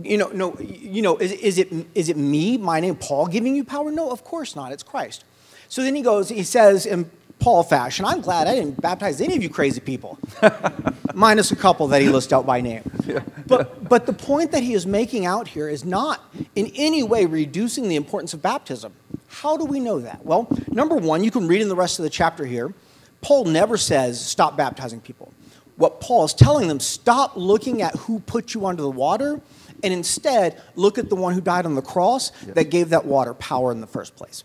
You 0.02 0.16
know, 0.16 0.28
no, 0.28 0.58
you 0.58 1.02
know, 1.02 1.18
is, 1.18 1.32
is, 1.32 1.58
it, 1.58 1.70
is 1.94 2.08
it 2.08 2.16
me, 2.16 2.56
my 2.56 2.80
name, 2.80 2.96
Paul, 2.96 3.26
giving 3.26 3.54
you 3.54 3.64
power? 3.64 3.90
No, 3.90 4.10
of 4.10 4.24
course 4.24 4.56
not. 4.56 4.72
It's 4.72 4.82
Christ. 4.82 5.24
So 5.68 5.82
then 5.82 5.94
he 5.94 6.02
goes, 6.02 6.28
he 6.28 6.42
says 6.42 6.86
in 6.86 7.10
Paul 7.42 7.62
fashion. 7.64 8.04
I'm 8.04 8.20
glad 8.20 8.46
I 8.46 8.54
didn't 8.54 8.80
baptize 8.80 9.20
any 9.20 9.34
of 9.34 9.42
you 9.42 9.50
crazy 9.50 9.80
people, 9.80 10.18
minus 11.14 11.50
a 11.50 11.56
couple 11.56 11.88
that 11.88 12.00
he 12.00 12.08
lists 12.08 12.32
out 12.32 12.46
by 12.46 12.60
name. 12.60 12.82
Yeah. 13.04 13.24
But, 13.48 13.88
but 13.88 14.06
the 14.06 14.12
point 14.12 14.52
that 14.52 14.62
he 14.62 14.74
is 14.74 14.86
making 14.86 15.26
out 15.26 15.48
here 15.48 15.68
is 15.68 15.84
not 15.84 16.20
in 16.54 16.70
any 16.76 17.02
way 17.02 17.26
reducing 17.26 17.88
the 17.88 17.96
importance 17.96 18.32
of 18.32 18.40
baptism. 18.40 18.92
How 19.26 19.56
do 19.56 19.64
we 19.64 19.80
know 19.80 19.98
that? 19.98 20.24
Well, 20.24 20.46
number 20.68 20.94
one, 20.94 21.24
you 21.24 21.32
can 21.32 21.48
read 21.48 21.62
in 21.62 21.68
the 21.68 21.74
rest 21.74 21.98
of 21.98 22.04
the 22.04 22.10
chapter 22.10 22.46
here. 22.46 22.72
Paul 23.20 23.46
never 23.46 23.76
says 23.76 24.24
stop 24.24 24.56
baptizing 24.56 25.00
people. 25.00 25.34
What 25.76 26.00
Paul 26.00 26.24
is 26.24 26.32
telling 26.32 26.68
them, 26.68 26.78
stop 26.78 27.32
looking 27.34 27.82
at 27.82 27.96
who 27.96 28.20
put 28.20 28.54
you 28.54 28.66
under 28.66 28.82
the 28.82 28.90
water 28.90 29.40
and 29.82 29.92
instead 29.92 30.60
look 30.76 30.98
at 30.98 31.08
the 31.08 31.16
one 31.16 31.34
who 31.34 31.40
died 31.40 31.66
on 31.66 31.74
the 31.74 31.82
cross 31.82 32.32
yeah. 32.46 32.54
that 32.54 32.64
gave 32.64 32.90
that 32.90 33.04
water 33.04 33.34
power 33.34 33.72
in 33.72 33.80
the 33.80 33.86
first 33.86 34.16
place. 34.16 34.44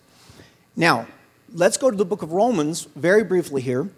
Now, 0.76 1.08
let's 1.54 1.78
go 1.78 1.90
to 1.90 1.98
the 1.98 2.06
book 2.06 2.22
of 2.22 2.32
Romans 2.32 2.88
very 2.96 3.24
briefly 3.24 3.62
here. 3.62 3.90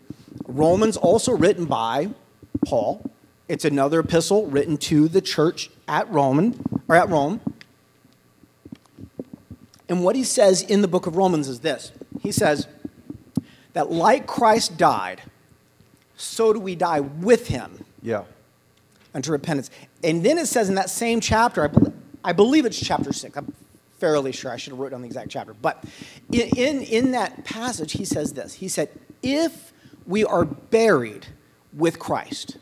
Romans, 0.48 0.98
also 0.98 1.36
written 1.36 1.66
by 1.66 2.10
Paul. 2.66 3.10
It's 3.48 3.66
another 3.66 4.00
epistle 4.00 4.46
written 4.48 4.78
to 4.78 5.08
the 5.08 5.22
church 5.22 5.70
at 5.88 6.10
Roman 6.12 6.64
or 6.88 6.96
at 6.96 7.10
Rome. 7.10 7.42
And 9.88 10.04
what 10.04 10.16
he 10.16 10.24
says 10.24 10.62
in 10.62 10.82
the 10.82 10.88
book 10.88 11.08
of 11.08 11.18
Romans 11.18 11.48
is 11.48 11.62
this. 11.62 11.92
He 12.22 12.32
says 12.32 12.68
that 13.74 13.92
like 13.92 14.28
Christ 14.28 14.78
died, 14.78 15.22
so 16.16 16.54
do 16.54 16.60
we 16.60 16.76
die 16.76 17.00
with 17.00 17.48
him. 17.48 17.84
Yeah. 18.04 18.26
Unto 19.14 19.32
repentance. 19.32 19.72
And 20.04 20.24
then 20.24 20.38
it 20.38 20.48
says 20.48 20.70
in 20.70 20.76
that 20.76 20.90
same 20.90 21.20
chapter, 21.20 21.64
I 21.64 21.68
believe, 21.68 21.94
I 22.24 22.34
believe 22.34 22.66
it's 22.66 22.80
chapter 22.80 23.12
6. 23.12 23.38
I'm 23.38 23.54
fairly 24.00 24.32
sure. 24.32 24.52
I 24.52 24.58
should 24.58 24.72
have 24.72 24.80
wrote 24.80 24.92
down 24.92 25.02
the 25.02 25.08
exact 25.08 25.30
chapter. 25.30 25.54
But 25.54 25.84
in, 26.32 26.50
in, 26.56 26.82
in 26.82 27.12
that 27.12 27.44
passage, 27.44 27.94
he 27.94 28.06
says 28.06 28.34
this 28.34 28.54
He 28.56 28.68
said, 28.68 28.90
If 29.22 29.74
we 30.06 30.24
are 30.26 30.46
buried 30.46 31.28
with 31.74 32.00
Christ, 32.00 32.58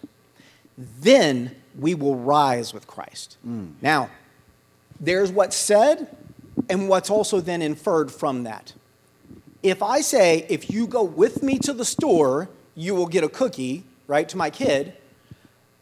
then 0.78 1.56
we 1.78 1.96
will 1.96 2.16
rise 2.16 2.74
with 2.74 2.88
Christ. 2.88 3.38
Mm. 3.48 3.74
Now, 3.82 4.10
there's 5.00 5.32
what's 5.32 5.56
said 5.56 6.16
and 6.70 6.90
what's 6.90 7.10
also 7.10 7.40
then 7.40 7.62
inferred 7.62 8.12
from 8.12 8.44
that. 8.44 8.74
If 9.64 9.82
I 9.82 10.02
say, 10.02 10.46
if 10.50 10.70
you 10.70 10.88
go 10.88 11.04
with 11.04 11.44
me 11.44 11.60
to 11.60 11.74
the 11.74 11.86
store, 11.86 12.50
you 12.76 12.96
will 12.96 13.08
get 13.08 13.24
a 13.24 13.30
cookie, 13.30 13.84
right, 14.08 14.28
to 14.30 14.38
my 14.38 14.50
kid, 14.50 14.94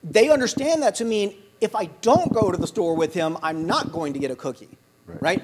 they 0.03 0.29
understand 0.29 0.81
that 0.83 0.95
to 0.95 1.05
mean 1.05 1.35
if 1.61 1.75
I 1.75 1.85
don't 2.01 2.33
go 2.33 2.51
to 2.51 2.57
the 2.57 2.67
store 2.67 2.95
with 2.95 3.13
him, 3.13 3.37
I'm 3.41 3.65
not 3.65 3.91
going 3.91 4.13
to 4.13 4.19
get 4.19 4.31
a 4.31 4.35
cookie. 4.35 4.77
Right. 5.05 5.21
right? 5.21 5.43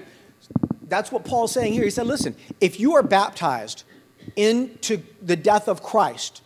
That's 0.88 1.12
what 1.12 1.24
Paul's 1.24 1.52
saying 1.52 1.74
here. 1.74 1.84
He 1.84 1.90
said, 1.90 2.08
listen, 2.08 2.36
if 2.60 2.80
you 2.80 2.96
are 2.96 3.04
baptized 3.04 3.84
into 4.36 5.02
the 5.22 5.36
death 5.36 5.68
of 5.68 5.82
Christ, 5.82 6.42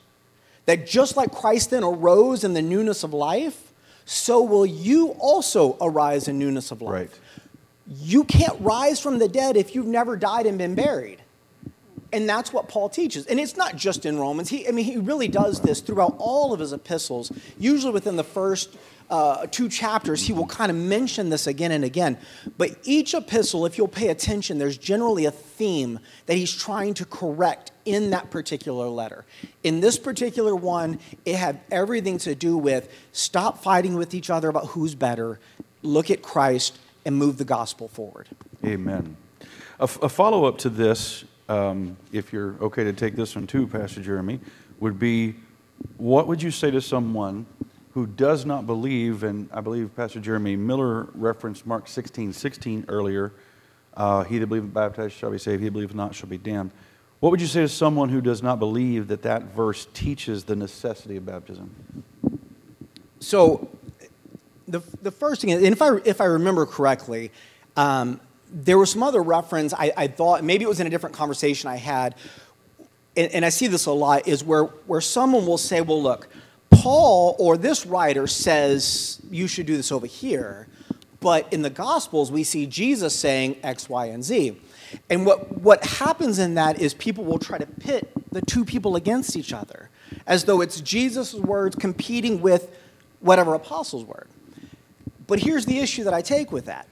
that 0.66 0.88
just 0.88 1.18
like 1.18 1.32
Christ 1.32 1.72
then 1.72 1.84
arose 1.84 2.44
in 2.44 2.54
the 2.54 2.62
newness 2.62 3.04
of 3.04 3.14
life, 3.14 3.72
so 4.06 4.42
will 4.42 4.66
you 4.66 5.10
also 5.20 5.78
arise 5.82 6.28
in 6.28 6.38
newness 6.38 6.72
of 6.72 6.82
life. 6.82 6.94
Right. 6.94 7.20
You 7.88 8.24
can't 8.24 8.60
rise 8.62 9.00
from 9.00 9.20
the 9.20 9.28
dead 9.28 9.58
if 9.58 9.76
you've 9.76 9.88
never 9.88 10.16
died 10.16 10.46
and 10.46 10.58
been 10.58 10.76
buried. 10.76 11.22
And 12.16 12.30
that's 12.30 12.54
what 12.54 12.70
Paul 12.70 12.88
teaches. 12.88 13.26
And 13.26 13.40
it's 13.42 13.58
not 13.58 13.76
just 13.76 14.06
in 14.06 14.18
Romans. 14.18 14.48
He, 14.48 14.68
I 14.68 14.72
mean, 14.72 14.86
he 14.86 14.98
really 14.98 15.28
does 15.28 15.60
this 15.60 15.82
throughout 15.82 16.16
all 16.18 16.54
of 16.54 16.62
his 16.62 16.72
epistles, 16.72 17.30
usually 17.60 17.92
within 17.92 18.16
the 18.16 18.24
first 18.24 18.78
uh, 19.10 19.46
two 19.52 19.70
chapters, 19.70 20.26
he 20.26 20.34
will 20.34 20.48
kind 20.48 20.72
of 20.72 20.78
mention 20.78 21.30
this 21.30 21.46
again 21.46 21.72
and 21.72 21.84
again. 21.84 22.18
But 22.58 22.78
each 22.84 23.14
epistle, 23.14 23.66
if 23.66 23.78
you'll 23.78 23.88
pay 23.88 24.08
attention, 24.08 24.58
there's 24.58 24.78
generally 24.78 25.26
a 25.26 25.32
theme 25.32 26.00
that 26.26 26.36
he's 26.36 26.56
trying 26.56 26.94
to 26.96 27.06
correct 27.06 27.72
in 27.86 28.10
that 28.12 28.32
particular 28.32 28.88
letter. 28.88 29.26
In 29.64 29.80
this 29.82 30.00
particular 30.00 30.56
one, 30.56 31.00
it 31.26 31.36
had 31.36 31.60
everything 31.70 32.18
to 32.20 32.34
do 32.34 32.58
with 32.58 32.92
stop 33.12 33.62
fighting 33.62 33.96
with 33.96 34.14
each 34.14 34.30
other 34.30 34.50
about 34.50 34.68
who's 34.68 34.96
better, 34.96 35.40
look 35.84 36.10
at 36.10 36.22
Christ, 36.24 36.80
and 37.06 37.16
move 37.16 37.38
the 37.38 37.46
gospel 37.46 37.88
forward. 37.88 38.28
Amen. 38.64 39.18
A, 39.80 39.84
f- 39.84 40.02
a 40.02 40.10
follow 40.10 40.46
up 40.46 40.58
to 40.60 40.70
this, 40.70 41.26
um, 41.50 41.98
if 42.12 42.34
you're 42.34 42.56
okay 42.62 42.84
to 42.84 42.94
take 42.94 43.16
this 43.16 43.36
one 43.36 43.48
too, 43.48 43.68
Pastor 43.68 44.02
Jeremy, 44.02 44.40
would 44.80 45.00
be 45.00 45.36
what 45.98 46.28
would 46.28 46.42
you 46.42 46.52
say 46.52 46.72
to 46.72 46.82
someone 46.82 47.46
who 47.94 48.06
does 48.06 48.46
not 48.46 48.66
believe, 48.66 49.24
and 49.24 49.50
I 49.54 49.62
believe 49.62 49.96
Pastor 49.96 50.20
Jeremy 50.20 50.56
Miller 50.56 51.08
referenced 51.14 51.66
Mark 51.66 51.88
16, 51.88 52.34
16 52.34 52.86
earlier, 52.90 53.32
uh, 53.96 54.24
he 54.24 54.38
that 54.38 54.48
believeth 54.48 54.74
baptized 54.74 55.14
shall 55.14 55.32
be 55.32 55.38
saved, 55.38 55.62
he 55.62 55.68
that 55.68 55.72
believeth 55.72 55.96
not 55.96 56.14
shall 56.14 56.28
be 56.28 56.38
damned. 56.38 56.72
What 57.22 57.30
would 57.30 57.40
you 57.40 57.48
say 57.48 57.62
to 57.62 57.70
someone 57.70 58.10
who 58.10 58.20
does 58.20 58.44
not 58.44 58.60
believe 58.60 59.08
that 59.08 59.22
that 59.22 59.44
verse 59.56 59.88
teaches 59.94 60.44
the 60.44 60.56
necessity 60.56 61.16
of 61.16 61.26
baptism? 61.26 62.04
So, 63.20 63.70
the, 64.68 64.82
the 65.02 65.12
first 65.12 65.42
thing, 65.42 65.52
and 65.52 65.64
if 65.64 65.82
I, 65.82 65.98
if 66.04 66.20
I 66.20 66.26
remember 66.26 66.66
correctly, 66.66 67.32
um, 67.78 68.20
there 68.52 68.78
was 68.78 68.92
some 68.92 69.04
other 69.04 69.22
reference 69.22 69.74
I, 69.74 69.92
I, 69.96 70.08
thought, 70.08 70.44
maybe 70.44 70.64
it 70.64 70.68
was 70.68 70.80
in 70.80 70.88
a 70.88 70.90
different 70.90 71.16
conversation 71.16 71.70
I 71.70 71.78
had, 71.78 72.16
and, 73.18 73.32
and 73.32 73.46
I 73.46 73.50
see 73.50 73.68
this 73.68 73.86
a 73.86 73.92
lot, 73.92 74.28
is 74.28 74.44
where, 74.44 74.64
where 74.64 75.02
someone 75.02 75.46
will 75.46 75.58
say, 75.58 75.82
well, 75.82 76.02
look, 76.02 76.28
Paul 76.70 77.36
or 77.40 77.58
this 77.58 77.86
writer 77.86 78.28
says 78.28 79.20
you 79.32 79.48
should 79.48 79.66
do 79.66 79.78
this 79.78 79.92
over 79.92 80.06
here, 80.06 80.68
but 81.20 81.52
in 81.52 81.62
the 81.62 81.70
Gospels 81.70 82.32
we 82.32 82.44
see 82.44 82.66
Jesus 82.66 83.16
saying 83.16 83.58
X, 83.64 83.90
Y, 83.90 84.06
and 84.06 84.24
Z. 84.24 84.60
And 85.10 85.26
what, 85.26 85.58
what 85.58 85.84
happens 85.86 86.40
in 86.40 86.56
that 86.56 86.80
is 86.80 86.94
people 86.94 87.24
will 87.24 87.40
try 87.40 87.58
to 87.58 87.66
pit 87.66 88.12
the 88.32 88.42
two 88.42 88.64
people 88.64 88.96
against 88.96 89.36
each 89.36 89.54
other, 89.54 89.90
as 90.28 90.44
though 90.44 90.62
it's 90.62 90.82
Jesus' 90.82 91.34
words 91.34 91.76
competing 91.76 92.42
with 92.42 92.76
whatever 93.20 93.54
apostle's 93.54 94.04
word. 94.06 94.28
But 95.28 95.40
here's 95.40 95.66
the 95.66 95.80
issue 95.80 96.04
that 96.04 96.14
I 96.14 96.22
take 96.22 96.52
with 96.52 96.66
that. 96.66 96.88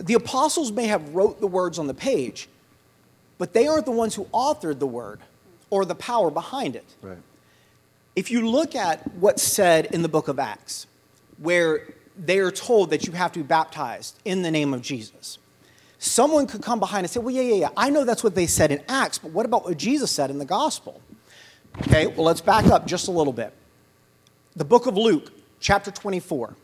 The 0.00 0.14
apostles 0.14 0.72
may 0.72 0.86
have 0.86 1.14
wrote 1.14 1.40
the 1.40 1.46
words 1.46 1.78
on 1.78 1.86
the 1.86 1.94
page, 1.94 2.48
but 3.38 3.52
they 3.52 3.66
aren't 3.66 3.84
the 3.84 3.92
ones 3.92 4.14
who 4.14 4.24
authored 4.26 4.78
the 4.78 4.86
word 4.86 5.20
or 5.70 5.84
the 5.84 5.94
power 5.94 6.30
behind 6.30 6.76
it. 6.76 6.84
Right. 7.00 7.18
If 8.14 8.30
you 8.30 8.48
look 8.48 8.74
at 8.74 9.10
what's 9.14 9.42
said 9.42 9.86
in 9.86 10.02
the 10.02 10.08
book 10.08 10.28
of 10.28 10.38
Acts, 10.38 10.86
where 11.38 11.94
they 12.16 12.38
are 12.38 12.50
told 12.50 12.90
that 12.90 13.06
you 13.06 13.12
have 13.12 13.32
to 13.32 13.40
be 13.40 13.44
baptized 13.44 14.18
in 14.24 14.42
the 14.42 14.50
name 14.50 14.74
of 14.74 14.82
Jesus, 14.82 15.38
someone 15.98 16.46
could 16.46 16.62
come 16.62 16.78
behind 16.78 17.04
and 17.04 17.10
say, 17.10 17.20
Well, 17.20 17.34
yeah, 17.34 17.42
yeah, 17.42 17.54
yeah, 17.54 17.68
I 17.76 17.90
know 17.90 18.04
that's 18.04 18.22
what 18.22 18.34
they 18.34 18.46
said 18.46 18.70
in 18.70 18.82
Acts, 18.88 19.18
but 19.18 19.30
what 19.32 19.46
about 19.46 19.64
what 19.64 19.78
Jesus 19.78 20.10
said 20.10 20.30
in 20.30 20.38
the 20.38 20.44
gospel? 20.44 21.00
Okay, 21.80 22.06
well, 22.06 22.24
let's 22.24 22.42
back 22.42 22.66
up 22.66 22.86
just 22.86 23.08
a 23.08 23.10
little 23.10 23.32
bit. 23.32 23.54
The 24.56 24.64
book 24.64 24.86
of 24.86 24.96
Luke, 24.96 25.32
chapter 25.58 25.90
24. 25.90 26.54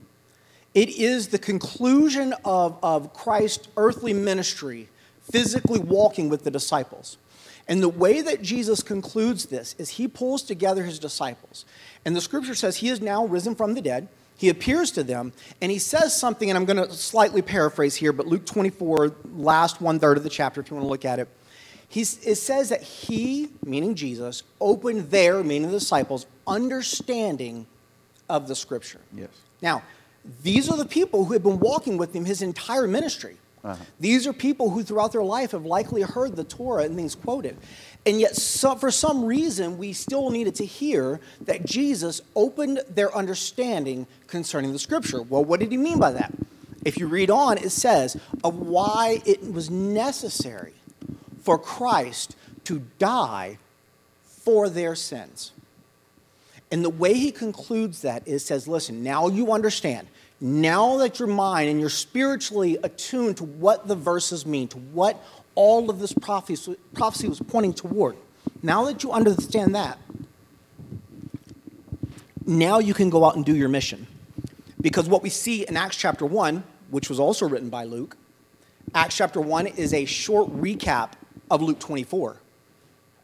It 0.74 0.90
is 0.90 1.28
the 1.28 1.38
conclusion 1.38 2.34
of, 2.44 2.78
of 2.82 3.12
Christ's 3.14 3.68
earthly 3.76 4.12
ministry, 4.12 4.88
physically 5.30 5.80
walking 5.80 6.28
with 6.28 6.44
the 6.44 6.50
disciples. 6.50 7.16
And 7.66 7.82
the 7.82 7.88
way 7.88 8.22
that 8.22 8.42
Jesus 8.42 8.82
concludes 8.82 9.46
this 9.46 9.74
is 9.78 9.90
he 9.90 10.08
pulls 10.08 10.42
together 10.42 10.84
his 10.84 10.98
disciples. 10.98 11.66
And 12.04 12.16
the 12.16 12.20
scripture 12.20 12.54
says 12.54 12.76
he 12.76 12.88
is 12.88 13.00
now 13.00 13.26
risen 13.26 13.54
from 13.54 13.74
the 13.74 13.82
dead. 13.82 14.08
He 14.36 14.48
appears 14.48 14.90
to 14.92 15.02
them 15.02 15.32
and 15.60 15.70
he 15.70 15.78
says 15.78 16.18
something, 16.18 16.48
and 16.48 16.56
I'm 16.56 16.64
going 16.64 16.76
to 16.76 16.94
slightly 16.94 17.42
paraphrase 17.42 17.96
here, 17.96 18.12
but 18.12 18.26
Luke 18.26 18.46
24, 18.46 19.14
last 19.34 19.80
one 19.80 19.98
third 19.98 20.16
of 20.16 20.22
the 20.22 20.30
chapter, 20.30 20.60
if 20.60 20.70
you 20.70 20.76
want 20.76 20.84
to 20.84 20.90
look 20.90 21.04
at 21.04 21.18
it. 21.18 21.28
He's, 21.88 22.24
it 22.26 22.36
says 22.36 22.68
that 22.68 22.82
he, 22.82 23.48
meaning 23.64 23.94
Jesus, 23.94 24.42
opened 24.60 25.10
their, 25.10 25.42
meaning 25.42 25.70
the 25.70 25.78
disciples, 25.78 26.26
understanding 26.46 27.66
of 28.28 28.46
the 28.46 28.54
scripture. 28.54 29.00
Yes. 29.14 29.30
Now, 29.62 29.82
these 30.42 30.68
are 30.68 30.76
the 30.76 30.86
people 30.86 31.24
who 31.24 31.32
have 31.32 31.42
been 31.42 31.58
walking 31.58 31.96
with 31.96 32.14
him 32.14 32.24
his 32.24 32.42
entire 32.42 32.86
ministry. 32.86 33.36
Uh-huh. 33.64 33.82
These 33.98 34.26
are 34.26 34.32
people 34.32 34.70
who 34.70 34.82
throughout 34.82 35.12
their 35.12 35.24
life 35.24 35.50
have 35.50 35.64
likely 35.64 36.02
heard 36.02 36.36
the 36.36 36.44
Torah 36.44 36.84
and 36.84 36.94
things 36.94 37.14
quoted. 37.14 37.56
And 38.06 38.20
yet, 38.20 38.36
so, 38.36 38.76
for 38.76 38.90
some 38.90 39.24
reason, 39.24 39.76
we 39.78 39.92
still 39.92 40.30
needed 40.30 40.54
to 40.56 40.64
hear 40.64 41.20
that 41.42 41.66
Jesus 41.66 42.22
opened 42.36 42.80
their 42.88 43.14
understanding 43.14 44.06
concerning 44.28 44.72
the 44.72 44.78
scripture. 44.78 45.22
Well, 45.22 45.44
what 45.44 45.60
did 45.60 45.72
he 45.72 45.76
mean 45.76 45.98
by 45.98 46.12
that? 46.12 46.32
If 46.84 46.98
you 46.98 47.08
read 47.08 47.30
on, 47.30 47.58
it 47.58 47.70
says 47.70 48.16
of 48.44 48.54
why 48.54 49.20
it 49.26 49.52
was 49.52 49.68
necessary 49.68 50.74
for 51.42 51.58
Christ 51.58 52.36
to 52.64 52.82
die 52.98 53.58
for 54.22 54.68
their 54.68 54.94
sins. 54.94 55.52
And 56.70 56.84
the 56.84 56.90
way 56.90 57.14
he 57.14 57.32
concludes 57.32 58.02
that 58.02 58.26
is 58.28 58.44
says, 58.44 58.68
listen, 58.68 59.02
now 59.02 59.28
you 59.28 59.52
understand. 59.52 60.08
Now 60.40 60.98
that 60.98 61.18
your 61.18 61.28
mind 61.28 61.70
and 61.70 61.80
you're 61.80 61.88
spiritually 61.88 62.78
attuned 62.82 63.38
to 63.38 63.44
what 63.44 63.88
the 63.88 63.96
verses 63.96 64.44
mean, 64.44 64.68
to 64.68 64.78
what 64.78 65.22
all 65.54 65.90
of 65.90 65.98
this 65.98 66.12
prophecy, 66.12 66.76
prophecy 66.94 67.28
was 67.28 67.40
pointing 67.40 67.72
toward, 67.72 68.16
now 68.62 68.84
that 68.84 69.02
you 69.02 69.12
understand 69.12 69.74
that, 69.74 69.98
now 72.46 72.78
you 72.78 72.94
can 72.94 73.10
go 73.10 73.24
out 73.24 73.36
and 73.36 73.44
do 73.44 73.56
your 73.56 73.68
mission. 73.68 74.06
Because 74.80 75.08
what 75.08 75.22
we 75.22 75.30
see 75.30 75.66
in 75.66 75.76
Acts 75.76 75.96
chapter 75.96 76.24
1, 76.24 76.62
which 76.90 77.08
was 77.08 77.18
also 77.18 77.48
written 77.48 77.68
by 77.68 77.84
Luke, 77.84 78.16
Acts 78.94 79.16
chapter 79.16 79.40
1 79.40 79.66
is 79.66 79.92
a 79.92 80.04
short 80.04 80.48
recap 80.50 81.12
of 81.50 81.62
Luke 81.62 81.78
24. 81.78 82.36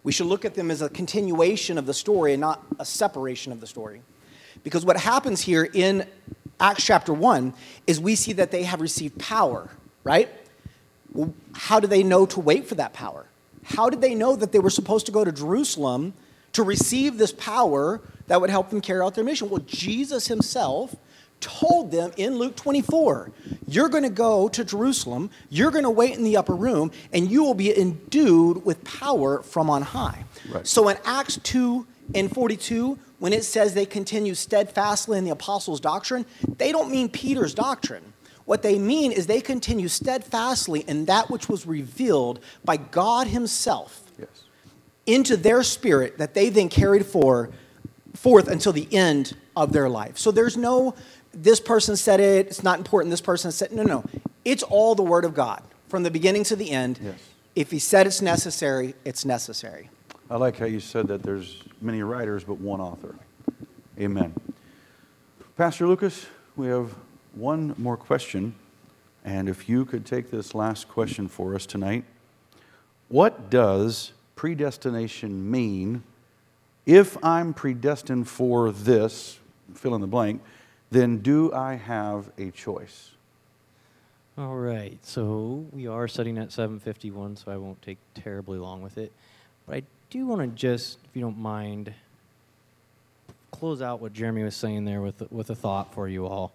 We 0.04 0.12
should 0.12 0.26
look 0.26 0.44
at 0.44 0.54
them 0.54 0.70
as 0.70 0.82
a 0.82 0.88
continuation 0.88 1.78
of 1.78 1.86
the 1.86 1.94
story 1.94 2.34
and 2.34 2.40
not 2.40 2.62
a 2.78 2.84
separation 2.84 3.50
of 3.50 3.60
the 3.60 3.66
story. 3.66 4.02
Because 4.62 4.84
what 4.84 4.96
happens 4.96 5.40
here 5.40 5.68
in 5.72 6.06
Acts 6.60 6.84
chapter 6.84 7.12
1 7.12 7.52
is 7.86 7.98
we 7.98 8.14
see 8.14 8.34
that 8.34 8.50
they 8.50 8.62
have 8.62 8.80
received 8.80 9.18
power, 9.18 9.68
right? 10.04 10.28
Well, 11.12 11.34
how 11.54 11.80
do 11.80 11.86
they 11.86 12.02
know 12.02 12.26
to 12.26 12.40
wait 12.40 12.66
for 12.66 12.76
that 12.76 12.92
power? 12.92 13.26
How 13.64 13.88
did 13.88 14.02
they 14.02 14.14
know 14.14 14.36
that 14.36 14.52
they 14.52 14.58
were 14.58 14.70
supposed 14.70 15.06
to 15.06 15.12
go 15.12 15.24
to 15.24 15.32
Jerusalem 15.32 16.12
to 16.52 16.62
receive 16.62 17.16
this 17.16 17.32
power 17.32 18.00
that 18.26 18.40
would 18.40 18.50
help 18.50 18.70
them 18.70 18.80
carry 18.80 19.00
out 19.00 19.14
their 19.14 19.24
mission? 19.24 19.48
Well, 19.48 19.62
Jesus 19.66 20.28
himself 20.28 20.94
told 21.44 21.90
them 21.90 22.10
in 22.16 22.36
Luke 22.38 22.56
24, 22.56 23.30
You're 23.68 23.88
going 23.88 24.02
to 24.02 24.10
go 24.10 24.48
to 24.48 24.64
Jerusalem, 24.64 25.30
you're 25.50 25.70
going 25.70 25.84
to 25.84 25.90
wait 25.90 26.16
in 26.16 26.24
the 26.24 26.36
upper 26.36 26.54
room, 26.54 26.90
and 27.12 27.30
you 27.30 27.42
will 27.44 27.54
be 27.54 27.76
endued 27.78 28.64
with 28.64 28.82
power 28.84 29.42
from 29.42 29.68
on 29.70 29.82
high. 29.82 30.24
Right. 30.50 30.66
So 30.66 30.88
in 30.88 30.96
Acts 31.04 31.38
2 31.42 31.86
and 32.14 32.32
42, 32.32 32.98
when 33.18 33.32
it 33.32 33.44
says 33.44 33.74
they 33.74 33.86
continue 33.86 34.34
steadfastly 34.34 35.18
in 35.18 35.24
the 35.24 35.30
apostles' 35.30 35.80
doctrine, 35.80 36.26
they 36.58 36.72
don't 36.72 36.90
mean 36.90 37.08
Peter's 37.08 37.54
doctrine. 37.54 38.12
What 38.44 38.62
they 38.62 38.78
mean 38.78 39.12
is 39.12 39.26
they 39.26 39.40
continue 39.40 39.88
steadfastly 39.88 40.80
in 40.80 41.06
that 41.06 41.30
which 41.30 41.48
was 41.48 41.66
revealed 41.66 42.40
by 42.64 42.76
God 42.76 43.26
Himself 43.28 44.00
Yes. 44.18 44.28
into 45.06 45.36
their 45.36 45.62
spirit 45.62 46.18
that 46.18 46.34
they 46.34 46.48
then 46.50 46.68
carried 46.68 47.06
for, 47.06 47.50
forth 48.14 48.48
until 48.48 48.72
the 48.72 48.86
end 48.92 49.36
of 49.56 49.72
their 49.72 49.88
life. 49.88 50.18
So 50.18 50.30
there's 50.30 50.56
no, 50.56 50.94
this 51.34 51.60
person 51.60 51.96
said 51.96 52.20
it, 52.20 52.46
it's 52.46 52.62
not 52.62 52.78
important, 52.78 53.10
this 53.10 53.20
person 53.20 53.52
said, 53.52 53.72
no, 53.72 53.82
no. 53.82 54.04
It's 54.44 54.62
all 54.62 54.94
the 54.94 55.02
Word 55.02 55.24
of 55.24 55.34
God 55.34 55.62
from 55.88 56.02
the 56.02 56.10
beginning 56.10 56.44
to 56.44 56.56
the 56.56 56.70
end. 56.70 56.98
Yes. 57.02 57.18
If 57.54 57.70
He 57.70 57.78
said 57.78 58.06
it's 58.06 58.22
necessary, 58.22 58.94
it's 59.04 59.24
necessary. 59.24 59.90
I 60.30 60.36
like 60.36 60.56
how 60.56 60.66
you 60.66 60.80
said 60.80 61.08
that 61.08 61.22
there's 61.22 61.62
many 61.80 62.02
writers 62.02 62.44
but 62.44 62.54
one 62.54 62.80
author. 62.80 63.14
Amen. 63.98 64.34
Pastor 65.56 65.86
Lucas, 65.86 66.26
we 66.56 66.66
have 66.66 66.94
one 67.34 67.74
more 67.78 67.96
question. 67.96 68.54
And 69.24 69.48
if 69.48 69.68
you 69.68 69.84
could 69.84 70.04
take 70.04 70.30
this 70.30 70.54
last 70.54 70.88
question 70.88 71.28
for 71.28 71.54
us 71.54 71.66
tonight 71.66 72.04
What 73.08 73.50
does 73.50 74.12
predestination 74.34 75.50
mean? 75.50 76.02
If 76.86 77.22
I'm 77.24 77.54
predestined 77.54 78.28
for 78.28 78.72
this, 78.72 79.38
fill 79.74 79.94
in 79.94 80.00
the 80.00 80.06
blank, 80.06 80.42
then 80.94 81.18
do 81.18 81.52
I 81.52 81.74
have 81.74 82.30
a 82.38 82.52
choice? 82.52 83.10
All 84.38 84.54
right, 84.54 84.98
so 85.04 85.66
we 85.72 85.88
are 85.88 86.06
setting 86.06 86.38
at 86.38 86.52
7:51, 86.52 87.36
so 87.36 87.50
I 87.50 87.56
won't 87.56 87.82
take 87.82 87.98
terribly 88.14 88.58
long 88.58 88.80
with 88.80 88.96
it. 88.96 89.12
But 89.66 89.76
I 89.76 89.82
do 90.10 90.26
want 90.26 90.40
to 90.40 90.46
just, 90.48 90.98
if 91.04 91.16
you 91.16 91.22
don't 91.22 91.38
mind, 91.38 91.92
close 93.50 93.82
out 93.82 94.00
what 94.00 94.12
Jeremy 94.12 94.44
was 94.44 94.54
saying 94.54 94.84
there 94.84 95.02
with 95.02 95.30
with 95.32 95.50
a 95.50 95.54
thought 95.54 95.92
for 95.92 96.08
you 96.08 96.26
all 96.26 96.52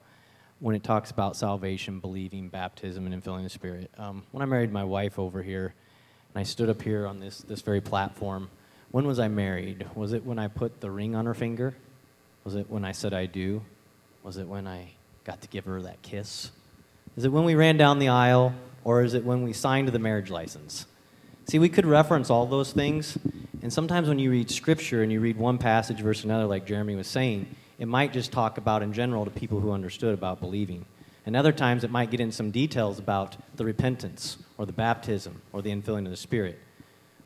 when 0.60 0.74
it 0.74 0.84
talks 0.84 1.12
about 1.12 1.36
salvation, 1.36 2.00
believing, 2.00 2.48
baptism, 2.48 3.06
and 3.06 3.24
infilling 3.24 3.44
the 3.44 3.50
Spirit. 3.50 3.90
Um, 3.98 4.24
when 4.32 4.42
I 4.42 4.46
married 4.46 4.72
my 4.72 4.84
wife 4.86 5.20
over 5.20 5.42
here, 5.42 5.74
and 6.34 6.40
I 6.40 6.44
stood 6.44 6.70
up 6.70 6.82
here 6.82 7.06
on 7.06 7.20
this 7.20 7.40
this 7.40 7.62
very 7.62 7.82
platform, 7.82 8.50
when 8.92 9.06
was 9.06 9.20
I 9.20 9.28
married? 9.28 9.86
Was 9.96 10.14
it 10.14 10.26
when 10.26 10.40
I 10.40 10.48
put 10.48 10.80
the 10.80 10.92
ring 10.92 11.14
on 11.14 11.26
her 11.26 11.34
finger? 11.34 11.76
Was 12.46 12.56
it 12.56 12.70
when 12.70 12.86
I 12.86 12.94
said 12.94 13.14
I 13.14 13.26
do? 13.26 13.64
Was 14.30 14.38
it 14.38 14.48
when 14.48 14.68
I 14.68 14.92
got 15.24 15.42
to 15.42 15.48
give 15.48 15.66
her 15.66 15.82
that 15.82 16.04
kiss? 16.04 16.52
Is 17.18 17.26
it 17.26 17.32
when 17.32 17.46
we 17.46 17.56
ran 17.56 17.78
down 17.78 17.98
the 17.98 18.10
aisle, 18.10 18.54
or 18.84 19.02
is 19.02 19.16
it 19.16 19.26
when 19.26 19.42
we 19.42 19.54
signed 19.54 19.88
the 19.88 19.98
marriage 19.98 20.30
license? 20.30 20.86
See, 21.46 21.58
we 21.58 21.68
could 21.68 21.88
reference 21.88 22.30
all 22.30 22.46
those 22.46 22.72
things, 22.72 23.18
and 23.64 23.74
sometimes 23.74 24.08
when 24.08 24.20
you 24.20 24.30
read 24.30 24.52
scripture 24.52 25.02
and 25.02 25.12
you 25.12 25.20
read 25.20 25.36
one 25.36 25.58
passage 25.58 26.02
versus 26.02 26.26
another, 26.26 26.46
like 26.46 26.68
Jeremy 26.68 26.94
was 26.94 27.08
saying, 27.08 27.48
it 27.80 27.88
might 27.88 28.14
just 28.14 28.32
talk 28.32 28.60
about 28.60 28.84
in 28.84 28.94
general 28.94 29.26
to 29.26 29.32
people 29.32 29.62
who 29.62 29.72
understood 29.72 30.14
about 30.14 30.40
believing. 30.40 30.86
And 31.26 31.36
other 31.36 31.52
times 31.52 31.84
it 31.84 31.90
might 31.90 32.12
get 32.12 32.20
in 32.20 32.32
some 32.32 32.52
details 32.52 33.00
about 33.00 33.36
the 33.56 33.66
repentance, 33.66 34.38
or 34.60 34.68
the 34.68 34.74
baptism, 34.74 35.42
or 35.54 35.64
the 35.64 35.72
infilling 35.72 36.06
of 36.06 36.12
the 36.12 36.18
Spirit. 36.18 36.60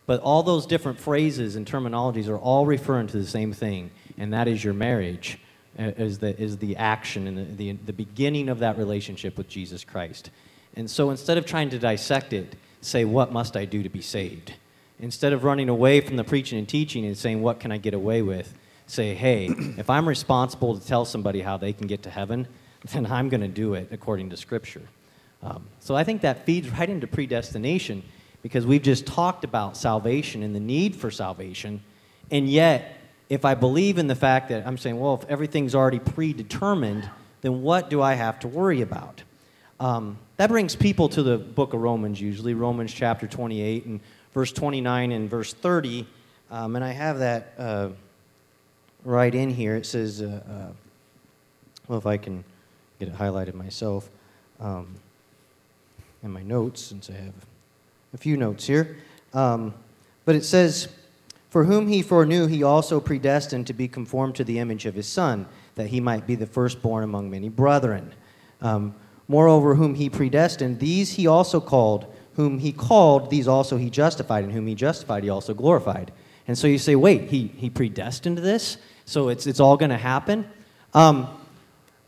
But 0.06 0.22
all 0.22 0.42
those 0.42 0.66
different 0.66 1.02
phrases 1.02 1.58
and 1.58 1.68
terminologies 1.68 2.30
are 2.30 2.38
all 2.38 2.66
referring 2.66 3.08
to 3.08 3.18
the 3.18 3.28
same 3.28 3.52
thing, 3.52 3.92
and 4.18 4.32
that 4.32 4.48
is 4.48 4.64
your 4.64 4.74
marriage 4.74 5.38
is 5.78 6.20
the, 6.20 6.40
is 6.40 6.58
the 6.58 6.76
action 6.78 7.28
and 7.28 7.38
the, 7.38 7.72
the, 7.72 7.72
the 7.86 7.94
beginning 7.94 8.50
of 8.50 8.60
that 8.60 8.78
relationship 8.78 9.38
with 9.38 9.48
Jesus 9.48 9.84
Christ. 9.84 10.30
And 10.76 10.90
so 10.90 11.10
instead 11.10 11.38
of 11.38 11.46
trying 11.46 11.70
to 11.72 11.80
dissect 11.80 12.34
it, 12.34 12.56
say, 12.82 13.06
What 13.06 13.32
must 13.32 13.56
I 13.56 13.66
do 13.66 13.84
to 13.84 13.90
be 13.90 14.02
saved? 14.02 14.54
Instead 15.00 15.34
of 15.34 15.44
running 15.44 15.70
away 15.70 16.02
from 16.02 16.16
the 16.16 16.24
preaching 16.24 16.60
and 16.60 16.68
teaching 16.68 17.06
and 17.06 17.18
saying, 17.18 17.42
What 17.42 17.60
can 17.60 17.72
I 17.72 17.78
get 17.78 17.94
away 17.94 18.22
with? 18.22 18.54
Say, 18.88 19.14
Hey, 19.14 19.48
if 19.78 19.90
I'm 19.90 20.08
responsible 20.08 20.78
to 20.78 20.86
tell 20.86 21.06
somebody 21.06 21.42
how 21.42 21.58
they 21.58 21.74
can 21.74 21.88
get 21.88 22.04
to 22.04 22.10
heaven, 22.10 22.48
then 22.92 23.06
I'm 23.06 23.30
going 23.30 23.42
to 23.42 23.48
do 23.48 23.76
it 23.76 23.90
according 23.92 24.30
to 24.32 24.38
Scripture. 24.38 24.84
Um, 25.42 25.66
so 25.80 25.96
I 25.96 26.04
think 26.04 26.22
that 26.22 26.46
feeds 26.46 26.70
right 26.70 26.90
into 26.90 27.08
predestination 27.08 28.04
because 28.42 28.66
we've 28.66 28.82
just 28.82 29.06
talked 29.06 29.44
about 29.44 29.78
salvation 29.78 30.44
and 30.44 30.56
the 30.56 30.60
need 30.60 30.96
for 30.96 31.12
salvation. 31.12 31.82
And 32.32 32.50
yet, 32.50 32.98
if 33.30 33.46
I 33.46 33.56
believe 33.56 33.98
in 33.98 34.08
the 34.08 34.16
fact 34.16 34.50
that 34.50 34.66
I'm 34.68 34.78
saying, 34.78 35.00
well, 35.00 35.16
if 35.16 35.30
everything's 35.30 35.76
already 35.76 36.00
predetermined, 36.00 37.10
then 37.42 37.62
what 37.62 37.90
do 37.90 38.02
I 38.02 38.14
have 38.14 38.40
to 38.42 38.48
worry 38.48 38.82
about? 38.82 39.24
Um, 39.80 40.18
that 40.38 40.50
brings 40.50 40.76
people 40.76 41.10
to 41.10 41.24
the 41.24 41.38
book 41.38 41.74
of 41.74 41.82
Romans, 41.82 42.20
usually, 42.20 42.54
Romans 42.54 42.94
chapter 42.94 43.28
28 43.28 43.86
and 43.86 44.00
verse 44.34 44.52
29 44.52 45.12
and 45.12 45.30
verse 45.30 45.54
30. 45.54 46.06
Um, 46.52 46.76
and 46.76 46.86
I 46.86 46.92
have 46.92 47.20
that 47.20 47.54
uh, 47.58 47.90
right 49.04 49.34
in 49.34 49.50
here. 49.50 49.76
It 49.76 49.86
says, 49.86 50.22
uh, 50.22 50.42
uh, 50.48 50.74
well, 51.88 51.98
if 51.98 52.06
I 52.06 52.18
can 52.18 52.44
get 53.00 53.08
it 53.08 53.18
highlighted 53.18 53.54
myself. 53.54 54.10
Um, 54.60 54.96
in 56.24 56.32
my 56.32 56.42
notes 56.42 56.82
since 56.82 57.10
I 57.10 57.14
have 57.14 57.34
a 58.14 58.18
few 58.18 58.38
notes 58.38 58.66
here. 58.66 58.98
Um, 59.34 59.74
but 60.26 60.36
it 60.36 60.46
says, 60.46 60.88
For 61.54 61.66
whom 61.66 61.88
he 61.88 62.02
foreknew, 62.02 62.48
he 62.48 62.64
also 62.64 63.00
predestined 63.00 63.68
to 63.68 63.74
be 63.74 63.88
conformed 63.88 64.34
to 64.38 64.44
the 64.44 64.58
image 64.58 64.88
of 64.88 64.96
his 64.96 65.08
Son, 65.08 65.46
that 65.76 65.86
he 65.86 66.00
might 66.00 66.26
be 66.26 66.34
the 66.34 66.48
firstborn 66.48 67.04
among 67.04 67.30
many 67.30 67.48
brethren. 67.48 68.12
Um, 68.60 68.96
Moreover, 69.28 69.76
whom 69.76 69.94
he 69.94 70.10
predestined, 70.10 70.80
these 70.80 71.12
he 71.12 71.28
also 71.28 71.62
called. 71.62 72.12
Whom 72.38 72.58
he 72.58 72.72
called, 72.72 73.30
these 73.30 73.48
also 73.48 73.78
he 73.78 73.92
justified. 73.92 74.44
And 74.44 74.52
whom 74.52 74.66
he 74.66 74.74
justified, 74.74 75.22
he 75.22 75.30
also 75.30 75.54
glorified. 75.54 76.12
And 76.48 76.58
so 76.58 76.66
you 76.66 76.80
say, 76.80 76.96
wait, 76.96 77.30
he, 77.30 77.50
he 77.56 77.70
predestined 77.70 78.40
this? 78.40 78.78
So 79.06 79.30
it's, 79.30 79.46
it's 79.46 79.60
all 79.60 79.78
going 79.78 79.92
to 79.92 79.98
happen? 79.98 80.48
Um, 80.96 81.28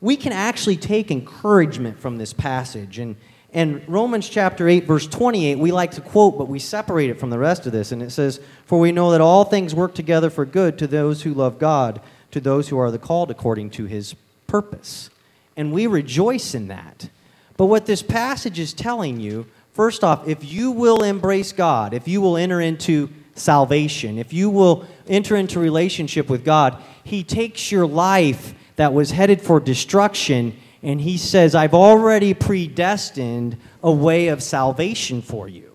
we 0.02 0.18
can 0.18 0.32
actually 0.32 0.78
take 0.78 1.12
encouragement 1.12 2.00
from 2.00 2.18
this 2.18 2.34
passage. 2.34 2.98
And, 2.98 3.16
and 3.56 3.82
Romans 3.88 4.28
chapter 4.28 4.68
8, 4.68 4.84
verse 4.84 5.08
28, 5.08 5.58
we 5.58 5.72
like 5.72 5.92
to 5.92 6.02
quote, 6.02 6.38
but 6.38 6.50
we 6.50 6.60
separate 6.60 7.10
it 7.10 7.18
from 7.18 7.30
the 7.30 7.40
rest 7.40 7.66
of 7.66 7.72
this. 7.72 7.94
And 7.94 8.04
it 8.04 8.10
says, 8.10 8.42
For 8.66 8.78
we 8.78 8.92
know 8.92 9.12
that 9.12 9.22
all 9.22 9.46
things 9.46 9.74
work 9.74 9.96
together 9.96 10.30
for 10.30 10.46
good 10.46 10.78
to 10.78 10.88
those 10.88 11.22
who 11.22 11.34
love 11.34 11.58
God, 11.58 12.02
to 12.32 12.42
those 12.42 12.68
who 12.68 12.78
are 12.78 12.92
the 12.92 13.00
called 13.00 13.32
according 13.32 13.70
to 13.72 13.86
his 13.86 14.14
purpose. 14.46 15.10
And 15.56 15.72
we 15.72 15.88
rejoice 15.88 16.54
in 16.54 16.68
that. 16.68 17.10
But 17.56 17.68
what 17.68 17.86
this 17.86 18.02
passage 18.02 18.60
is 18.60 18.74
telling 18.74 19.22
you, 19.22 19.46
first 19.72 20.04
off, 20.04 20.28
if 20.28 20.44
you 20.44 20.72
will 20.72 21.02
embrace 21.02 21.54
God, 21.54 21.94
if 21.94 22.10
you 22.10 22.20
will 22.20 22.36
enter 22.36 22.60
into 22.60 23.10
salvation, 23.36 24.18
if 24.18 24.34
you 24.34 24.50
will 24.50 24.86
enter 25.08 25.38
into 25.38 25.62
relationship 25.62 26.30
with 26.30 26.44
God, 26.44 26.84
He 27.06 27.24
takes 27.24 27.72
your 27.72 27.88
life 27.88 28.54
that 28.76 28.94
was 28.94 29.12
headed 29.12 29.42
for 29.42 29.62
destruction 29.62 30.60
and 30.86 31.02
He 31.02 31.18
says, 31.18 31.56
I've 31.56 31.74
already 31.74 32.34
predestined 32.34 33.58
a 33.84 33.92
way 33.92 34.28
of 34.28 34.42
salvation 34.42 35.22
for 35.22 35.50
you. 35.50 35.72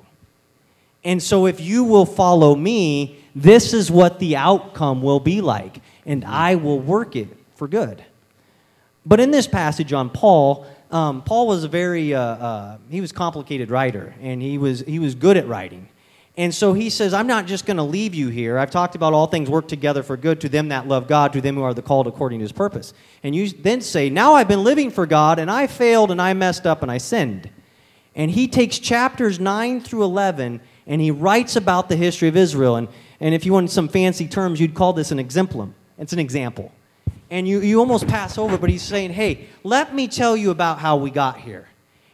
And 1.02 1.20
so 1.22 1.46
if 1.46 1.60
you 1.60 1.82
will 1.82 2.06
follow 2.06 2.54
me, 2.54 3.18
this 3.34 3.74
is 3.74 3.90
what 3.90 4.20
the 4.20 4.36
outcome 4.36 5.02
will 5.02 5.18
be 5.18 5.40
like, 5.40 5.82
and 6.06 6.24
I 6.24 6.54
will 6.54 6.78
work 6.78 7.16
it 7.16 7.28
for 7.56 7.66
good. 7.66 8.04
But 9.04 9.18
in 9.18 9.32
this 9.32 9.48
passage 9.48 9.92
on 9.92 10.10
Paul, 10.10 10.66
um, 10.92 11.22
Paul 11.22 11.48
was 11.48 11.64
a 11.64 11.68
very 11.68 12.14
uh, 12.14 12.20
uh, 12.20 12.78
he 12.88 13.00
was 13.00 13.10
complicated 13.10 13.70
writer, 13.70 14.14
and 14.20 14.40
he 14.40 14.58
was 14.58 14.80
he 14.80 14.98
was 15.00 15.14
good 15.14 15.36
at 15.36 15.48
writing. 15.48 15.88
And 16.36 16.54
so 16.54 16.72
he 16.72 16.90
says, 16.90 17.12
I'm 17.12 17.26
not 17.26 17.46
just 17.46 17.66
going 17.66 17.76
to 17.76 17.82
leave 17.82 18.14
you 18.14 18.28
here. 18.28 18.58
I've 18.58 18.70
talked 18.70 18.94
about 18.94 19.12
all 19.12 19.26
things 19.26 19.50
work 19.50 19.68
together 19.68 20.02
for 20.02 20.16
good 20.16 20.40
to 20.42 20.48
them 20.48 20.68
that 20.68 20.86
love 20.88 21.06
God, 21.08 21.32
to 21.32 21.40
them 21.40 21.56
who 21.56 21.62
are 21.62 21.74
the 21.74 21.82
called 21.82 22.06
according 22.06 22.38
to 22.38 22.44
his 22.44 22.52
purpose. 22.52 22.94
And 23.22 23.34
you 23.34 23.50
then 23.50 23.80
say, 23.80 24.08
Now 24.08 24.34
I've 24.34 24.48
been 24.48 24.64
living 24.64 24.90
for 24.90 25.06
God, 25.06 25.38
and 25.38 25.50
I 25.50 25.66
failed, 25.66 26.10
and 26.10 26.22
I 26.22 26.32
messed 26.32 26.66
up, 26.66 26.82
and 26.82 26.90
I 26.90 26.98
sinned. 26.98 27.50
And 28.14 28.30
he 28.30 28.48
takes 28.48 28.78
chapters 28.78 29.38
9 29.38 29.80
through 29.80 30.04
11, 30.04 30.60
and 30.86 31.00
he 31.00 31.10
writes 31.10 31.56
about 31.56 31.88
the 31.88 31.96
history 31.96 32.28
of 32.28 32.36
Israel. 32.36 32.76
And, 32.76 32.88
and 33.18 33.34
if 33.34 33.44
you 33.44 33.52
want 33.52 33.70
some 33.70 33.88
fancy 33.88 34.26
terms, 34.26 34.60
you'd 34.60 34.74
call 34.74 34.92
this 34.92 35.10
an 35.10 35.18
exemplum. 35.18 35.74
It's 35.98 36.12
an 36.12 36.18
example 36.18 36.72
and 37.30 37.46
you, 37.46 37.60
you 37.60 37.78
almost 37.78 38.08
pass 38.08 38.36
over, 38.36 38.58
but 38.58 38.68
he's 38.68 38.82
saying, 38.82 39.12
hey, 39.12 39.46
let 39.62 39.94
me 39.94 40.08
tell 40.08 40.36
you 40.36 40.50
about 40.50 40.80
how 40.80 40.96
we 40.96 41.10
got 41.10 41.38
here. 41.38 41.68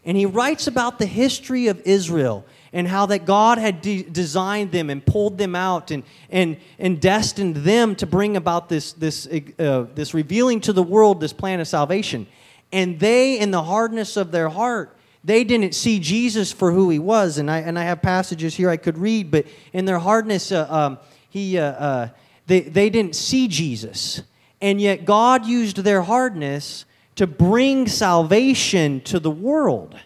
And 0.04 0.16
he 0.16 0.26
writes 0.26 0.66
about 0.66 0.98
the 0.98 1.06
history 1.06 1.66
of 1.68 1.80
Israel 1.80 2.44
and 2.76 2.86
how 2.86 3.06
that 3.06 3.24
God 3.24 3.56
had 3.56 3.80
de- 3.80 4.02
designed 4.02 4.70
them 4.70 4.90
and 4.90 5.04
pulled 5.04 5.38
them 5.38 5.54
out 5.56 5.90
and, 5.90 6.02
and, 6.28 6.58
and 6.78 7.00
destined 7.00 7.56
them 7.56 7.96
to 7.96 8.06
bring 8.06 8.36
about 8.36 8.68
this, 8.68 8.92
this, 8.92 9.26
uh, 9.58 9.86
this 9.94 10.12
revealing 10.12 10.60
to 10.60 10.74
the 10.74 10.82
world 10.82 11.18
this 11.18 11.32
plan 11.32 11.58
of 11.58 11.66
salvation. 11.66 12.26
And 12.70 13.00
they, 13.00 13.38
in 13.38 13.50
the 13.50 13.62
hardness 13.62 14.18
of 14.18 14.30
their 14.30 14.50
heart, 14.50 14.94
they 15.24 15.42
didn't 15.42 15.74
see 15.74 15.98
Jesus 15.98 16.52
for 16.52 16.70
who 16.70 16.90
he 16.90 16.98
was. 16.98 17.38
And 17.38 17.50
I, 17.50 17.60
and 17.60 17.78
I 17.78 17.84
have 17.84 18.02
passages 18.02 18.54
here 18.54 18.68
I 18.68 18.76
could 18.76 18.98
read, 18.98 19.30
but 19.30 19.46
in 19.72 19.86
their 19.86 19.98
hardness, 19.98 20.52
uh, 20.52 20.66
um, 20.68 20.98
he, 21.30 21.58
uh, 21.58 21.64
uh 21.64 22.08
they, 22.46 22.60
they 22.60 22.90
didn't 22.90 23.16
see 23.16 23.48
Jesus. 23.48 24.20
And 24.60 24.82
yet, 24.82 25.06
God 25.06 25.46
used 25.46 25.78
their 25.78 26.02
hardness 26.02 26.84
to 27.14 27.26
bring 27.26 27.88
salvation 27.88 29.00
to 29.04 29.18
the 29.18 29.30
world. 29.30 29.98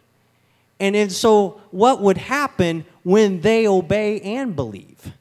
And 0.80 1.12
so, 1.12 1.60
what 1.70 2.00
would 2.00 2.16
happen 2.16 2.84
when 3.02 3.42
they 3.42 3.68
obey 3.68 4.20
and 4.20 4.56
believe? 4.56 5.12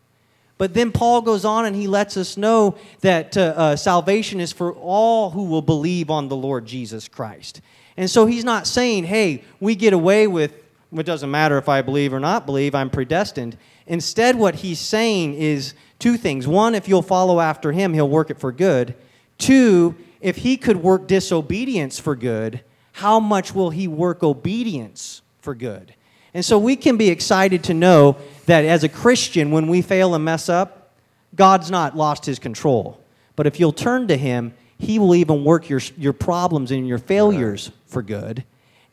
But 0.57 0.74
then 0.74 0.91
Paul 0.91 1.22
goes 1.22 1.45
on 1.45 1.66
and 1.66 1.76
he 1.76 1.88
lets 1.88 2.18
us 2.18 2.38
know 2.38 2.78
that 3.01 3.38
uh, 3.38 3.53
uh, 3.55 3.76
salvation 3.76 4.39
is 4.39 4.51
for 4.51 4.74
all 4.74 5.30
who 5.30 5.45
will 5.45 5.62
believe 5.62 6.10
on 6.10 6.28
the 6.28 6.36
Lord 6.36 6.66
Jesus 6.66 7.07
Christ. 7.07 7.62
And 7.95 8.10
so 8.10 8.26
he's 8.26 8.43
not 8.43 8.68
saying, 8.68 9.05
hey, 9.05 9.43
we 9.60 9.76
get 9.76 9.93
away 9.93 10.28
with 10.28 10.53
it 10.97 11.05
doesn't 11.05 11.30
matter 11.30 11.57
if 11.57 11.70
I 11.70 11.82
believe 11.82 12.14
or 12.14 12.20
not 12.20 12.45
believe, 12.45 12.74
I'm 12.74 12.89
predestined. 12.89 13.57
Instead, 13.86 14.36
what 14.36 14.55
he's 14.55 14.80
saying 14.80 15.36
is 15.36 15.74
two 15.99 16.18
things. 16.18 16.47
One, 16.47 16.74
if 16.74 16.88
you'll 16.88 17.01
follow 17.01 17.39
after 17.39 17.72
him, 17.72 17.93
he'll 17.93 18.10
work 18.10 18.32
it 18.32 18.39
for 18.39 18.51
good. 18.51 18.95
Two, 19.38 19.95
if 20.20 20.38
he 20.38 20.57
could 20.57 20.78
work 20.78 21.07
disobedience 21.07 21.99
for 21.99 22.16
good, 22.16 22.62
how 22.93 23.20
much 23.20 23.53
will 23.53 23.70
he 23.70 23.88
work 23.88 24.24
obedience 24.24 25.22
for 25.41 25.55
good? 25.55 25.93
And 26.33 26.45
so 26.45 26.57
we 26.57 26.75
can 26.75 26.97
be 26.97 27.09
excited 27.09 27.63
to 27.65 27.73
know 27.73 28.17
that 28.45 28.65
as 28.65 28.83
a 28.83 28.89
Christian, 28.89 29.51
when 29.51 29.67
we 29.67 29.81
fail 29.81 30.13
and 30.13 30.23
mess 30.23 30.49
up, 30.49 30.91
God's 31.35 31.71
not 31.71 31.95
lost 31.95 32.25
his 32.25 32.39
control. 32.39 32.99
But 33.35 33.47
if 33.47 33.59
you'll 33.59 33.71
turn 33.71 34.07
to 34.07 34.17
him, 34.17 34.53
he 34.77 34.99
will 34.99 35.15
even 35.15 35.43
work 35.43 35.69
your, 35.69 35.81
your 35.97 36.13
problems 36.13 36.71
and 36.71 36.87
your 36.87 36.97
failures 36.97 37.71
for 37.85 38.01
good. 38.01 38.43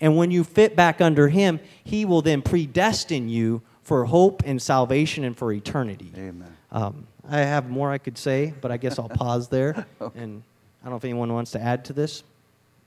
And 0.00 0.16
when 0.16 0.30
you 0.30 0.44
fit 0.44 0.76
back 0.76 1.00
under 1.00 1.28
him, 1.28 1.60
he 1.84 2.04
will 2.04 2.22
then 2.22 2.42
predestine 2.42 3.28
you 3.28 3.62
for 3.82 4.04
hope 4.04 4.42
and 4.44 4.60
salvation 4.60 5.24
and 5.24 5.36
for 5.36 5.52
eternity. 5.52 6.10
Amen. 6.16 6.56
Um, 6.72 7.06
I 7.28 7.38
have 7.38 7.70
more 7.70 7.90
I 7.90 7.98
could 7.98 8.18
say, 8.18 8.52
but 8.60 8.70
I 8.70 8.76
guess 8.76 8.98
I'll 8.98 9.08
pause 9.08 9.48
there. 9.48 9.86
okay. 10.00 10.20
And 10.20 10.42
I 10.82 10.84
don't 10.84 10.92
know 10.92 10.96
if 10.96 11.04
anyone 11.04 11.32
wants 11.32 11.52
to 11.52 11.60
add 11.60 11.84
to 11.86 11.92
this. 11.92 12.22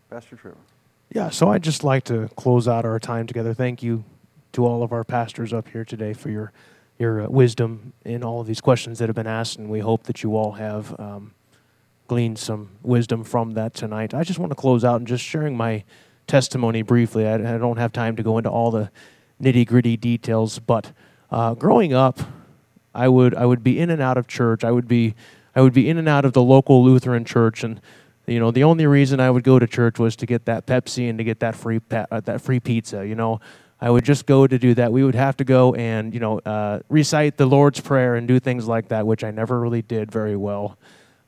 Pastor 0.10 0.36
Trevor. 0.36 0.57
Yeah, 1.12 1.30
so 1.30 1.49
I'd 1.49 1.64
just 1.64 1.84
like 1.84 2.03
to 2.05 2.30
close 2.36 2.68
out 2.68 2.86
our 2.86 2.99
time 2.99 3.26
together. 3.26 3.55
Thank 3.55 3.82
you 3.82 4.03
to 4.51 4.66
all 4.66 4.84
of 4.84 4.91
our 4.91 5.03
pastors 5.03 5.53
up 5.53 5.68
here 5.70 5.84
today 5.84 6.14
for 6.14 6.30
your 6.30 6.51
your 6.99 7.22
uh, 7.22 7.28
wisdom 7.30 7.93
in 8.03 8.24
all 8.24 8.41
of 8.41 8.47
these 8.47 8.62
questions 8.62 8.99
that 8.99 9.07
have 9.07 9.16
been 9.16 9.26
asked, 9.26 9.57
and 9.57 9.70
we 9.70 9.80
hope 9.80 10.03
that 10.03 10.22
you 10.22 10.36
all 10.36 10.51
have 10.51 10.99
um, 10.99 11.34
gleaned 12.07 12.38
some 12.38 12.70
wisdom 12.84 13.24
from 13.24 13.51
that 13.51 13.74
tonight. 13.74 14.14
I 14.14 14.24
just 14.24 14.38
want 14.38 14.51
to 14.51 14.55
close 14.55 14.84
out 14.84 14.97
and 14.97 15.07
just 15.07 15.24
sharing 15.24 15.55
my 15.55 15.84
testimony 16.28 16.82
briefly. 16.82 17.26
I, 17.26 17.36
I 17.36 17.57
don't 17.57 17.78
have 17.78 17.93
time 17.93 18.16
to 18.18 18.24
go 18.24 18.38
into 18.38 18.51
all 18.51 18.70
the 18.70 18.91
nitty 19.41 19.66
gritty 19.66 19.97
details, 19.97 20.60
but 20.60 20.91
uh, 21.32 21.55
growing 21.55 21.93
up, 21.93 22.20
I 22.93 23.07
would 23.07 23.34
I 23.34 23.45
would 23.45 23.64
be 23.64 23.80
in 23.80 23.89
and 23.89 24.01
out 24.01 24.18
of 24.18 24.28
church. 24.28 24.64
I 24.64 24.72
would 24.72 24.88
be 24.88 25.16
I 25.55 25.62
would 25.62 25.74
be 25.74 25.89
in 25.89 25.97
and 25.97 26.07
out 26.07 26.26
of 26.26 26.34
the 26.34 26.43
local 26.43 26.84
Lutheran 26.84 27.26
church, 27.26 27.64
and 27.64 27.82
you 28.30 28.40
know 28.40 28.52
the 28.52 28.64
only 28.64 28.86
reason 28.86 29.20
I 29.20 29.30
would 29.30 29.44
go 29.44 29.60
to 29.60 29.68
church 29.68 30.00
was 30.00 30.16
to 30.18 30.26
get 30.26 30.46
that 30.46 30.66
Pepsi 30.66 31.10
and 31.10 31.18
to 31.18 31.24
get 31.24 31.40
that 31.40 31.56
free 31.56 31.80
pe- 31.80 32.06
uh, 32.12 32.20
that 32.22 32.42
free 32.42 32.60
pizza. 32.60 33.06
You 33.06 33.16
know, 33.16 33.40
I 33.82 33.90
would 33.90 34.06
just 34.06 34.26
go 34.26 34.48
to 34.48 34.60
do 34.60 34.74
that. 34.76 34.92
We 34.92 35.04
would 35.04 35.16
have 35.16 35.38
to 35.38 35.44
go 35.44 35.74
and 35.76 36.14
you 36.14 36.20
know 36.20 36.40
uh, 36.40 36.80
recite 36.90 37.38
the 37.38 37.46
Lord's 37.46 37.80
Prayer 37.80 38.16
and 38.16 38.28
do 38.28 38.40
things 38.40 38.68
like 38.68 38.90
that, 38.90 39.06
which 39.06 39.24
I 39.24 39.32
never 39.32 39.60
really 39.60 39.82
did 39.82 40.12
very 40.12 40.36
well. 40.36 40.78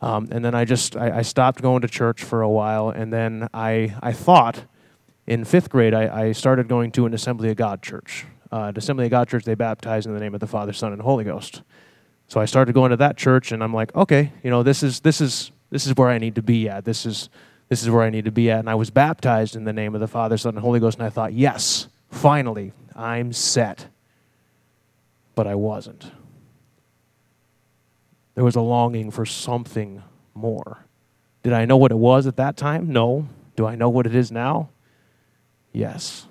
Um, 0.02 0.30
and 0.32 0.44
then 0.44 0.56
I 0.56 0.66
just 0.66 0.96
I, 0.96 1.20
I, 1.20 1.22
stopped 1.22 1.62
going 1.62 1.82
to 1.82 1.88
church 1.88 2.24
for 2.24 2.42
a 2.42 2.50
while, 2.50 2.90
and 2.90 3.14
then 3.14 3.48
I 3.54 3.96
I 4.02 4.14
thought 4.14 4.64
in 5.28 5.46
fifth 5.46 5.70
grade 5.70 5.94
I, 5.94 6.24
I 6.24 6.32
started 6.32 6.68
going 6.68 6.92
to 6.94 7.06
an 7.06 7.14
Assembly 7.14 7.50
of 7.50 7.56
God 7.56 7.84
church 7.84 8.26
uh, 8.52 8.72
Assembly 8.76 9.06
of 9.06 9.12
God 9.12 9.28
Church, 9.28 9.46
they 9.46 9.56
baptize 9.56 10.06
in 10.06 10.14
the 10.14 10.20
name 10.20 10.34
of 10.34 10.40
the 10.40 10.48
Father, 10.48 10.74
Son, 10.74 10.92
and 10.92 11.02
Holy 11.02 11.24
Ghost. 11.24 11.62
So 12.28 12.40
I 12.40 12.46
started 12.46 12.74
going 12.74 12.92
to 12.92 12.98
that 12.98 13.18
church, 13.18 13.52
and 13.52 13.64
I'm 13.64 13.74
like, 13.74 13.96
okay, 13.96 14.32
you 14.44 14.50
know, 14.50 14.64
this 14.64 14.84
is 14.84 15.02
this 15.02 15.22
is 15.22 15.52
this 15.72 15.88
is 15.88 15.96
where 15.96 16.10
I 16.10 16.20
need 16.20 16.36
to 16.36 16.44
be 16.44 16.70
at. 16.70 16.86
This 16.86 17.06
is 17.06 17.30
this 17.70 17.82
is 17.82 17.90
where 17.90 18.04
I 18.04 18.10
need 18.10 18.26
to 18.26 18.32
be 18.32 18.52
at. 18.52 18.60
And 18.60 18.70
I 18.70 18.76
was 18.76 18.90
baptized 18.90 19.56
in 19.56 19.64
the 19.64 19.72
name 19.72 19.96
of 19.96 20.02
the 20.02 20.08
Father, 20.08 20.38
Son, 20.38 20.56
and 20.56 20.62
Holy 20.62 20.82
Ghost, 20.82 20.98
and 20.98 21.08
I 21.08 21.10
thought, 21.10 21.32
yes, 21.32 21.88
finally, 22.10 22.74
I'm 22.94 23.32
set. 23.32 23.88
But 25.36 25.48
I 25.48 25.56
wasn't. 25.56 26.12
There 28.36 28.44
was 28.44 28.58
a 28.58 28.62
longing 28.62 29.10
for 29.10 29.26
something 29.26 30.04
more. 30.34 30.86
Did 31.44 31.54
I 31.54 31.64
know 31.64 31.78
what 31.78 31.92
it 31.92 31.98
was 31.98 32.28
at 32.28 32.36
that 32.36 32.58
time? 32.58 32.92
No. 32.92 33.30
Do 33.56 33.66
I 33.66 33.76
know 33.76 33.88
what 33.88 34.06
it 34.06 34.16
is 34.16 34.34
now? 34.34 34.70
Yes. 35.72 36.28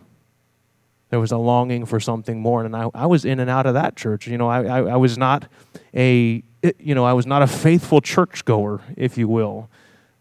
There 1.10 1.20
was 1.20 1.32
a 1.32 1.36
longing 1.36 1.86
for 1.86 2.00
something 2.00 2.40
more, 2.40 2.64
and 2.64 2.74
I, 2.74 2.88
I 2.94 3.06
was 3.06 3.24
in 3.24 3.40
and 3.40 3.50
out 3.50 3.66
of 3.66 3.74
that 3.74 3.96
church. 3.96 4.28
You 4.28 4.38
know, 4.38 4.48
I, 4.48 4.64
I, 4.64 4.78
I 4.92 4.96
was 4.96 5.18
not 5.18 5.48
a 5.94 6.42
you 6.78 6.94
know 6.94 7.04
I 7.04 7.12
was 7.12 7.26
not 7.26 7.42
a 7.42 7.46
faithful 7.46 8.00
churchgoer, 8.00 8.80
if 8.96 9.18
you 9.18 9.26
will. 9.28 9.68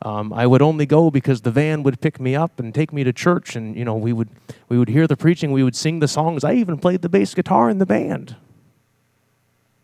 Um, 0.01 0.31
I 0.31 0.47
would 0.47 0.61
only 0.61 0.85
go 0.85 1.11
because 1.11 1.41
the 1.41 1.51
van 1.51 1.83
would 1.83 1.99
pick 1.99 2.19
me 2.19 2.35
up 2.35 2.59
and 2.59 2.73
take 2.73 2.91
me 2.91 3.03
to 3.03 3.13
church, 3.13 3.55
and 3.55 3.75
you 3.75 3.85
know 3.85 3.95
we 3.95 4.13
would 4.13 4.29
we 4.67 4.79
would 4.79 4.89
hear 4.89 5.05
the 5.05 5.17
preaching, 5.17 5.51
we 5.51 5.63
would 5.63 5.75
sing 5.75 5.99
the 5.99 6.07
songs. 6.07 6.43
I 6.43 6.53
even 6.53 6.77
played 6.77 7.01
the 7.01 7.09
bass 7.09 7.33
guitar 7.33 7.69
in 7.69 7.77
the 7.77 7.85
band. 7.85 8.35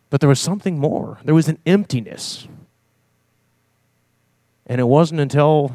But 0.10 0.22
there 0.22 0.30
was 0.30 0.40
something 0.40 0.80
more. 0.80 1.20
There 1.24 1.36
was 1.36 1.50
an 1.50 1.60
emptiness, 1.66 2.48
and 4.66 4.80
it 4.82 4.86
wasn't 4.86 5.20
until 5.20 5.72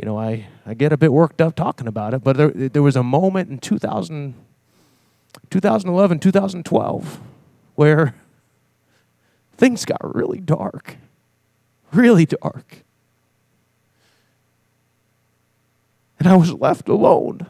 you 0.00 0.06
know, 0.06 0.18
I, 0.18 0.46
I 0.64 0.72
get 0.72 0.92
a 0.92 0.96
bit 0.96 1.12
worked 1.12 1.42
up 1.42 1.54
talking 1.54 1.86
about 1.86 2.14
it, 2.14 2.24
but 2.24 2.38
there, 2.38 2.48
there 2.48 2.82
was 2.82 2.96
a 2.96 3.02
moment 3.02 3.50
in 3.50 3.58
2000, 3.58 4.34
2011, 5.50 6.18
2012 6.20 7.20
where 7.74 8.14
things 9.58 9.84
got 9.84 9.98
really 10.14 10.40
dark, 10.40 10.96
really 11.92 12.24
dark. 12.24 12.82
And 16.18 16.26
I 16.26 16.34
was 16.34 16.54
left 16.54 16.88
alone 16.88 17.46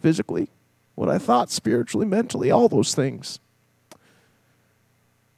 physically, 0.00 0.50
what 0.94 1.08
I 1.08 1.18
thought 1.18 1.50
spiritually, 1.50 2.06
mentally, 2.06 2.52
all 2.52 2.68
those 2.68 2.94
things. 2.94 3.40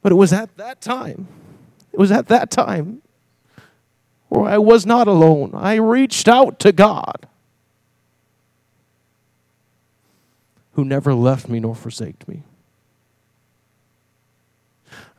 But 0.03 0.11
it 0.11 0.15
was 0.15 0.31
at 0.31 0.57
that 0.57 0.79
time, 0.79 1.27
it 1.91 1.97
was 1.97 2.11
at 2.11 2.27
that 2.27 2.51
time 2.51 3.01
where 4.29 4.45
I 4.45 4.57
was 4.57 4.85
not 4.85 5.07
alone. 5.07 5.51
I 5.53 5.75
reached 5.75 6.27
out 6.27 6.59
to 6.59 6.71
God, 6.71 7.27
who 10.73 10.83
never 10.83 11.13
left 11.13 11.47
me 11.47 11.59
nor 11.59 11.75
forsaked 11.75 12.27
me. 12.27 12.43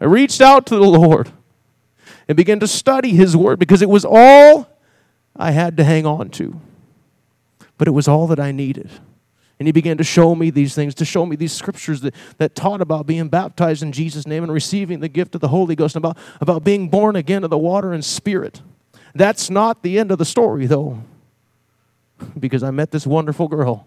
I 0.01 0.05
reached 0.05 0.41
out 0.41 0.67
to 0.67 0.77
the 0.77 0.83
Lord 0.83 1.31
and 2.29 2.37
began 2.37 2.61
to 2.61 2.67
study 2.67 3.11
His 3.11 3.37
Word 3.37 3.59
because 3.59 3.83
it 3.83 3.89
was 3.89 4.05
all 4.05 4.69
I 5.35 5.53
had 5.53 5.77
to 5.77 5.85
hang 5.85 6.07
on 6.07 6.31
to. 6.31 6.61
But 7.79 7.89
it 7.89 7.93
was 7.93 8.09
all 8.09 8.27
that 8.29 8.41
I 8.41 8.53
needed. 8.53 8.91
And 9.59 9.67
he 9.67 9.73
began 9.73 9.97
to 9.97 10.05
show 10.05 10.35
me 10.35 10.51
these 10.51 10.75
things, 10.75 10.95
to 10.97 11.05
show 11.05 11.25
me 11.25 11.35
these 11.35 11.53
scriptures 11.53 12.03
that, 12.03 12.15
that 12.37 12.55
taught 12.55 12.83
about 12.83 13.07
being 13.07 13.29
baptized 13.29 13.83
in 13.83 13.91
Jesus' 13.91 14.27
name 14.27 14.43
and 14.43 14.53
receiving 14.53 15.01
the 15.01 15.09
gift 15.09 15.35
of 15.35 15.41
the 15.41 15.49
Holy 15.49 15.75
Ghost, 15.75 15.97
and 15.97 16.05
about, 16.05 16.19
about 16.41 16.63
being 16.63 16.89
born 16.89 17.17
again 17.17 17.43
of 17.43 17.49
the 17.49 17.59
water 17.59 17.93
and 17.93 18.05
spirit. 18.05 18.61
That's 19.17 19.51
not 19.51 19.83
the 19.83 19.99
end 19.99 20.11
of 20.11 20.19
the 20.19 20.25
story, 20.25 20.67
though, 20.67 21.03
because 22.39 22.63
I 22.63 22.71
met 22.71 22.91
this 22.91 23.07
wonderful 23.07 23.49
girl. 23.49 23.87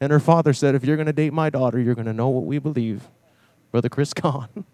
And 0.00 0.12
her 0.12 0.20
father 0.20 0.52
said, 0.52 0.74
If 0.74 0.84
you're 0.84 0.96
going 0.96 1.06
to 1.06 1.12
date 1.12 1.32
my 1.32 1.50
daughter, 1.50 1.78
you're 1.78 1.94
going 1.94 2.06
to 2.06 2.12
know 2.12 2.28
what 2.28 2.44
we 2.44 2.58
believe. 2.58 3.08
Brother 3.70 3.88
Chris 3.88 4.12
Kahn. 4.12 4.48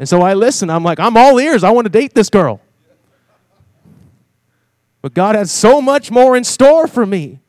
And 0.00 0.08
so 0.08 0.22
I 0.22 0.34
listen. 0.34 0.70
I'm 0.70 0.84
like, 0.84 1.00
I'm 1.00 1.16
all 1.16 1.40
ears. 1.40 1.64
I 1.64 1.70
want 1.70 1.86
to 1.86 1.90
date 1.90 2.14
this 2.14 2.30
girl. 2.30 2.60
But 5.02 5.12
God 5.12 5.34
has 5.34 5.50
so 5.50 5.80
much 5.80 6.12
more 6.12 6.36
in 6.36 6.44
store 6.44 6.86
for 6.86 7.04
me. 7.04 7.40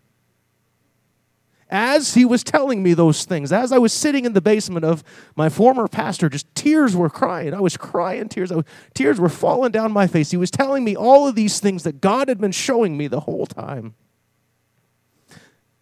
As 1.71 2.15
he 2.15 2.25
was 2.25 2.43
telling 2.43 2.81
me 2.81 2.95
those 2.95 3.25
things, 3.25 3.51
as 3.51 3.71
I 3.71 3.77
was 3.77 3.93
sitting 3.93 4.25
in 4.25 4.33
the 4.33 4.41
basement 4.41 4.85
of 4.85 5.03
my 5.35 5.49
former 5.49 5.87
pastor, 5.87 6.27
just 6.27 6.53
tears 6.55 6.95
were 6.95 7.11
crying. 7.11 7.53
I 7.53 7.59
was 7.59 7.77
crying 7.77 8.27
tears. 8.27 8.51
Was, 8.51 8.65
tears 8.95 9.19
were 9.19 9.29
falling 9.29 9.71
down 9.71 9.91
my 9.91 10.07
face. 10.07 10.31
He 10.31 10.37
was 10.37 10.49
telling 10.49 10.83
me 10.83 10.95
all 10.95 11.27
of 11.27 11.35
these 11.35 11.59
things 11.59 11.83
that 11.83 12.01
God 12.01 12.27
had 12.27 12.39
been 12.39 12.51
showing 12.51 12.97
me 12.97 13.07
the 13.07 13.19
whole 13.19 13.45
time. 13.45 13.93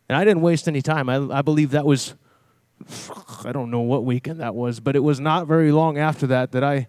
And 0.10 0.18
I 0.18 0.26
didn't 0.26 0.42
waste 0.42 0.68
any 0.68 0.82
time. 0.82 1.10
I, 1.10 1.38
I 1.38 1.42
believe 1.42 1.72
that 1.72 1.86
was, 1.86 2.16
I 3.46 3.54
don't 3.54 3.72
know 3.72 3.82
what 3.82 4.04
weekend 4.04 4.42
that 4.42 4.56
was, 4.56 4.82
but 4.82 4.96
it 4.98 5.04
was 5.04 5.22
not 5.22 5.48
very 5.48 5.72
long 5.72 5.98
after 5.98 6.28
that 6.28 6.52
that 6.52 6.64
I 6.64 6.88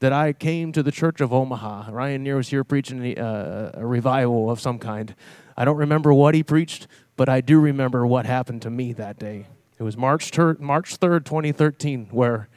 that 0.00 0.12
I 0.14 0.32
came 0.32 0.72
to 0.72 0.82
the 0.82 0.90
Church 0.90 1.20
of 1.20 1.30
Omaha. 1.32 1.90
Ryan 1.90 2.22
Neer 2.22 2.36
was 2.36 2.48
here 2.48 2.64
preaching 2.64 3.04
a, 3.04 3.14
uh, 3.16 3.70
a 3.74 3.86
revival 3.86 4.50
of 4.50 4.58
some 4.58 4.78
kind. 4.78 5.14
I 5.58 5.66
don't 5.66 5.76
remember 5.76 6.12
what 6.14 6.34
he 6.34 6.42
preached, 6.42 6.88
but 7.20 7.28
I 7.28 7.42
do 7.42 7.60
remember 7.60 8.06
what 8.06 8.24
happened 8.24 8.62
to 8.62 8.70
me 8.70 8.94
that 8.94 9.18
day. 9.18 9.46
It 9.78 9.82
was 9.82 9.94
March, 9.94 10.30
ter- 10.30 10.56
March 10.58 10.98
3rd, 10.98 11.26
2013, 11.26 12.06
where, 12.12 12.48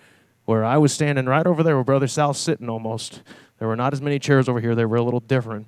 where 0.46 0.64
I 0.64 0.78
was 0.78 0.94
standing 0.94 1.26
right 1.26 1.46
over 1.46 1.64
there 1.64 1.76
where 1.76 1.84
Brother 1.84 2.08
Sal's 2.08 2.38
sitting 2.40 2.70
almost. 2.70 3.24
There 3.60 3.68
were 3.68 3.76
not 3.76 3.92
as 3.92 4.02
many 4.02 4.20
chairs 4.20 4.48
over 4.48 4.62
here, 4.62 4.74
they 4.74 4.86
were 4.86 4.96
a 4.96 5.02
little 5.02 5.20
different. 5.20 5.68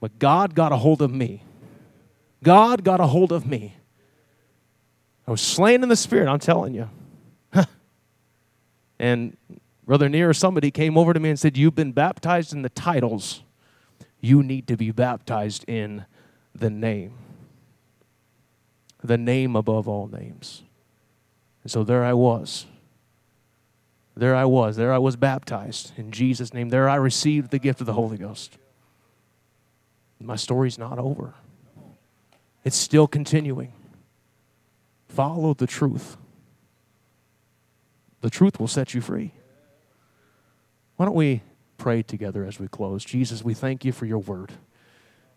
But 0.00 0.18
God 0.18 0.54
got 0.54 0.72
a 0.72 0.78
hold 0.78 1.02
of 1.02 1.12
me. 1.12 1.42
God 2.42 2.82
got 2.82 2.98
a 2.98 3.08
hold 3.08 3.30
of 3.30 3.46
me. 3.46 3.76
I 5.28 5.30
was 5.30 5.42
slain 5.42 5.82
in 5.82 5.90
the 5.90 5.94
spirit, 5.94 6.26
I'm 6.26 6.38
telling 6.38 6.72
you. 6.72 6.88
and 8.98 9.36
Brother 9.84 10.08
Neer 10.08 10.30
or 10.30 10.32
somebody 10.32 10.70
came 10.70 10.96
over 10.96 11.12
to 11.12 11.20
me 11.20 11.28
and 11.28 11.38
said, 11.38 11.58
You've 11.58 11.74
been 11.74 11.92
baptized 11.92 12.54
in 12.54 12.62
the 12.62 12.70
titles. 12.70 13.42
You 14.22 14.42
need 14.42 14.66
to 14.68 14.78
be 14.78 14.92
baptized 14.92 15.66
in 15.68 16.06
the 16.54 16.70
name. 16.70 17.18
The 19.04 19.18
name 19.18 19.54
above 19.54 19.86
all 19.86 20.08
names. 20.08 20.62
And 21.62 21.70
so 21.70 21.84
there 21.84 22.02
I 22.02 22.14
was. 22.14 22.66
There 24.16 24.34
I 24.34 24.46
was. 24.46 24.76
There 24.76 24.92
I 24.92 24.98
was 24.98 25.14
baptized 25.14 25.92
in 25.96 26.10
Jesus' 26.10 26.54
name. 26.54 26.70
There 26.70 26.88
I 26.88 26.96
received 26.96 27.50
the 27.50 27.58
gift 27.58 27.80
of 27.80 27.86
the 27.86 27.92
Holy 27.92 28.16
Ghost. 28.16 28.56
My 30.20 30.36
story's 30.36 30.78
not 30.78 30.98
over, 30.98 31.34
it's 32.64 32.76
still 32.76 33.06
continuing. 33.06 33.72
Follow 35.06 35.52
the 35.54 35.66
truth. 35.66 36.16
The 38.22 38.30
truth 38.30 38.58
will 38.58 38.68
set 38.68 38.94
you 38.94 39.02
free. 39.02 39.32
Why 40.96 41.04
don't 41.04 41.14
we 41.14 41.42
pray 41.76 42.02
together 42.02 42.44
as 42.44 42.58
we 42.58 42.68
close? 42.68 43.04
Jesus, 43.04 43.44
we 43.44 43.52
thank 43.52 43.84
you 43.84 43.92
for 43.92 44.06
your 44.06 44.18
word. 44.18 44.52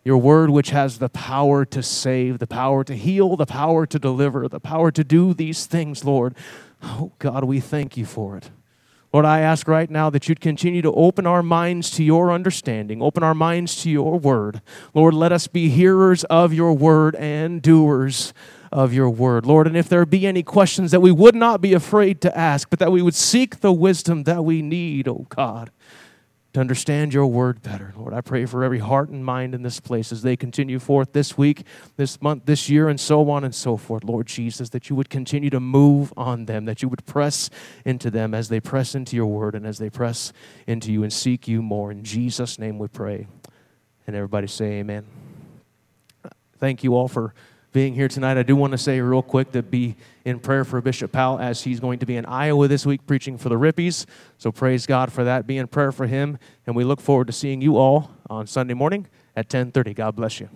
Your 0.04 0.18
word, 0.18 0.50
which 0.50 0.70
has 0.70 0.98
the 0.98 1.08
power 1.08 1.64
to 1.66 1.82
save, 1.82 2.38
the 2.38 2.46
power 2.46 2.84
to 2.84 2.94
heal, 2.94 3.36
the 3.36 3.46
power 3.46 3.86
to 3.86 3.98
deliver, 3.98 4.48
the 4.48 4.60
power 4.60 4.90
to 4.90 5.04
do 5.04 5.34
these 5.34 5.66
things, 5.66 6.04
Lord. 6.04 6.34
Oh, 6.82 7.12
God, 7.18 7.44
we 7.44 7.60
thank 7.60 7.96
you 7.96 8.06
for 8.06 8.36
it. 8.36 8.50
Lord, 9.12 9.24
I 9.24 9.40
ask 9.40 9.66
right 9.66 9.90
now 9.90 10.10
that 10.10 10.28
you'd 10.28 10.40
continue 10.40 10.82
to 10.82 10.92
open 10.92 11.26
our 11.26 11.42
minds 11.42 11.90
to 11.92 12.04
your 12.04 12.30
understanding, 12.30 13.00
open 13.00 13.22
our 13.22 13.34
minds 13.34 13.82
to 13.82 13.90
your 13.90 14.18
word. 14.18 14.60
Lord, 14.92 15.14
let 15.14 15.32
us 15.32 15.46
be 15.46 15.70
hearers 15.70 16.24
of 16.24 16.52
your 16.52 16.74
word 16.74 17.16
and 17.16 17.62
doers 17.62 18.34
of 18.70 18.92
your 18.92 19.08
word. 19.08 19.46
Lord, 19.46 19.66
and 19.66 19.78
if 19.78 19.88
there 19.88 20.04
be 20.04 20.26
any 20.26 20.42
questions 20.42 20.90
that 20.90 21.00
we 21.00 21.10
would 21.10 21.34
not 21.34 21.62
be 21.62 21.72
afraid 21.72 22.20
to 22.20 22.36
ask, 22.36 22.68
but 22.68 22.78
that 22.80 22.92
we 22.92 23.00
would 23.00 23.14
seek 23.14 23.60
the 23.60 23.72
wisdom 23.72 24.24
that 24.24 24.44
we 24.44 24.60
need, 24.60 25.08
oh 25.08 25.26
God, 25.30 25.70
to 26.54 26.60
understand 26.60 27.12
your 27.12 27.26
word 27.26 27.62
better. 27.62 27.92
Lord, 27.96 28.14
I 28.14 28.22
pray 28.22 28.46
for 28.46 28.64
every 28.64 28.78
heart 28.78 29.10
and 29.10 29.24
mind 29.24 29.54
in 29.54 29.62
this 29.62 29.80
place 29.80 30.10
as 30.12 30.22
they 30.22 30.34
continue 30.36 30.78
forth 30.78 31.12
this 31.12 31.36
week, 31.36 31.64
this 31.96 32.22
month, 32.22 32.46
this 32.46 32.70
year, 32.70 32.88
and 32.88 32.98
so 32.98 33.28
on 33.30 33.44
and 33.44 33.54
so 33.54 33.76
forth. 33.76 34.02
Lord 34.02 34.26
Jesus, 34.26 34.70
that 34.70 34.88
you 34.88 34.96
would 34.96 35.10
continue 35.10 35.50
to 35.50 35.60
move 35.60 36.12
on 36.16 36.46
them, 36.46 36.64
that 36.64 36.82
you 36.82 36.88
would 36.88 37.04
press 37.04 37.50
into 37.84 38.10
them 38.10 38.32
as 38.32 38.48
they 38.48 38.60
press 38.60 38.94
into 38.94 39.14
your 39.14 39.26
word 39.26 39.54
and 39.54 39.66
as 39.66 39.78
they 39.78 39.90
press 39.90 40.32
into 40.66 40.90
you 40.90 41.02
and 41.02 41.12
seek 41.12 41.46
you 41.46 41.60
more. 41.60 41.90
In 41.90 42.02
Jesus' 42.02 42.58
name 42.58 42.78
we 42.78 42.88
pray. 42.88 43.26
And 44.06 44.16
everybody 44.16 44.46
say 44.46 44.78
amen. 44.78 45.04
Thank 46.58 46.82
you 46.82 46.94
all 46.94 47.08
for 47.08 47.34
being 47.78 47.94
here 47.94 48.08
tonight. 48.08 48.36
I 48.36 48.42
do 48.42 48.56
want 48.56 48.72
to 48.72 48.76
say 48.76 49.00
real 49.00 49.22
quick 49.22 49.52
that 49.52 49.70
be 49.70 49.94
in 50.24 50.40
prayer 50.40 50.64
for 50.64 50.80
Bishop 50.80 51.12
Powell 51.12 51.38
as 51.38 51.62
he's 51.62 51.78
going 51.78 52.00
to 52.00 52.06
be 52.06 52.16
in 52.16 52.26
Iowa 52.26 52.66
this 52.66 52.84
week 52.84 53.06
preaching 53.06 53.38
for 53.38 53.48
the 53.48 53.54
Rippies. 53.54 54.04
So 54.36 54.50
praise 54.50 54.84
God 54.84 55.12
for 55.12 55.22
that. 55.22 55.46
Be 55.46 55.58
in 55.58 55.68
prayer 55.68 55.92
for 55.92 56.08
him, 56.08 56.40
and 56.66 56.74
we 56.74 56.82
look 56.82 57.00
forward 57.00 57.28
to 57.28 57.32
seeing 57.32 57.60
you 57.60 57.76
all 57.76 58.10
on 58.28 58.48
Sunday 58.48 58.74
morning 58.74 59.06
at 59.36 59.48
10:30. 59.48 59.94
God 59.94 60.16
bless 60.16 60.40
you. 60.40 60.48